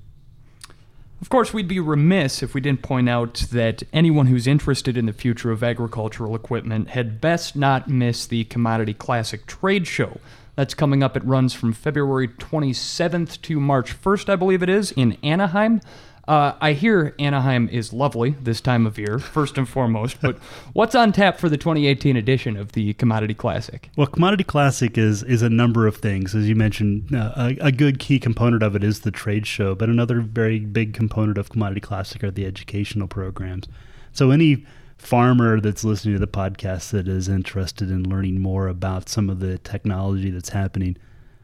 Of 1.21 1.27
course, 1.27 1.53
we'd 1.53 1.67
be 1.67 1.81
remiss 1.81 2.41
if 2.41 2.53
we 2.53 2.61
didn't 2.61 2.81
point 2.81 3.09
out 3.09 3.45
that 3.51 3.83
anyone 3.91 4.27
who's 4.27 4.47
interested 4.47 4.95
in 4.95 5.05
the 5.05 5.11
future 5.13 5.51
of 5.51 5.63
agricultural 5.63 6.33
equipment 6.33 6.89
had 6.89 7.19
best 7.19 7.57
not 7.57 7.89
miss 7.89 8.25
the 8.25 8.45
Commodity 8.45 8.93
Classic 8.93 9.45
Trade 9.45 9.85
Show. 9.85 10.19
That's 10.55 10.73
coming 10.73 11.03
up. 11.03 11.17
It 11.17 11.25
runs 11.25 11.53
from 11.53 11.73
February 11.73 12.29
27th 12.29 13.41
to 13.41 13.59
March 13.59 14.01
1st, 14.01 14.29
I 14.29 14.35
believe 14.37 14.63
it 14.63 14.69
is, 14.69 14.91
in 14.91 15.17
Anaheim. 15.23 15.81
Uh, 16.29 16.55
I 16.61 16.73
hear 16.73 17.15
Anaheim 17.17 17.67
is 17.69 17.91
lovely 17.91 18.35
this 18.39 18.61
time 18.61 18.85
of 18.85 18.99
year, 18.99 19.17
first 19.17 19.57
and 19.57 19.67
foremost. 19.67 20.21
But 20.21 20.37
what's 20.73 20.93
on 20.93 21.11
tap 21.11 21.39
for 21.39 21.49
the 21.49 21.57
2018 21.57 22.15
edition 22.15 22.55
of 22.55 22.73
the 22.73 22.93
Commodity 22.93 23.33
Classic? 23.33 23.89
Well, 23.97 24.05
Commodity 24.05 24.43
Classic 24.43 24.95
is 24.95 25.23
is 25.23 25.41
a 25.41 25.49
number 25.49 25.87
of 25.87 25.97
things, 25.97 26.35
as 26.35 26.47
you 26.47 26.53
mentioned. 26.53 27.15
Uh, 27.15 27.33
a, 27.35 27.57
a, 27.61 27.71
good 27.71 27.97
key 27.97 28.19
component 28.19 28.61
of 28.61 28.75
it 28.75 28.83
is 28.83 28.99
the 28.99 29.09
trade 29.09 29.47
show, 29.47 29.73
but 29.73 29.89
another 29.89 30.21
very 30.21 30.59
big 30.59 30.93
component 30.93 31.39
of 31.39 31.49
Commodity 31.49 31.81
Classic 31.81 32.23
are 32.23 32.29
the 32.29 32.45
educational 32.45 33.07
programs. 33.07 33.67
So 34.13 34.29
any 34.29 34.67
farmer 34.99 35.59
that's 35.59 35.83
listening 35.83 36.13
to 36.13 36.19
the 36.19 36.27
podcast 36.27 36.91
that 36.91 37.07
is 37.07 37.27
interested 37.27 37.89
in 37.89 38.07
learning 38.07 38.39
more 38.39 38.67
about 38.67 39.09
some 39.09 39.31
of 39.31 39.39
the 39.39 39.57
technology 39.57 40.29
that's 40.29 40.49
happening, 40.49 40.95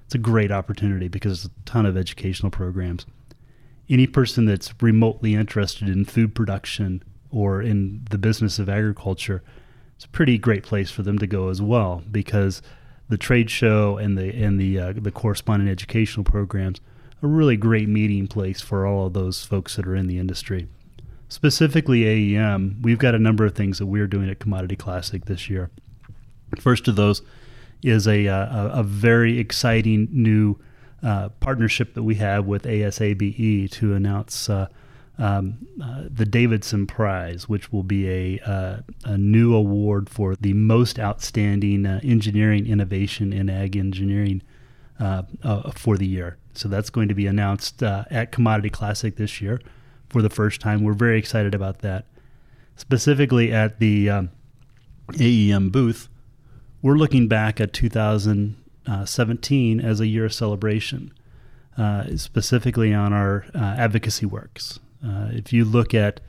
it's 0.06 0.14
a 0.14 0.20
great 0.20 0.52
opportunity 0.52 1.08
because 1.08 1.42
there's 1.42 1.46
a 1.46 1.66
ton 1.66 1.88
of 1.88 1.98
educational 1.98 2.52
programs 2.52 3.08
any 3.90 4.08
person 4.08 4.46
that's 4.46 4.74
remotely 4.82 5.36
interested 5.36 5.90
in 5.90 6.06
food 6.06 6.34
production 6.34 7.04
or 7.32 7.62
in 7.62 8.06
the 8.10 8.18
business 8.18 8.60
of 8.60 8.70
agriculture, 8.70 9.44
it's 9.96 10.06
a 10.06 10.10
pretty 10.10 10.38
great 10.38 10.64
place 10.64 10.92
for 10.92 11.04
them 11.04 11.20
to 11.20 11.28
go 11.28 11.50
as 11.50 11.62
well 11.62 12.04
because 12.12 12.62
the 13.10 13.18
trade 13.18 13.50
show 13.50 13.98
and 13.98 14.18
the 14.18 14.34
and 14.44 14.60
the 14.60 14.80
uh, 14.80 14.94
the 14.96 15.12
corresponding 15.12 15.70
educational 15.70 16.24
programs 16.24 16.82
are 17.22 17.28
a 17.28 17.32
really 17.32 17.56
great 17.56 17.88
meeting 17.88 18.28
place 18.28 18.62
for 18.62 18.86
all 18.86 19.08
of 19.08 19.14
those 19.14 19.46
folks 19.46 19.76
that 19.76 19.88
are 19.88 19.96
in 19.96 20.08
the 20.08 20.18
industry. 20.18 20.68
Specifically 21.28 22.04
AEM, 22.04 22.82
we've 22.82 23.00
got 23.00 23.16
a 23.16 23.20
number 23.20 23.46
of 23.46 23.56
things 23.56 23.80
that 23.80 23.88
we're 23.88 24.08
doing 24.08 24.30
at 24.30 24.40
Commodity 24.40 24.76
Classic 24.76 25.26
this 25.26 25.50
year. 25.50 25.70
First 26.60 26.88
of 26.88 26.96
those 26.96 27.22
is 27.84 28.08
a, 28.08 28.28
uh, 28.28 28.68
a, 28.68 28.80
a 28.80 28.84
very 28.84 29.40
exciting 29.40 30.08
new 30.12 30.60
uh, 31.06 31.30
partnership 31.40 31.94
that 31.94 32.02
we 32.02 32.16
have 32.16 32.48
with 32.48 32.64
ASABE 32.64 33.70
to 33.70 33.94
announce 33.94 34.50
uh, 34.50 34.68
um, 35.20 35.68
uh, 35.82 36.06
the 36.10 36.26
Davidson 36.26 36.88
Prize, 36.88 37.48
which 37.48 37.72
will 37.72 37.84
be 37.84 38.10
a, 38.10 38.40
uh, 38.40 38.78
a 39.04 39.16
new 39.16 39.54
award 39.54 40.10
for 40.10 40.36
the 40.36 40.54
most 40.54 40.98
outstanding 40.98 41.86
uh, 41.86 42.00
engineering 42.04 42.66
innovation 42.66 43.32
in 43.32 43.52
ag 43.52 43.78
engineering 43.78 44.42
for 45.76 45.96
the 45.96 46.08
year. 46.08 46.38
So 46.56 46.68
that's 46.70 46.90
going 46.90 47.08
to 47.10 47.14
be 47.14 47.28
announced 47.28 47.84
at 47.84 48.32
Commodity 48.32 48.72
Classic 48.72 49.16
this 49.16 49.40
year 49.40 49.62
for 50.10 50.24
the 50.24 50.30
first 50.32 50.60
time. 50.60 50.84
We're 50.84 50.94
very 50.94 51.20
excited 51.20 51.54
about 51.54 51.80
that. 51.80 52.06
Specifically 52.78 53.54
at 53.54 53.80
the 53.80 54.10
um, 54.10 54.32
AEM 55.20 55.70
booth, 55.70 56.10
we're 56.82 56.96
looking 56.96 57.28
back 57.28 57.62
at 57.62 57.74
2000 57.74 58.56
uh, 58.88 59.06
17 59.06 59.80
as 59.80 60.00
a 60.00 60.08
year 60.08 60.26
of 60.26 60.34
celebration, 60.34 61.14
uh, 61.78 62.16
specifically 62.16 62.94
on 62.94 63.14
our 63.14 63.46
uh, 63.54 63.76
advocacy 63.78 64.26
works. 64.26 64.80
Uh, 65.06 65.30
if 65.32 65.52
you 65.54 65.66
look 65.66 65.94
at 65.94 66.22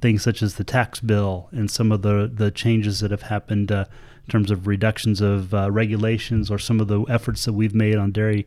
things 0.00 0.22
such 0.22 0.42
as 0.42 0.54
the 0.54 0.64
tax 0.64 1.00
bill 1.00 1.48
and 1.50 1.70
some 1.70 1.90
of 1.90 2.02
the, 2.02 2.30
the 2.32 2.50
changes 2.50 3.00
that 3.00 3.10
have 3.10 3.22
happened 3.22 3.70
in 3.70 3.86
terms 4.28 4.50
of 4.50 4.66
reductions 4.66 5.20
of 5.20 5.52
regulations 5.52 6.50
or 6.50 6.58
some 6.58 6.80
of 6.80 6.86
the 6.86 7.00
efforts 7.04 7.44
that 7.44 7.52
we've 7.52 7.74
made 7.74 7.96
on 7.96 8.12
dairy 8.12 8.46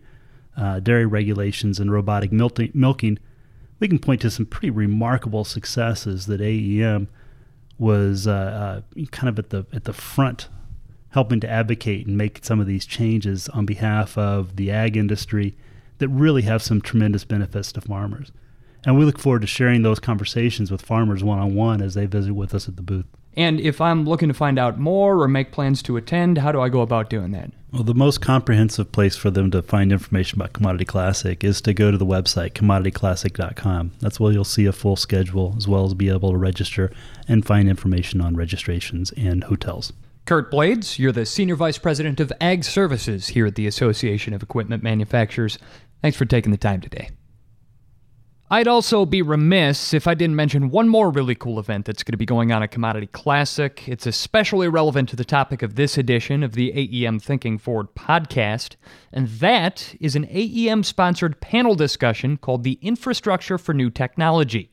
dairy 0.84 1.06
regulations 1.06 1.80
and 1.80 1.92
robotic 1.92 2.32
milking, 2.32 3.20
we 3.82 3.88
can 3.88 4.00
point 4.00 4.22
to 4.22 4.32
some 4.32 4.46
pretty 4.46 4.70
remarkable 4.70 5.44
successes 5.44 6.28
that 6.28 6.40
AEM 6.40 7.10
was 7.82 8.28
uh, 8.28 8.84
uh, 8.96 9.06
kind 9.12 9.28
of 9.28 9.40
at 9.40 9.50
the 9.50 9.66
at 9.74 9.86
the 9.86 9.94
front 9.94 10.48
helping 11.12 11.40
to 11.40 11.50
advocate 11.50 12.08
and 12.08 12.18
make 12.18 12.44
some 12.44 12.60
of 12.60 12.68
these 12.68 12.86
changes 12.86 13.48
on 13.50 13.66
behalf 13.66 14.18
of 14.18 14.56
the 14.56 14.72
ag 14.72 14.98
industry 14.98 15.56
that 16.00 16.10
really 16.10 16.42
have 16.42 16.64
some 16.64 16.82
tremendous 16.82 17.24
benefits 17.24 17.72
to 17.72 17.82
farmers. 17.82 18.32
And 18.86 18.98
we 18.98 19.06
look 19.06 19.20
forward 19.20 19.42
to 19.42 19.48
sharing 19.48 19.84
those 19.84 20.00
conversations 20.00 20.72
with 20.72 20.82
farmers 20.82 21.24
one 21.24 21.40
on 21.40 21.54
one 21.54 21.82
as 21.82 21.94
they 21.94 22.08
visit 22.08 22.34
with 22.34 22.56
us 22.56 22.68
at 22.68 22.76
the 22.76 22.82
booth. 22.82 23.06
And 23.38 23.62
if 23.62 23.80
I'm 23.80 24.06
looking 24.06 24.28
to 24.28 24.34
find 24.34 24.60
out 24.60 24.78
more 24.78 25.22
or 25.22 25.28
make 25.28 25.52
plans 25.52 25.82
to 25.84 25.96
attend, 25.96 26.40
how 26.40 26.52
do 26.52 26.60
I 26.60 26.68
go 26.68 26.82
about 26.82 27.10
doing 27.10 27.32
that? 27.32 27.52
Well, 27.72 27.84
the 27.84 27.94
most 27.94 28.20
comprehensive 28.20 28.92
place 28.92 29.16
for 29.16 29.30
them 29.30 29.52
to 29.52 29.62
find 29.62 29.94
information 29.94 30.38
about 30.38 30.52
Commodity 30.52 30.84
Classic 30.84 31.42
is 31.42 31.62
to 31.62 31.74
go 31.74 31.92
to 31.92 31.98
the 31.98 32.06
website, 32.06 32.52
commodityclassic.com. 32.52 33.92
That's 34.00 34.20
where 34.20 34.34
you'll 34.34 34.44
see 34.44 34.66
a 34.66 34.74
full 34.74 34.98
schedule 34.98 35.54
as 35.56 35.70
well 35.70 35.86
as 35.86 35.94
be 35.94 36.10
able 36.10 36.32
to 36.32 36.38
register 36.38 36.92
and 37.30 37.46
find 37.46 37.70
information 37.70 38.20
on 38.20 38.36
registrations 38.36 39.12
and 39.16 39.46
hotels. 39.46 39.94
Curt 40.32 40.50
Blades. 40.50 40.98
You're 40.98 41.12
the 41.12 41.26
Senior 41.26 41.58
Vice 41.58 41.78
President 41.78 42.22
of 42.22 42.32
Ag 42.40 42.64
Services 42.64 43.28
here 43.28 43.48
at 43.48 43.56
the 43.56 43.68
Association 43.68 44.34
of 44.34 44.42
Equipment 44.42 44.82
Manufacturers. 44.82 45.60
Thanks 46.02 46.16
for 46.16 46.24
taking 46.24 46.54
the 46.54 46.58
time 46.58 46.80
today. 46.80 47.10
I'd 48.50 48.70
also 48.70 49.06
be 49.06 49.22
remiss 49.22 49.94
if 49.94 50.08
I 50.08 50.14
didn't 50.14 50.38
mention 50.38 50.70
one 50.70 50.88
more 50.88 51.10
really 51.10 51.36
cool 51.36 51.60
event 51.60 51.86
that's 51.86 52.02
going 52.02 52.14
to 52.14 52.18
be 52.18 52.26
going 52.26 52.54
on 52.54 52.64
at 52.64 52.72
Commodity 52.72 53.08
Classic. 53.08 53.84
It's 53.90 54.08
especially 54.08 54.70
relevant 54.70 55.10
to 55.10 55.18
the 55.18 55.26
topic 55.26 55.62
of 55.62 55.76
this 55.76 55.98
edition 55.98 56.44
of 56.44 56.54
the 56.54 56.72
AEM 56.72 57.22
Thinking 57.22 57.58
Forward 57.58 57.94
podcast, 57.94 58.78
and 59.12 59.28
that 59.28 59.94
is 60.00 60.16
an 60.16 60.28
AEM 60.28 60.86
sponsored 60.86 61.42
panel 61.42 61.76
discussion 61.76 62.38
called 62.38 62.64
The 62.64 62.80
Infrastructure 62.82 63.58
for 63.58 63.74
New 63.74 63.90
Technology. 63.90 64.72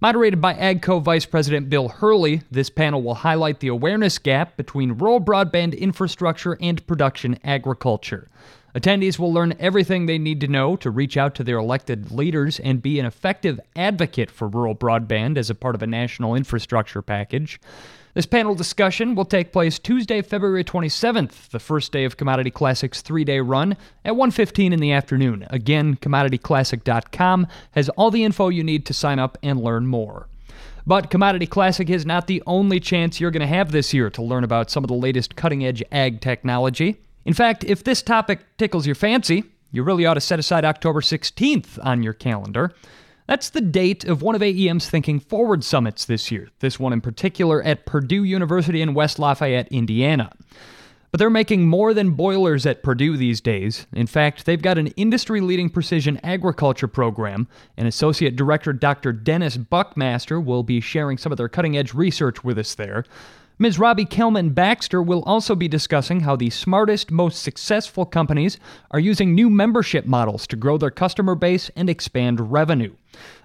Moderated 0.00 0.40
by 0.40 0.54
AGCO 0.54 1.00
Vice 1.00 1.24
President 1.24 1.70
Bill 1.70 1.88
Hurley, 1.88 2.42
this 2.50 2.68
panel 2.68 3.00
will 3.02 3.14
highlight 3.14 3.60
the 3.60 3.68
awareness 3.68 4.18
gap 4.18 4.56
between 4.56 4.92
rural 4.92 5.20
broadband 5.20 5.78
infrastructure 5.78 6.58
and 6.60 6.84
production 6.86 7.38
agriculture. 7.44 8.28
Attendees 8.74 9.20
will 9.20 9.32
learn 9.32 9.54
everything 9.60 10.06
they 10.06 10.18
need 10.18 10.40
to 10.40 10.48
know 10.48 10.74
to 10.76 10.90
reach 10.90 11.16
out 11.16 11.36
to 11.36 11.44
their 11.44 11.58
elected 11.58 12.10
leaders 12.10 12.58
and 12.58 12.82
be 12.82 12.98
an 12.98 13.06
effective 13.06 13.60
advocate 13.76 14.32
for 14.32 14.48
rural 14.48 14.74
broadband 14.74 15.38
as 15.38 15.48
a 15.48 15.54
part 15.54 15.76
of 15.76 15.82
a 15.82 15.86
national 15.86 16.34
infrastructure 16.34 17.00
package. 17.00 17.60
This 18.14 18.26
panel 18.26 18.54
discussion 18.54 19.16
will 19.16 19.24
take 19.24 19.52
place 19.52 19.80
Tuesday, 19.80 20.22
February 20.22 20.62
27th, 20.62 21.48
the 21.48 21.58
first 21.58 21.90
day 21.90 22.04
of 22.04 22.16
Commodity 22.16 22.52
Classic's 22.52 23.02
three-day 23.02 23.40
run 23.40 23.76
at 24.04 24.14
1:15 24.14 24.72
in 24.72 24.78
the 24.78 24.92
afternoon. 24.92 25.48
Again, 25.50 25.96
commodityclassic.com 25.96 27.48
has 27.72 27.88
all 27.88 28.12
the 28.12 28.22
info 28.22 28.50
you 28.50 28.62
need 28.62 28.86
to 28.86 28.94
sign 28.94 29.18
up 29.18 29.36
and 29.42 29.60
learn 29.60 29.88
more. 29.88 30.28
But 30.86 31.10
Commodity 31.10 31.46
Classic 31.46 31.90
is 31.90 32.06
not 32.06 32.28
the 32.28 32.40
only 32.46 32.78
chance 32.78 33.18
you're 33.18 33.32
going 33.32 33.40
to 33.40 33.48
have 33.48 33.72
this 33.72 33.92
year 33.92 34.10
to 34.10 34.22
learn 34.22 34.44
about 34.44 34.70
some 34.70 34.84
of 34.84 34.88
the 34.88 34.94
latest 34.94 35.34
cutting-edge 35.34 35.82
ag 35.90 36.20
technology. 36.20 37.00
In 37.24 37.34
fact, 37.34 37.64
if 37.64 37.82
this 37.82 38.00
topic 38.00 38.46
tickles 38.58 38.86
your 38.86 38.94
fancy, 38.94 39.42
you 39.72 39.82
really 39.82 40.06
ought 40.06 40.14
to 40.14 40.20
set 40.20 40.38
aside 40.38 40.64
October 40.64 41.00
16th 41.00 41.80
on 41.82 42.04
your 42.04 42.12
calendar. 42.12 42.72
That's 43.26 43.48
the 43.48 43.62
date 43.62 44.04
of 44.04 44.20
one 44.20 44.34
of 44.34 44.42
AEM's 44.42 44.90
Thinking 44.90 45.18
Forward 45.18 45.64
summits 45.64 46.04
this 46.04 46.30
year, 46.30 46.50
this 46.58 46.78
one 46.78 46.92
in 46.92 47.00
particular 47.00 47.62
at 47.62 47.86
Purdue 47.86 48.22
University 48.22 48.82
in 48.82 48.92
West 48.92 49.18
Lafayette, 49.18 49.68
Indiana. 49.68 50.30
But 51.10 51.20
they're 51.20 51.30
making 51.30 51.66
more 51.66 51.94
than 51.94 52.10
boilers 52.10 52.66
at 52.66 52.82
Purdue 52.82 53.16
these 53.16 53.40
days. 53.40 53.86
In 53.92 54.06
fact, 54.06 54.44
they've 54.44 54.60
got 54.60 54.78
an 54.78 54.88
industry 54.88 55.40
leading 55.40 55.70
precision 55.70 56.20
agriculture 56.22 56.88
program, 56.88 57.48
and 57.76 57.88
Associate 57.88 58.34
Director 58.34 58.72
Dr. 58.72 59.12
Dennis 59.12 59.56
Buckmaster 59.56 60.38
will 60.40 60.64
be 60.64 60.80
sharing 60.80 61.16
some 61.16 61.32
of 61.32 61.38
their 61.38 61.48
cutting 61.48 61.78
edge 61.78 61.94
research 61.94 62.44
with 62.44 62.58
us 62.58 62.74
there. 62.74 63.04
Ms. 63.56 63.78
Robbie 63.78 64.04
Kellman 64.04 64.52
Baxter 64.52 65.00
will 65.00 65.22
also 65.22 65.54
be 65.54 65.68
discussing 65.68 66.20
how 66.20 66.34
the 66.34 66.50
smartest, 66.50 67.12
most 67.12 67.40
successful 67.40 68.04
companies 68.04 68.58
are 68.90 68.98
using 68.98 69.32
new 69.32 69.48
membership 69.48 70.06
models 70.06 70.48
to 70.48 70.56
grow 70.56 70.76
their 70.76 70.90
customer 70.90 71.36
base 71.36 71.70
and 71.76 71.88
expand 71.88 72.50
revenue. 72.50 72.92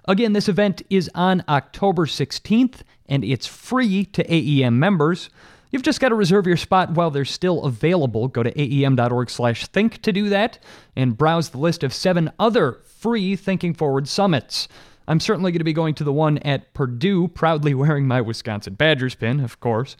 Again, 0.06 0.34
this 0.34 0.50
event 0.50 0.82
is 0.90 1.12
on 1.14 1.44
October 1.48 2.08
16th 2.08 2.82
and 3.08 3.24
it's 3.24 3.46
free 3.46 4.04
to 4.06 4.24
AEM 4.24 4.80
members. 4.80 5.30
You've 5.70 5.84
just 5.84 6.00
got 6.00 6.10
to 6.10 6.16
reserve 6.16 6.48
your 6.48 6.58
spot 6.58 6.94
while 6.94 7.12
they're 7.12 7.24
still 7.24 7.64
available. 7.64 8.28
Go 8.28 8.42
to 8.42 8.60
aem.org/think 8.60 10.02
to 10.02 10.12
do 10.12 10.30
that 10.30 10.58
and 10.96 11.16
browse 11.16 11.50
the 11.50 11.60
list 11.60 11.84
of 11.84 11.94
7 11.94 12.32
other 12.40 12.80
free 12.84 13.36
Thinking 13.36 13.76
Forward 13.76 14.08
summits. 14.08 14.68
I'm 15.10 15.20
certainly 15.20 15.52
going 15.52 15.60
to 15.60 15.66
be 15.66 15.74
going 15.74 15.96
to 15.96 16.04
the 16.04 16.14
one 16.14 16.38
at 16.40 16.74
Purdue, 16.76 17.28
proudly 17.28 17.74
wearing 17.76 18.08
my 18.08 18.22
Wisconsin 18.22 18.76
Badgers 18.76 19.16
pin, 19.16 19.40
of 19.40 19.60
course. 19.60 19.98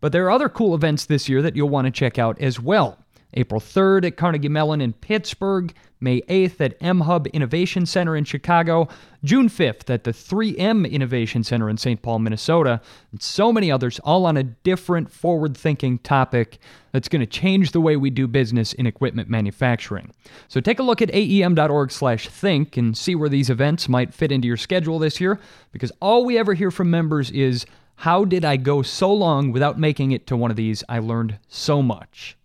But 0.00 0.12
there 0.12 0.24
are 0.26 0.30
other 0.30 0.48
cool 0.48 0.74
events 0.74 1.06
this 1.06 1.28
year 1.28 1.42
that 1.42 1.56
you'll 1.56 1.68
want 1.70 1.86
to 1.86 1.90
check 1.90 2.18
out 2.18 2.40
as 2.40 2.60
well. 2.60 2.98
April 3.34 3.60
3rd 3.60 4.06
at 4.06 4.16
Carnegie 4.16 4.48
Mellon 4.48 4.80
in 4.80 4.92
Pittsburgh, 4.92 5.72
May 6.00 6.22
8th 6.22 6.60
at 6.60 6.76
M 6.80 7.00
Hub 7.02 7.26
Innovation 7.28 7.84
Center 7.86 8.16
in 8.16 8.24
Chicago, 8.24 8.88
June 9.22 9.48
5th 9.48 9.90
at 9.90 10.04
the 10.04 10.12
3M 10.12 10.90
Innovation 10.90 11.44
Center 11.44 11.68
in 11.68 11.76
St. 11.76 12.00
Paul, 12.00 12.20
Minnesota, 12.20 12.80
and 13.12 13.22
so 13.22 13.52
many 13.52 13.70
others, 13.70 13.98
all 14.00 14.24
on 14.26 14.36
a 14.36 14.42
different 14.42 15.10
forward 15.10 15.56
thinking 15.56 15.98
topic 15.98 16.58
that's 16.92 17.08
going 17.08 17.20
to 17.20 17.26
change 17.26 17.72
the 17.72 17.80
way 17.80 17.96
we 17.96 18.10
do 18.10 18.26
business 18.26 18.72
in 18.72 18.86
equipment 18.86 19.28
manufacturing. 19.28 20.10
So 20.48 20.60
take 20.60 20.78
a 20.78 20.82
look 20.82 21.02
at 21.02 21.14
aem.org/think 21.14 22.76
and 22.76 22.96
see 22.96 23.14
where 23.14 23.28
these 23.28 23.50
events 23.50 23.88
might 23.88 24.14
fit 24.14 24.32
into 24.32 24.48
your 24.48 24.56
schedule 24.56 24.98
this 24.98 25.20
year 25.20 25.38
because 25.70 25.92
all 26.00 26.24
we 26.24 26.38
ever 26.38 26.54
hear 26.54 26.70
from 26.70 26.90
members 26.90 27.30
is 27.30 27.66
how 27.96 28.24
did 28.24 28.46
I 28.46 28.56
go 28.56 28.80
so 28.80 29.12
long 29.12 29.52
without 29.52 29.78
making 29.78 30.12
it 30.12 30.26
to 30.28 30.36
one 30.36 30.50
of 30.50 30.56
these? 30.56 30.82
I 30.88 31.00
learned 31.00 31.38
so 31.48 31.82
much. 31.82 32.38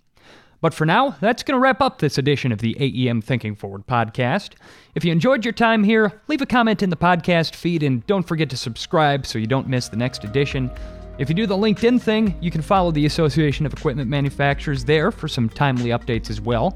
But 0.66 0.74
for 0.74 0.88
now, 0.88 1.16
that's 1.22 1.44
going 1.44 1.54
to 1.54 1.60
wrap 1.60 1.80
up 1.80 2.00
this 2.00 2.18
edition 2.18 2.52
of 2.52 2.58
the 2.58 2.76
AEM 2.80 3.24
Thinking 3.24 3.54
Forward 3.54 3.86
podcast. 3.86 4.54
If 4.96 5.06
you 5.06 5.12
enjoyed 5.12 5.46
your 5.46 5.52
time 5.52 5.84
here, 5.84 6.20
leave 6.28 6.42
a 6.42 6.48
comment 6.48 6.82
in 6.82 6.90
the 6.90 6.96
podcast 6.96 7.54
feed 7.54 7.84
and 7.84 8.04
don't 8.08 8.28
forget 8.28 8.50
to 8.50 8.58
subscribe 8.58 9.28
so 9.28 9.38
you 9.38 9.46
don't 9.46 9.68
miss 9.68 9.90
the 9.90 9.96
next 9.96 10.24
edition. 10.24 10.72
If 11.20 11.30
you 11.30 11.36
do 11.36 11.46
the 11.46 11.56
LinkedIn 11.56 12.02
thing, 12.02 12.36
you 12.42 12.50
can 12.50 12.64
follow 12.64 12.90
the 12.90 13.06
Association 13.06 13.68
of 13.68 13.74
Equipment 13.74 14.10
Manufacturers 14.10 14.84
there 14.84 15.12
for 15.12 15.28
some 15.28 15.50
timely 15.50 15.92
updates 15.92 16.32
as 16.32 16.42
well. 16.42 16.76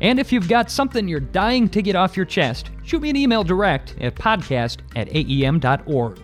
And 0.00 0.18
if 0.18 0.32
you've 0.32 0.48
got 0.48 0.68
something 0.68 1.06
you're 1.06 1.20
dying 1.20 1.68
to 1.68 1.82
get 1.82 1.94
off 1.94 2.16
your 2.16 2.26
chest, 2.26 2.70
shoot 2.82 3.00
me 3.00 3.10
an 3.10 3.16
email 3.16 3.44
direct 3.44 3.94
at 4.00 4.16
podcast 4.16 4.78
at 4.96 5.06
aem.org. 5.14 6.18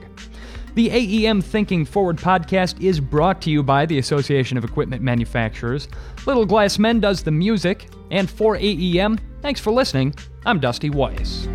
The 0.77 0.91
AEM 0.91 1.43
Thinking 1.43 1.87
Forward 1.87 2.19
podcast 2.19 2.83
is 2.83 3.01
brought 3.01 3.41
to 3.41 3.51
you 3.51 3.63
by 3.63 3.87
the 3.87 3.97
Association 3.97 4.59
of 4.59 4.65
Equipment 4.65 5.01
Manufacturers. 5.01 5.89
Little 6.27 6.45
Glass 6.45 6.79
Men 6.79 7.01
does 7.01 7.23
the 7.23 7.31
music. 7.31 7.89
And 8.11 8.29
for 8.29 8.59
AEM, 8.59 9.19
thanks 9.41 9.59
for 9.59 9.71
listening. 9.71 10.15
I'm 10.45 10.61
Dusty 10.61 10.91
Weiss. 10.91 11.49